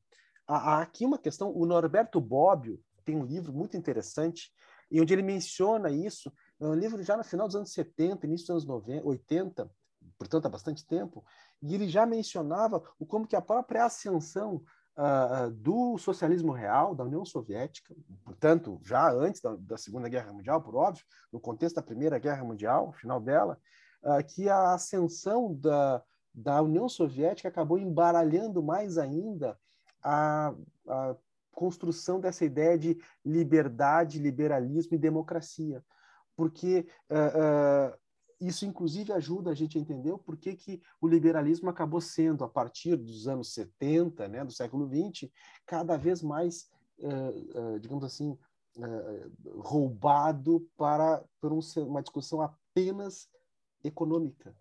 há, 0.47 0.83
aqui 0.83 1.07
uma 1.07 1.19
questão. 1.19 1.51
O 1.57 1.65
Norberto 1.65 2.21
Bobbio 2.21 2.79
tem 3.05 3.17
um 3.17 3.25
livro 3.25 3.53
muito 3.53 3.77
interessante, 3.77 4.53
e 4.91 5.01
onde 5.01 5.13
ele 5.13 5.23
menciona 5.23 5.91
isso. 5.91 6.33
É 6.61 6.67
um 6.67 6.75
livro 6.75 7.03
já 7.03 7.17
no 7.17 7.25
final 7.25 7.47
dos 7.47 7.57
anos 7.57 7.73
70, 7.73 8.27
início 8.27 8.47
dos 8.47 8.51
anos 8.51 8.67
90, 8.67 9.07
80, 9.07 9.71
portanto, 10.19 10.47
há 10.47 10.49
bastante 10.49 10.87
tempo, 10.87 11.25
e 11.63 11.75
ele 11.75 11.89
já 11.89 12.05
mencionava 12.05 12.83
o 12.99 13.07
como 13.07 13.27
que 13.27 13.37
a 13.37 13.41
própria 13.41 13.85
ascensão 13.85 14.63
uh, 14.97 15.51
do 15.51 15.97
socialismo 15.99 16.53
real, 16.53 16.95
da 16.95 17.05
União 17.05 17.25
Soviética, 17.25 17.95
portanto, 18.25 18.79
já 18.85 19.11
antes 19.11 19.41
da, 19.41 19.57
da, 19.57 19.77
Segunda 19.77 20.09
Guerra 20.09 20.33
Mundial, 20.33 20.61
por 20.61 20.75
óbvio, 20.77 21.05
no 21.33 21.41
contexto 21.41 21.77
da 21.77 21.83
Primeira 21.83 22.19
Guerra 22.19 22.45
Mundial, 22.45 22.93
final 22.93 23.21
dela, 23.21 23.59
uh, 24.03 24.25
que 24.27 24.49
a 24.49 24.75
ascensão 24.75 25.55
da, 25.55 26.03
da 26.35 26.63
União 26.63 26.89
Soviética 26.89 27.49
acabou 27.49 27.79
embaralhando 27.79 28.63
mais 28.63 28.99
ainda 28.99 29.59
a, 30.03 30.55
a 30.89 31.17
construção 31.53 32.21
dessa 32.21 32.45
ideia 32.45 32.79
de 32.79 32.99
liberdade, 33.25 34.19
liberalismo 34.19 34.95
e 34.95 34.99
democracia. 34.99 35.85
Porque 36.37 36.87
uh, 37.11 37.93
uh, 37.93 37.99
isso, 38.41 38.65
inclusive, 38.65 39.13
ajuda 39.13 39.51
a 39.51 39.55
gente 39.55 39.77
a 39.77 39.81
entender 39.81 40.17
por 40.19 40.37
que, 40.37 40.55
que 40.55 40.81
o 41.01 41.07
liberalismo 41.07 41.69
acabou 41.69 42.01
sendo, 42.01 42.45
a 42.45 42.49
partir 42.49 42.97
dos 42.97 43.29
anos 43.29 43.53
70, 43.53 44.27
né, 44.29 44.45
do 44.45 44.53
século 44.53 44.89
XX, 44.89 45.31
cada 45.67 45.99
vez 45.99 46.23
mais, 46.23 46.71
uh, 46.99 47.79
digamos 47.79 48.05
assim, 48.05 48.39
roubado 49.57 50.67
para 50.77 51.23
por 51.41 51.53
um, 51.53 51.61
uma 51.87 52.01
discussão 52.01 52.41
apenas 52.41 53.29
econômica. 53.83 54.55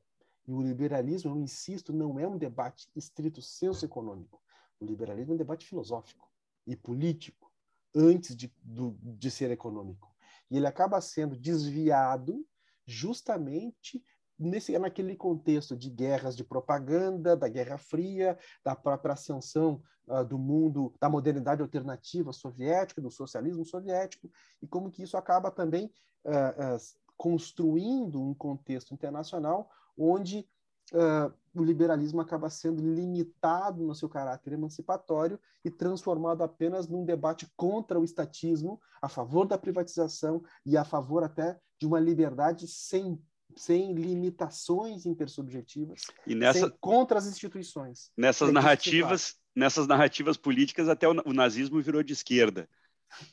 E 0.47 0.51
o 0.51 0.61
liberalismo, 0.61 1.32
eu 1.32 1.39
insisto, 1.39 1.93
não 1.93 2.20
é 2.20 2.28
um 2.28 2.38
debate 2.38 2.89
estrito 2.95 3.41
senso 3.41 3.86
econômico. 3.86 4.41
O 4.80 4.86
liberalismo 4.86 5.34
é 5.34 5.36
um 5.36 5.38
debate 5.38 5.67
filosófico 5.67 6.28
e 6.65 6.76
político 6.76 7.51
antes 7.95 8.36
de, 8.36 8.53
do, 8.63 8.97
de 9.01 9.30
ser 9.30 9.51
econômico. 9.51 10.13
E 10.49 10.57
ele 10.57 10.67
acaba 10.67 10.99
sendo 11.01 11.36
desviado 11.36 12.45
justamente 12.86 14.03
nesse, 14.39 14.78
naquele 14.80 15.15
contexto 15.15 15.76
de 15.76 15.89
guerras 15.89 16.36
de 16.36 16.43
propaganda, 16.43 17.36
da 17.36 17.49
Guerra 17.49 17.78
Fria, 17.78 18.38
da 18.63 18.76
própria 18.76 19.13
ascensão 19.13 19.84
uh, 20.07 20.24
do 20.24 20.39
mundo, 20.39 20.93
da 20.99 21.09
modernidade 21.09 21.61
alternativa 21.61 22.32
soviética, 22.32 23.01
do 23.01 23.11
socialismo 23.11 23.65
soviético, 23.65 24.32
e 24.61 24.67
como 24.67 24.89
que 24.89 25.03
isso 25.03 25.17
acaba 25.17 25.51
também 25.51 25.91
uh, 26.24 26.76
uh, 26.76 26.99
construindo 27.20 28.22
um 28.22 28.34
contexto 28.34 28.93
internacional 28.93 29.70
onde 29.97 30.47
uh, 30.93 31.34
o 31.53 31.61
liberalismo 31.61 32.22
acaba 32.22 32.49
sendo 32.49 32.82
limitado 32.82 33.84
no 33.84 33.93
seu 33.93 34.07
caráter 34.07 34.53
emancipatório 34.53 35.38
e 35.65 35.70
transformado 35.70 36.43
apenas 36.43 36.88
num 36.88 37.03
debate 37.03 37.45
contra 37.57 37.99
o 37.99 38.05
estatismo, 38.05 38.80
a 39.01 39.09
favor 39.09 39.45
da 39.45 39.57
privatização 39.57 40.41
e 40.65 40.78
a 40.78 40.86
favor 40.86 41.22
até 41.22 41.59
de 41.78 41.86
uma 41.86 41.99
liberdade 41.99 42.65
sem 42.67 43.22
sem 43.57 43.93
limitações 43.93 45.07
intersubjetivas, 45.07 46.03
e 46.26 46.36
nessa, 46.36 46.70
contra 46.80 47.17
as 47.17 47.26
instituições. 47.26 48.11
Nessas 48.15 48.53
narrativas, 48.53 49.36
nessas 49.55 49.88
narrativas 49.88 50.38
políticas, 50.38 50.88
até 50.88 51.09
o, 51.09 51.13
o 51.26 51.34
nazismo 51.34 51.82
virou 51.82 52.03
de 52.03 52.13
esquerda. 52.13 52.70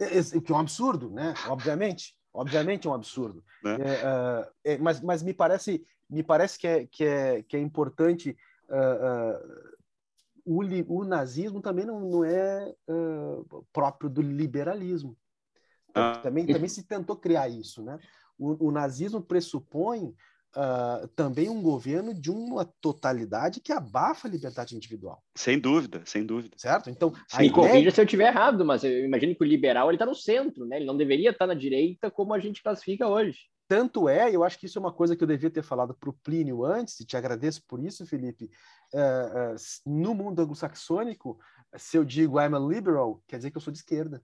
É, 0.01 0.19
é, 0.19 0.41
que 0.41 0.51
é 0.51 0.55
um 0.55 0.59
absurdo, 0.59 1.11
né? 1.11 1.35
Obviamente, 1.49 2.17
obviamente 2.37 2.87
é 2.87 2.91
um 2.91 2.95
absurdo. 2.95 3.43
Né? 3.63 3.77
É, 4.65 4.75
é, 4.75 4.79
mas, 4.79 5.01
mas 5.01 5.23
me 5.23 5.33
parece 5.33 5.85
me 6.09 6.23
parece 6.23 6.59
que 6.59 6.67
é, 6.67 6.87
que 6.87 7.05
é, 7.05 7.43
que 7.43 7.57
é 7.57 7.61
importante. 7.61 8.37
Uh, 8.69 9.43
uh, 9.43 9.77
o, 10.45 10.99
o, 10.99 11.05
nazismo 11.05 11.61
também 11.61 11.85
não, 11.85 11.99
não 11.99 12.25
é 12.25 12.73
próprio 13.73 14.09
do 14.09 14.23
liberalismo. 14.23 15.17
Ah. 15.93 16.21
Também, 16.23 16.47
também 16.47 16.69
se 16.69 16.85
tentou 16.85 17.17
criar 17.17 17.49
isso. 17.49 17.83
Né? 17.83 17.99
O, 18.39 18.69
o 18.69 18.71
nazismo 18.71 19.21
pressupõe 19.21 20.15
Uh, 20.57 21.07
também 21.09 21.51
um 21.51 21.61
governo 21.61 22.15
de 22.15 22.31
uma 22.31 22.65
totalidade 22.81 23.61
que 23.61 23.75
abafa 23.75 24.27
a 24.27 24.31
liberdade 24.31 24.75
individual. 24.75 25.23
Sem 25.37 25.59
dúvida, 25.59 26.01
sem 26.07 26.25
dúvida. 26.25 26.57
Certo? 26.57 26.89
Então, 26.89 27.13
Me 27.39 27.51
corrija 27.51 27.91
se 27.91 28.01
eu 28.01 28.07
estiver 28.07 28.29
errado, 28.29 28.65
mas 28.65 28.83
eu 28.83 29.05
imagino 29.05 29.35
que 29.35 29.45
o 29.45 29.47
liberal 29.47 29.93
está 29.93 30.07
no 30.07 30.15
centro, 30.15 30.65
né? 30.65 30.77
Ele 30.77 30.87
não 30.87 30.97
deveria 30.97 31.29
estar 31.29 31.47
tá 31.47 31.49
na 31.49 31.55
direita 31.55 32.11
como 32.11 32.33
a 32.33 32.39
gente 32.39 32.63
classifica 32.63 33.07
hoje. 33.07 33.37
Tanto 33.69 34.09
é, 34.09 34.35
eu 34.35 34.45
acho 34.45 34.59
que 34.59 34.65
isso 34.65 34.79
é 34.79 34.81
uma 34.81 34.93
coisa 34.93 35.15
que 35.15 35.23
eu 35.23 35.29
devia 35.29 35.51
ter 35.51 35.63
falado 35.63 35.93
para 35.93 36.09
o 36.09 36.13
Plínio 36.13 36.65
antes, 36.65 37.01
e 37.01 37.05
te 37.05 37.17
agradeço 37.17 37.63
por 37.67 37.79
isso, 37.85 38.07
Felipe. 38.07 38.49
Uh, 38.95 39.55
uh, 39.55 39.57
no 39.85 40.15
mundo 40.15 40.41
anglo-saxônico, 40.41 41.39
se 41.77 41.99
eu 41.99 42.05
digo 42.05 42.41
I'm 42.41 42.55
a 42.55 42.59
liberal, 42.59 43.23
quer 43.27 43.37
dizer 43.37 43.51
que 43.51 43.57
eu 43.57 43.61
sou 43.61 43.73
de 43.73 43.81
esquerda. 43.81 44.23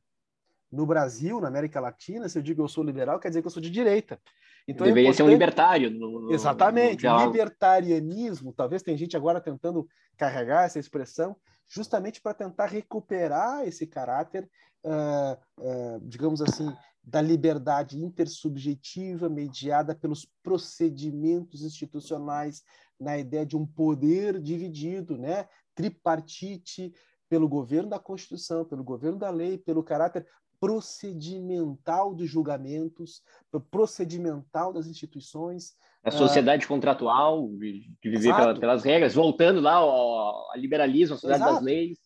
No 0.70 0.86
Brasil, 0.86 1.40
na 1.40 1.48
América 1.48 1.80
Latina, 1.80 2.28
se 2.28 2.38
eu 2.38 2.42
digo 2.42 2.62
eu 2.62 2.68
sou 2.68 2.82
liberal, 2.82 3.18
quer 3.18 3.28
dizer 3.28 3.42
que 3.42 3.46
eu 3.46 3.50
sou 3.50 3.62
de 3.62 3.68
direita. 3.68 4.18
Então, 4.66 4.86
é 4.86 4.90
Deveria 4.90 5.10
é 5.10 5.12
ser 5.12 5.22
um 5.22 5.28
libertário. 5.28 5.90
No, 5.90 6.20
no, 6.22 6.32
Exatamente. 6.32 7.06
No 7.06 7.26
libertarianismo, 7.26 8.52
talvez 8.52 8.82
tem 8.82 8.96
gente 8.96 9.16
agora 9.16 9.40
tentando 9.40 9.86
carregar 10.16 10.64
essa 10.64 10.78
expressão, 10.78 11.36
justamente 11.68 12.20
para 12.20 12.34
tentar 12.34 12.66
recuperar 12.66 13.66
esse 13.66 13.86
caráter, 13.86 14.48
uh, 14.84 16.00
digamos 16.02 16.40
assim, 16.40 16.72
da 17.02 17.20
liberdade 17.20 17.98
intersubjetiva 17.98 19.28
mediada 19.28 19.94
pelos 19.94 20.26
procedimentos 20.42 21.62
institucionais, 21.62 22.62
na 23.00 23.18
ideia 23.18 23.44
de 23.44 23.56
um 23.56 23.66
poder 23.66 24.40
dividido, 24.40 25.18
né? 25.18 25.48
tripartite, 25.74 26.92
pelo 27.28 27.48
governo 27.48 27.88
da 27.88 27.98
Constituição, 27.98 28.64
pelo 28.64 28.84
governo 28.84 29.18
da 29.18 29.30
lei, 29.30 29.56
pelo 29.56 29.82
caráter 29.82 30.26
procedimental 30.62 32.14
dos 32.14 32.30
julgamentos, 32.30 33.20
procedimental 33.68 34.72
das 34.72 34.86
instituições. 34.86 35.74
A 36.04 36.10
sociedade 36.12 36.66
uh, 36.66 36.68
contratual, 36.68 37.48
de 37.58 37.90
viver 38.04 38.32
pela, 38.32 38.60
pelas 38.60 38.84
regras, 38.84 39.12
voltando 39.12 39.60
lá 39.60 39.74
ao, 39.74 39.90
ao 39.90 40.56
liberalismo, 40.56 41.16
a 41.16 41.18
sociedade 41.18 41.42
exato. 41.42 41.54
das 41.56 41.64
leis. 41.64 41.98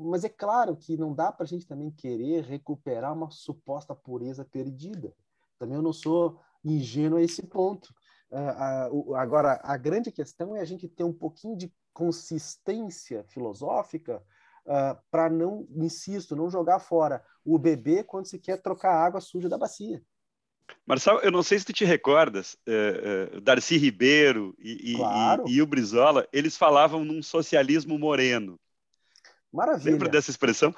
Mas 0.00 0.24
é 0.24 0.30
claro 0.30 0.74
que 0.74 0.96
não 0.96 1.12
dá 1.14 1.30
para 1.30 1.44
a 1.44 1.46
gente 1.46 1.66
também 1.66 1.90
querer 1.90 2.44
recuperar 2.44 3.12
uma 3.12 3.30
suposta 3.30 3.94
pureza 3.94 4.46
perdida. 4.46 5.12
Também 5.58 5.76
eu 5.76 5.82
não 5.82 5.92
sou 5.92 6.40
ingênuo 6.64 7.18
a 7.18 7.22
esse 7.22 7.46
ponto. 7.46 7.92
Uh, 8.30 9.14
agora, 9.14 9.60
a 9.62 9.76
grande 9.76 10.10
questão 10.10 10.56
é 10.56 10.60
a 10.60 10.64
gente 10.64 10.88
ter 10.88 11.04
um 11.04 11.12
pouquinho 11.12 11.54
de 11.54 11.70
consistência 11.92 13.24
filosófica 13.24 14.22
uh, 14.66 14.98
para 15.10 15.30
não, 15.30 15.66
insisto, 15.76 16.36
não 16.36 16.50
jogar 16.50 16.78
fora 16.78 17.24
o 17.44 17.58
bebê 17.58 18.02
quando 18.02 18.26
se 18.26 18.38
quer 18.38 18.60
trocar 18.60 18.90
a 18.90 19.04
água 19.04 19.20
suja 19.20 19.48
da 19.48 19.58
bacia. 19.58 20.02
Marcelo, 20.86 21.20
eu 21.20 21.30
não 21.30 21.42
sei 21.42 21.58
se 21.58 21.64
tu 21.64 21.72
te 21.72 21.84
recordas, 21.84 22.56
uh, 22.66 23.36
uh, 23.36 23.40
Darcy 23.40 23.76
Ribeiro 23.76 24.54
e, 24.58 24.94
claro. 24.96 25.44
e, 25.46 25.56
e, 25.56 25.62
o 25.62 25.66
Brizola, 25.66 26.26
eles 26.32 26.56
falavam 26.56 27.04
num 27.04 27.22
socialismo 27.22 27.98
moreno. 27.98 28.58
Maravilha. 29.52 29.92
Lembra 29.92 30.08
dessa 30.08 30.30
expressão? 30.30 30.74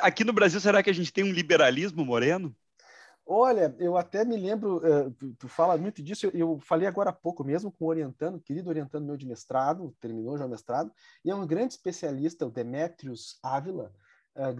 Aqui 0.00 0.24
no 0.24 0.32
Brasil, 0.32 0.60
será 0.60 0.82
que 0.82 0.90
a 0.90 0.94
gente 0.94 1.12
tem 1.12 1.24
um 1.24 1.32
liberalismo 1.32 2.04
moreno? 2.04 2.54
Olha, 3.30 3.76
eu 3.78 3.94
até 3.94 4.24
me 4.24 4.38
lembro, 4.38 4.78
uh, 4.78 5.10
tu, 5.38 5.48
fala 5.48 5.76
muito 5.76 6.02
disso, 6.02 6.30
eu, 6.32 6.58
falei 6.60 6.88
agora 6.88 7.10
há 7.10 7.12
pouco 7.12 7.44
mesmo 7.44 7.70
com 7.70 7.84
o 7.84 7.88
orientando, 7.88 8.40
querido 8.40 8.70
orientando 8.70 9.04
meu 9.04 9.18
de 9.18 9.26
mestrado, 9.26 9.94
terminou 10.00 10.38
já 10.38 10.46
o 10.46 10.48
mestrado, 10.48 10.90
e 11.22 11.30
é 11.30 11.34
um 11.34 11.46
grande 11.46 11.74
especialista, 11.74 12.46
o 12.46 12.50
Demetrius 12.50 13.38
Ávila, 13.42 13.92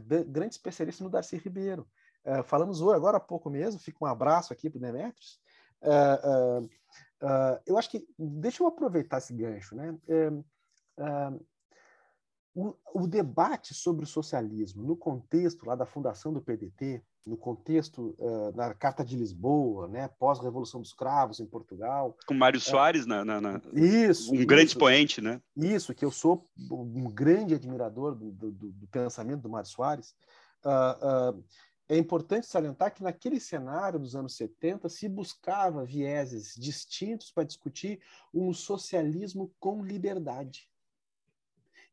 de, 0.05 0.23
grande 0.25 0.53
especialista 0.53 1.03
no 1.03 1.09
Darcy 1.09 1.39
Ribeiro. 1.39 1.89
Uh, 2.27 2.43
falamos 2.43 2.83
hoje, 2.83 2.97
agora 2.97 3.16
há 3.16 3.21
pouco 3.21 3.49
mesmo, 3.49 3.81
fica 3.81 4.05
um 4.05 4.07
abraço 4.07 4.53
aqui 4.53 4.69
para 4.69 4.77
o 4.77 4.83
Demetrius. 4.83 5.41
eu 7.66 7.79
acho 7.79 7.89
que, 7.89 8.07
deixa 8.19 8.62
eu 8.62 8.66
aproveitar 8.66 9.16
esse 9.16 9.33
gancho, 9.33 9.75
né? 9.75 9.99
O, 12.55 12.75
o, 12.93 13.07
debate 13.07 13.73
sobre 13.73 14.03
o 14.03 14.07
socialismo 14.07 14.83
no 14.83 14.97
contexto 14.97 15.64
lá 15.64 15.77
da 15.77 15.87
fundação 15.87 16.33
do 16.33 16.43
PDT, 16.43 17.01
no 17.29 17.37
contexto 17.37 18.16
uh, 18.18 18.53
da 18.53 18.72
Carta 18.72 19.05
de 19.05 19.16
Lisboa, 19.16 19.87
né, 19.87 20.09
pós-revolução 20.18 20.81
dos 20.81 20.95
cravos 20.95 21.41
em 21.41 21.47
Portugal. 21.47 22.16
Com 22.26 22.35
Mário 22.35 22.59
Soares, 22.59 23.05
na, 23.07 23.24
na, 23.24 23.41
na, 23.41 23.61
isso, 23.74 24.33
um 24.33 24.37
isso, 24.37 24.47
grande 24.47 24.68
expoente, 24.68 25.20
né? 25.20 25.41
Isso, 25.57 25.95
que 25.95 26.05
eu 26.05 26.11
sou 26.11 26.45
um 26.70 27.11
grande 27.11 27.55
admirador 27.55 28.14
do, 28.14 28.31
do, 28.33 28.51
do 28.51 28.87
pensamento 28.89 29.43
do 29.43 29.51
Mário 29.51 29.68
Soares. 29.68 30.14
Uh, 30.64 31.35
uh, 31.37 31.45
é 31.89 31.97
importante 31.97 32.47
salientar 32.47 32.95
que 32.95 33.03
naquele 33.03 33.41
cenário 33.41 33.99
dos 33.99 34.14
anos 34.14 34.35
70 34.37 34.89
se 34.89 35.09
buscava 35.09 35.85
vieses 35.85 36.55
distintos 36.55 37.31
para 37.31 37.45
discutir 37.45 38.01
um 38.33 38.53
socialismo 38.53 39.55
com 39.59 39.85
liberdade. 39.85 40.68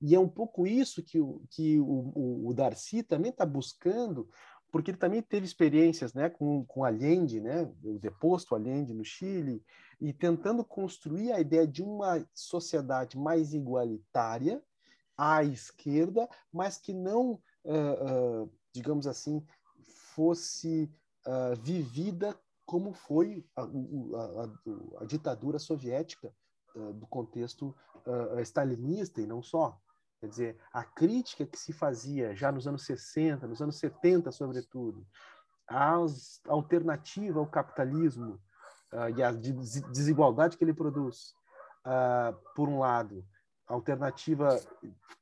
E 0.02 0.14
é 0.14 0.20
um 0.20 0.28
pouco 0.28 0.68
isso 0.68 1.02
que 1.02 1.20
o, 1.20 1.42
que 1.50 1.80
o, 1.80 2.12
o, 2.14 2.50
o 2.50 2.54
Darcy 2.54 3.02
também 3.02 3.32
está 3.32 3.46
buscando 3.46 4.30
porque 4.76 4.92
ele 4.92 4.98
também 4.98 5.22
teve 5.22 5.46
experiências 5.46 6.14
né, 6.14 6.30
com, 6.30 6.66
com 6.66 6.84
Allende, 6.84 7.40
né, 7.40 7.64
o 7.82 7.98
deposto 7.98 8.54
Allende 8.54 8.94
no 8.94 9.06
Chile, 9.06 9.64
e 10.02 10.12
tentando 10.12 10.66
construir 10.66 11.32
a 11.32 11.40
ideia 11.40 11.66
de 11.66 11.82
uma 11.82 12.28
sociedade 12.34 13.18
mais 13.18 13.54
igualitária 13.54 14.62
à 15.18 15.46
esquerda, 15.46 16.28
mas 16.52 16.78
que 16.78 16.94
não, 16.94 17.42
uh, 17.64 18.44
uh, 18.44 18.52
digamos 18.74 19.08
assim, 19.08 19.42
fosse 20.14 20.92
uh, 21.26 21.56
vivida 21.62 22.38
como 22.66 22.92
foi 22.92 23.48
a, 23.56 23.62
a, 23.62 24.44
a, 24.44 25.04
a 25.04 25.06
ditadura 25.06 25.58
soviética 25.58 26.36
do 26.96 27.08
contexto 27.08 27.74
stalinista 28.42 29.22
e 29.22 29.26
não 29.26 29.42
só. 29.42 29.80
Quer 30.26 30.30
dizer, 30.30 30.58
a 30.74 30.84
crítica 30.84 31.46
que 31.46 31.58
se 31.58 31.72
fazia 31.72 32.36
já 32.36 32.52
nos 32.52 32.68
anos 32.68 32.84
60, 32.84 33.46
nos 33.46 33.62
anos 33.62 33.78
70, 33.78 34.32
sobretudo, 34.32 35.06
à 35.68 35.96
alternativa 36.48 37.40
ao 37.40 37.46
capitalismo 37.46 38.42
uh, 38.92 39.10
e 39.16 39.22
à 39.22 39.32
desigualdade 39.32 40.58
que 40.58 40.64
ele 40.64 40.74
produz, 40.74 41.36
uh, 41.86 42.36
por 42.56 42.68
um 42.68 42.80
lado, 42.80 43.24
alternativa 43.68 44.60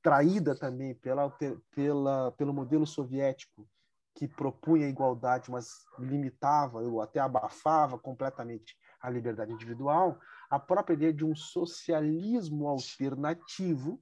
traída 0.01 0.55
também 0.55 0.95
pela, 0.95 1.29
pela, 1.75 2.31
pelo 2.31 2.53
modelo 2.53 2.87
soviético, 2.87 3.67
que 4.15 4.25
propunha 4.25 4.85
a 4.85 4.89
igualdade, 4.89 5.51
mas 5.51 5.85
limitava 5.99 6.79
ou 6.79 7.01
até 7.01 7.19
abafava 7.19 7.97
completamente 7.99 8.77
a 9.01 9.09
liberdade 9.09 9.51
individual, 9.51 10.17
a 10.49 10.57
própria 10.57 10.93
ideia 10.93 11.13
de 11.13 11.25
um 11.25 11.35
socialismo 11.35 12.69
alternativo 12.69 14.01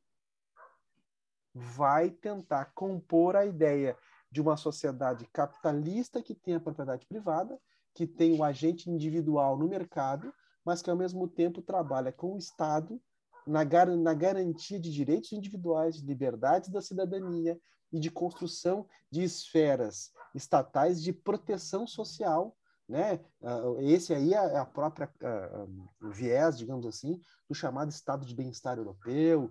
vai 1.53 2.09
tentar 2.09 2.71
compor 2.73 3.35
a 3.35 3.45
ideia 3.45 3.97
de 4.31 4.41
uma 4.41 4.55
sociedade 4.55 5.25
capitalista 5.33 6.21
que 6.21 6.33
tem 6.33 6.55
a 6.55 6.59
propriedade 6.59 7.05
privada, 7.05 7.59
que 7.93 8.07
tem 8.07 8.33
o 8.33 8.43
agente 8.43 8.89
individual 8.89 9.57
no 9.57 9.67
mercado, 9.67 10.33
mas 10.63 10.81
que 10.81 10.89
ao 10.89 10.95
mesmo 10.95 11.27
tempo 11.27 11.61
trabalha 11.61 12.11
com 12.11 12.35
o 12.35 12.37
Estado 12.37 13.01
na, 13.45 13.63
gar 13.63 13.87
na 13.87 14.13
garantia 14.13 14.79
de 14.79 14.91
direitos 14.91 15.31
individuais, 15.33 15.97
de 15.97 16.05
liberdades 16.05 16.69
da 16.69 16.81
cidadania 16.81 17.59
e 17.91 17.99
de 17.99 18.09
construção 18.09 18.87
de 19.09 19.23
esferas 19.23 20.13
estatais 20.33 21.01
de 21.01 21.11
proteção 21.11 21.85
social 21.85 22.55
né? 22.91 23.21
Ah, 23.41 23.61
esse 23.79 24.13
aí 24.13 24.33
é 24.33 24.57
a 24.57 24.65
própria 24.65 25.09
uh, 25.23 26.11
viés, 26.11 26.57
digamos 26.57 26.85
assim, 26.85 27.21
do 27.47 27.55
chamado 27.55 27.89
Estado 27.89 28.25
de 28.25 28.35
Bem-Estar 28.35 28.77
Europeu, 28.77 29.49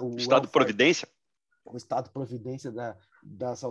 o, 0.00 0.06
o 0.06 0.16
Estado 0.16 0.48
Providência, 0.48 1.06
o 1.72 1.76
Estado 1.76 2.10
Providência 2.10 2.70
da, 2.70 2.96
das, 3.22 3.62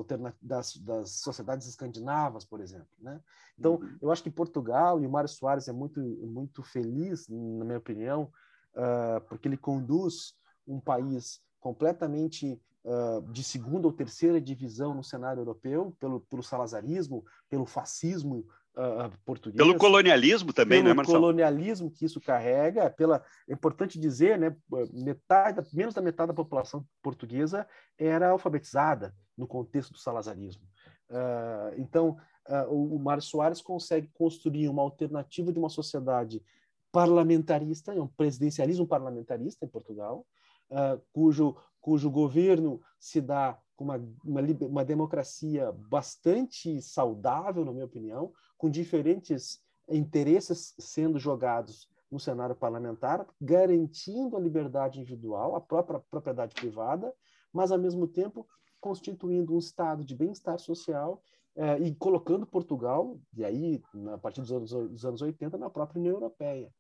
das, 0.42 0.78
das 0.78 1.12
sociedades 1.12 1.68
escandinavas, 1.68 2.46
por 2.46 2.62
exemplo. 2.62 2.88
Né? 3.00 3.20
Então, 3.58 3.76
uhum. 3.76 3.98
eu 4.02 4.12
acho 4.12 4.24
que 4.24 4.30
Portugal, 4.30 5.02
e 5.02 5.08
o 5.08 5.10
Mário 5.10 5.30
Soares 5.30 5.68
é 5.68 5.74
muito, 5.74 6.00
muito 6.00 6.64
feliz, 6.64 7.28
na 7.28 7.66
minha 7.66 7.78
opinião, 7.78 8.32
uh, 8.76 9.22
porque 9.28 9.48
ele 9.48 9.58
conduz 9.58 10.34
um 10.68 10.80
país 10.80 11.42
completamente 11.60 12.62
uh, 12.84 13.22
de 13.32 13.44
segunda 13.44 13.88
ou 13.88 13.94
terceira 13.94 14.40
divisão 14.40 14.94
no 14.94 15.04
cenário 15.04 15.42
europeu, 15.42 15.96
pelo, 16.00 16.22
pelo 16.22 16.44
salazarismo, 16.44 17.26
pelo 17.50 17.66
fascismo 17.66 18.46
uh, 18.78 19.12
português. 19.26 19.58
Pelo 19.58 19.78
colonialismo 19.78 20.54
também, 20.54 20.80
pelo 20.80 20.90
né, 20.90 20.94
Marcelo? 20.94 21.18
Pelo 21.18 21.28
colonialismo 21.28 21.92
que 21.92 22.06
isso 22.06 22.22
carrega, 22.22 22.90
pela, 22.90 23.24
é 23.50 23.54
importante 23.54 24.00
dizer, 24.00 24.38
né, 24.38 24.56
metade, 24.94 25.68
menos 25.74 25.96
da 25.96 26.02
metade 26.02 26.28
da 26.28 26.34
população 26.34 26.86
portuguesa 27.02 27.68
era 27.98 28.30
alfabetizada 28.30 29.14
no 29.36 29.48
contexto 29.48 29.92
do 29.92 30.00
salazarismo. 30.00 30.64
Uh, 31.10 31.74
então, 31.78 32.18
uh, 32.48 32.96
o 32.96 33.00
Mário 33.00 33.24
Soares 33.24 33.62
consegue 33.62 34.10
construir 34.14 34.70
uma 34.70 34.82
alternativa 34.82 35.52
de 35.52 35.60
uma 35.60 35.70
sociedade 35.70 36.44
parlamentarista, 36.92 37.94
é 37.94 38.02
um 38.02 38.08
presidencialismo 38.08 38.88
parlamentarista 38.88 39.66
em 39.66 39.70
Portugal, 39.70 40.26
uh, 40.70 41.02
cujo, 41.12 41.56
cujo 41.80 42.10
governo 42.10 42.82
se 43.00 43.22
dá 43.22 43.58
com 43.76 43.86
uma, 43.86 43.98
uma, 44.26 44.42
uma 44.62 44.84
democracia 44.84 45.72
bastante 45.72 46.82
saudável, 46.82 47.64
na 47.64 47.72
minha 47.72 47.86
opinião, 47.86 48.34
com 48.58 48.70
diferentes 48.70 49.62
interesses 49.90 50.74
sendo 50.80 51.20
jogados 51.20 51.88
no 52.12 52.20
cenário 52.20 52.56
parlamentar, 52.56 53.26
garantindo 53.42 54.38
a 54.38 54.40
liberdade 54.40 55.00
individual, 55.00 55.56
a 55.56 55.62
própria 55.62 56.00
propriedade 56.00 56.56
privada, 56.56 57.14
mas, 57.52 57.72
ao 57.72 57.78
mesmo 57.78 58.08
tempo, 58.08 58.48
constituindo 58.80 59.54
um 59.54 59.60
estado 59.60 60.04
de 60.04 60.16
bem-estar 60.16 60.58
social 60.60 61.22
eh, 61.56 61.80
e 61.80 61.96
colocando 61.96 62.46
Portugal, 62.46 63.20
e 63.36 63.44
aí, 63.44 63.82
a 64.14 64.18
partir 64.18 64.42
dos 64.42 64.52
anos, 64.52 64.72
dos 64.72 65.06
anos 65.06 65.22
80, 65.22 65.58
na 65.58 65.70
própria 65.70 66.00
União 66.00 66.14
Europeia. 66.14 66.72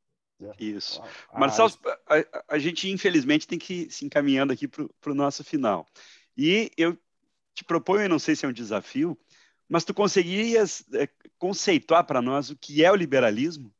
Isso. 0.59 1.01
A, 1.31 1.39
Marcelo, 1.39 1.71
a, 2.05 2.55
a, 2.55 2.59
gente 2.59 2.89
infelizmente 2.89 3.47
tem 3.47 3.57
que 3.57 3.89
se 3.89 4.05
encaminhando 4.05 4.53
aqui 4.53 4.67
para 4.67 5.11
o 5.11 5.15
nosso 5.15 5.43
final. 5.43 5.85
E 6.37 6.71
eu 6.77 6.95
te 7.55 7.63
proponho, 7.63 8.03
eu 8.03 8.09
não 8.09 8.19
sei 8.19 8.35
se 8.35 8.45
é 8.45 8.49
um 8.49 8.53
desafio, 8.53 9.17
mas 9.69 9.83
tu 9.83 9.93
conseguirias 9.93 10.85
é, 10.93 11.09
conceituar 11.37 12.05
para 12.05 12.21
nós 12.21 12.49
o 12.49 12.55
que 12.55 12.83
é 12.83 12.91
o 12.91 12.95
liberalismo? 12.95 13.73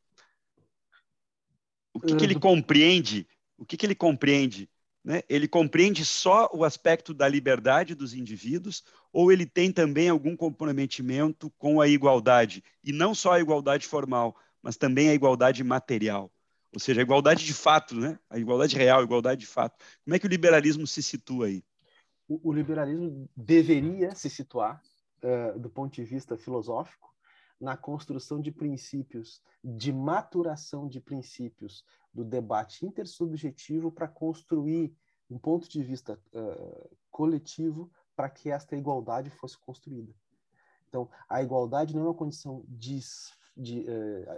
O 1.94 2.00
que, 2.00 2.16
que 2.16 2.24
ele 2.24 2.36
hum. 2.36 2.40
compreende? 2.40 3.28
O 3.58 3.66
que, 3.66 3.78
que 3.78 3.86
ele 3.86 3.96
compreende? 3.96 4.70
Né? 5.04 5.22
Ele 5.30 5.48
compreende 5.48 6.04
só 6.04 6.50
o 6.54 6.64
aspecto 6.64 7.14
da 7.14 7.28
liberdade 7.28 7.96
dos 7.96 8.14
indivíduos 8.14 8.84
ou 9.12 9.32
ele 9.32 9.46
tem 9.46 9.72
também 9.72 10.10
algum 10.10 10.36
comprometimento 10.36 11.50
com 11.58 11.80
a 11.80 11.88
igualdade? 11.88 12.64
E 12.84 12.92
não 12.92 13.16
só 13.16 13.34
a 13.34 13.40
igualdade 13.40 13.88
formal, 13.88 14.36
mas 14.62 14.76
também 14.76 15.10
a 15.10 15.14
igualdade 15.14 15.64
material. 15.64 16.32
Ou 16.74 16.80
seja, 16.80 17.02
a 17.02 17.04
igualdade 17.04 17.46
de 17.46 17.54
fato, 17.54 17.96
né? 17.96 18.20
a 18.30 18.38
igualdade 18.38 18.76
real, 18.76 19.00
a 19.00 19.04
igualdade 19.04 19.42
de 19.42 19.48
fato. 19.48 19.84
Como 20.04 20.16
é 20.16 20.20
que 20.20 20.28
o 20.28 20.30
liberalismo 20.30 20.86
se 20.86 21.02
situa 21.02 21.48
aí? 21.48 21.64
O, 22.28 22.50
o 22.50 22.54
liberalismo 22.54 23.30
deveria 23.36 24.14
se 24.14 24.30
situar 24.30 24.82
do 25.60 25.70
ponto 25.70 25.94
de 25.94 26.04
vista 26.04 26.38
filosófico, 26.38 27.14
na 27.60 27.76
construção 27.76 28.40
de 28.40 28.52
princípios, 28.52 29.42
de 29.64 29.92
maturação 29.92 30.88
de 30.88 31.02
princípios 31.02 31.84
do 32.14 32.24
debate 32.24 32.86
intersubjetivo 32.86 33.92
para 33.92 34.08
construir 34.08 34.96
um 35.30 35.38
ponto 35.38 35.68
de 35.68 35.82
vista 35.84 36.20
uh, 36.34 36.98
coletivo 37.10 37.92
para 38.16 38.30
que 38.30 38.50
esta 38.50 38.76
igualdade 38.76 39.30
fosse 39.30 39.58
construída. 39.58 40.14
Então, 40.88 41.10
a 41.28 41.42
igualdade 41.42 41.96
não 41.96 42.04
é 42.04 42.06
uma 42.06 42.14
condição 42.14 42.64
de, 42.68 43.00
de, 43.56 43.86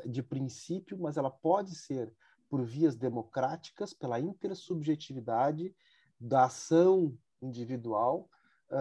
de 0.05 0.23
princípio, 0.23 0.97
mas 0.97 1.15
ela 1.15 1.30
pode 1.30 1.75
ser 1.75 2.11
por 2.49 2.63
vias 2.63 2.95
democráticas, 2.95 3.93
pela 3.93 4.19
intersubjetividade 4.19 5.73
da 6.19 6.45
ação 6.45 7.15
individual 7.41 8.27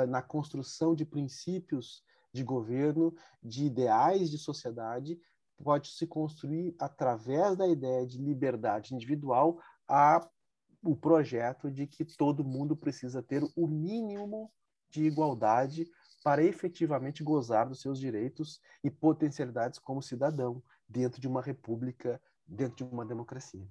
na 0.09 0.23
construção 0.23 0.95
de 0.95 1.05
princípios 1.05 2.03
de 2.33 2.43
governo, 2.43 3.15
de 3.43 3.65
ideais 3.65 4.31
de 4.31 4.39
sociedade, 4.39 5.19
pode 5.63 5.89
se 5.89 6.07
construir 6.07 6.75
através 6.79 7.57
da 7.57 7.67
ideia 7.67 8.07
de 8.07 8.19
liberdade 8.19 8.95
individual 8.95 9.61
a 9.87 10.29
o 10.83 10.95
projeto 10.95 11.71
de 11.71 11.87
que 11.87 12.05
todo 12.05 12.45
mundo 12.45 12.77
precisa 12.77 13.21
ter 13.21 13.43
o 13.57 13.67
mínimo 13.67 14.51
de 14.89 15.05
igualdade 15.05 15.91
para 16.23 16.43
efetivamente 16.43 17.23
gozar 17.25 17.69
dos 17.69 17.81
seus 17.81 17.99
direitos 17.99 18.61
e 18.83 18.91
potencialidades 18.91 19.79
como 19.79 20.03
cidadão 20.03 20.63
dentro 20.89 21.21
de 21.21 21.27
uma 21.27 21.43
república, 21.43 22.21
dentro 22.47 22.77
de 22.77 22.85
uma 22.85 23.05
democracia. 23.05 23.67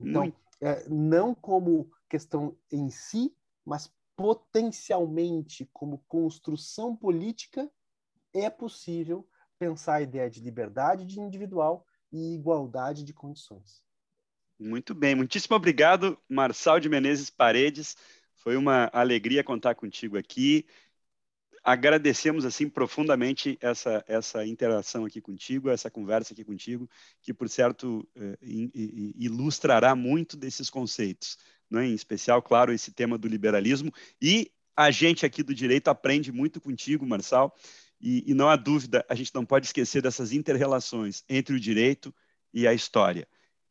Então, 0.00 0.32
é, 0.60 0.88
não 0.88 1.34
como 1.34 1.90
questão 2.08 2.56
em 2.70 2.90
si, 2.90 3.34
mas 3.64 3.92
potencialmente 4.18 5.70
como 5.72 6.04
construção 6.08 6.96
política 6.96 7.70
é 8.34 8.50
possível 8.50 9.24
pensar 9.56 9.94
a 9.94 10.02
ideia 10.02 10.28
de 10.28 10.40
liberdade 10.40 11.06
de 11.06 11.20
individual 11.20 11.86
e 12.10 12.34
igualdade 12.34 13.04
de 13.04 13.14
condições. 13.14 13.80
Muito 14.58 14.92
bem, 14.92 15.14
muitíssimo 15.14 15.54
obrigado, 15.54 16.18
Marçal 16.28 16.80
de 16.80 16.88
Menezes 16.88 17.30
Paredes. 17.30 17.96
Foi 18.34 18.56
uma 18.56 18.90
alegria 18.92 19.44
contar 19.44 19.76
contigo 19.76 20.18
aqui. 20.18 20.66
Agradecemos 21.62 22.44
assim 22.44 22.68
profundamente 22.68 23.56
essa 23.60 24.04
essa 24.08 24.44
interação 24.44 25.04
aqui 25.04 25.20
contigo, 25.20 25.70
essa 25.70 25.88
conversa 25.88 26.32
aqui 26.32 26.44
contigo, 26.44 26.90
que 27.22 27.32
por 27.32 27.48
certo 27.48 28.08
eh, 28.16 28.36
ilustrará 28.42 29.94
muito 29.94 30.36
desses 30.36 30.68
conceitos 30.68 31.38
né? 31.70 31.86
em 31.86 31.94
especial, 31.94 32.42
claro, 32.42 32.72
esse 32.72 32.90
tema 32.92 33.18
do 33.18 33.28
liberalismo. 33.28 33.92
E 34.20 34.50
a 34.76 34.90
gente 34.90 35.26
aqui 35.26 35.42
do 35.42 35.54
direito 35.54 35.88
aprende 35.88 36.30
muito 36.30 36.60
contigo, 36.60 37.06
Marçal, 37.06 37.54
e, 38.00 38.30
e 38.30 38.34
não 38.34 38.48
há 38.48 38.56
dúvida, 38.56 39.04
a 39.08 39.14
gente 39.14 39.34
não 39.34 39.44
pode 39.44 39.66
esquecer 39.66 40.00
dessas 40.00 40.32
interrelações 40.32 41.24
entre 41.28 41.56
o 41.56 41.60
direito 41.60 42.14
e 42.54 42.66
a 42.66 42.72
história. 42.72 43.26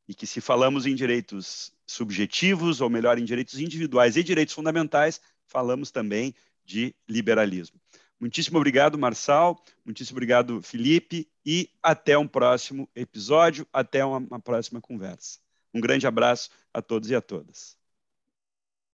E 0.07 0.13
que 0.13 0.27
se 0.27 0.41
falamos 0.41 0.85
em 0.85 0.95
direitos 0.95 1.71
subjetivos, 1.85 2.81
ou 2.81 2.89
melhor, 2.89 3.17
em 3.17 3.25
direitos 3.25 3.59
individuais 3.59 4.17
e 4.17 4.23
direitos 4.23 4.53
fundamentais, 4.53 5.21
falamos 5.45 5.91
também 5.91 6.35
de 6.65 6.93
liberalismo. 7.07 7.79
Muitíssimo 8.19 8.57
obrigado, 8.57 8.97
Marçal. 8.97 9.63
Muitíssimo 9.85 10.17
obrigado, 10.17 10.61
Felipe. 10.61 11.29
E 11.45 11.69
até 11.81 12.17
um 12.17 12.27
próximo 12.27 12.89
episódio, 12.95 13.65
até 13.71 14.03
uma, 14.03 14.17
uma 14.17 14.39
próxima 14.39 14.81
conversa. 14.81 15.39
Um 15.73 15.79
grande 15.79 16.07
abraço 16.07 16.49
a 16.73 16.81
todos 16.81 17.09
e 17.09 17.15
a 17.15 17.21
todas. 17.21 17.76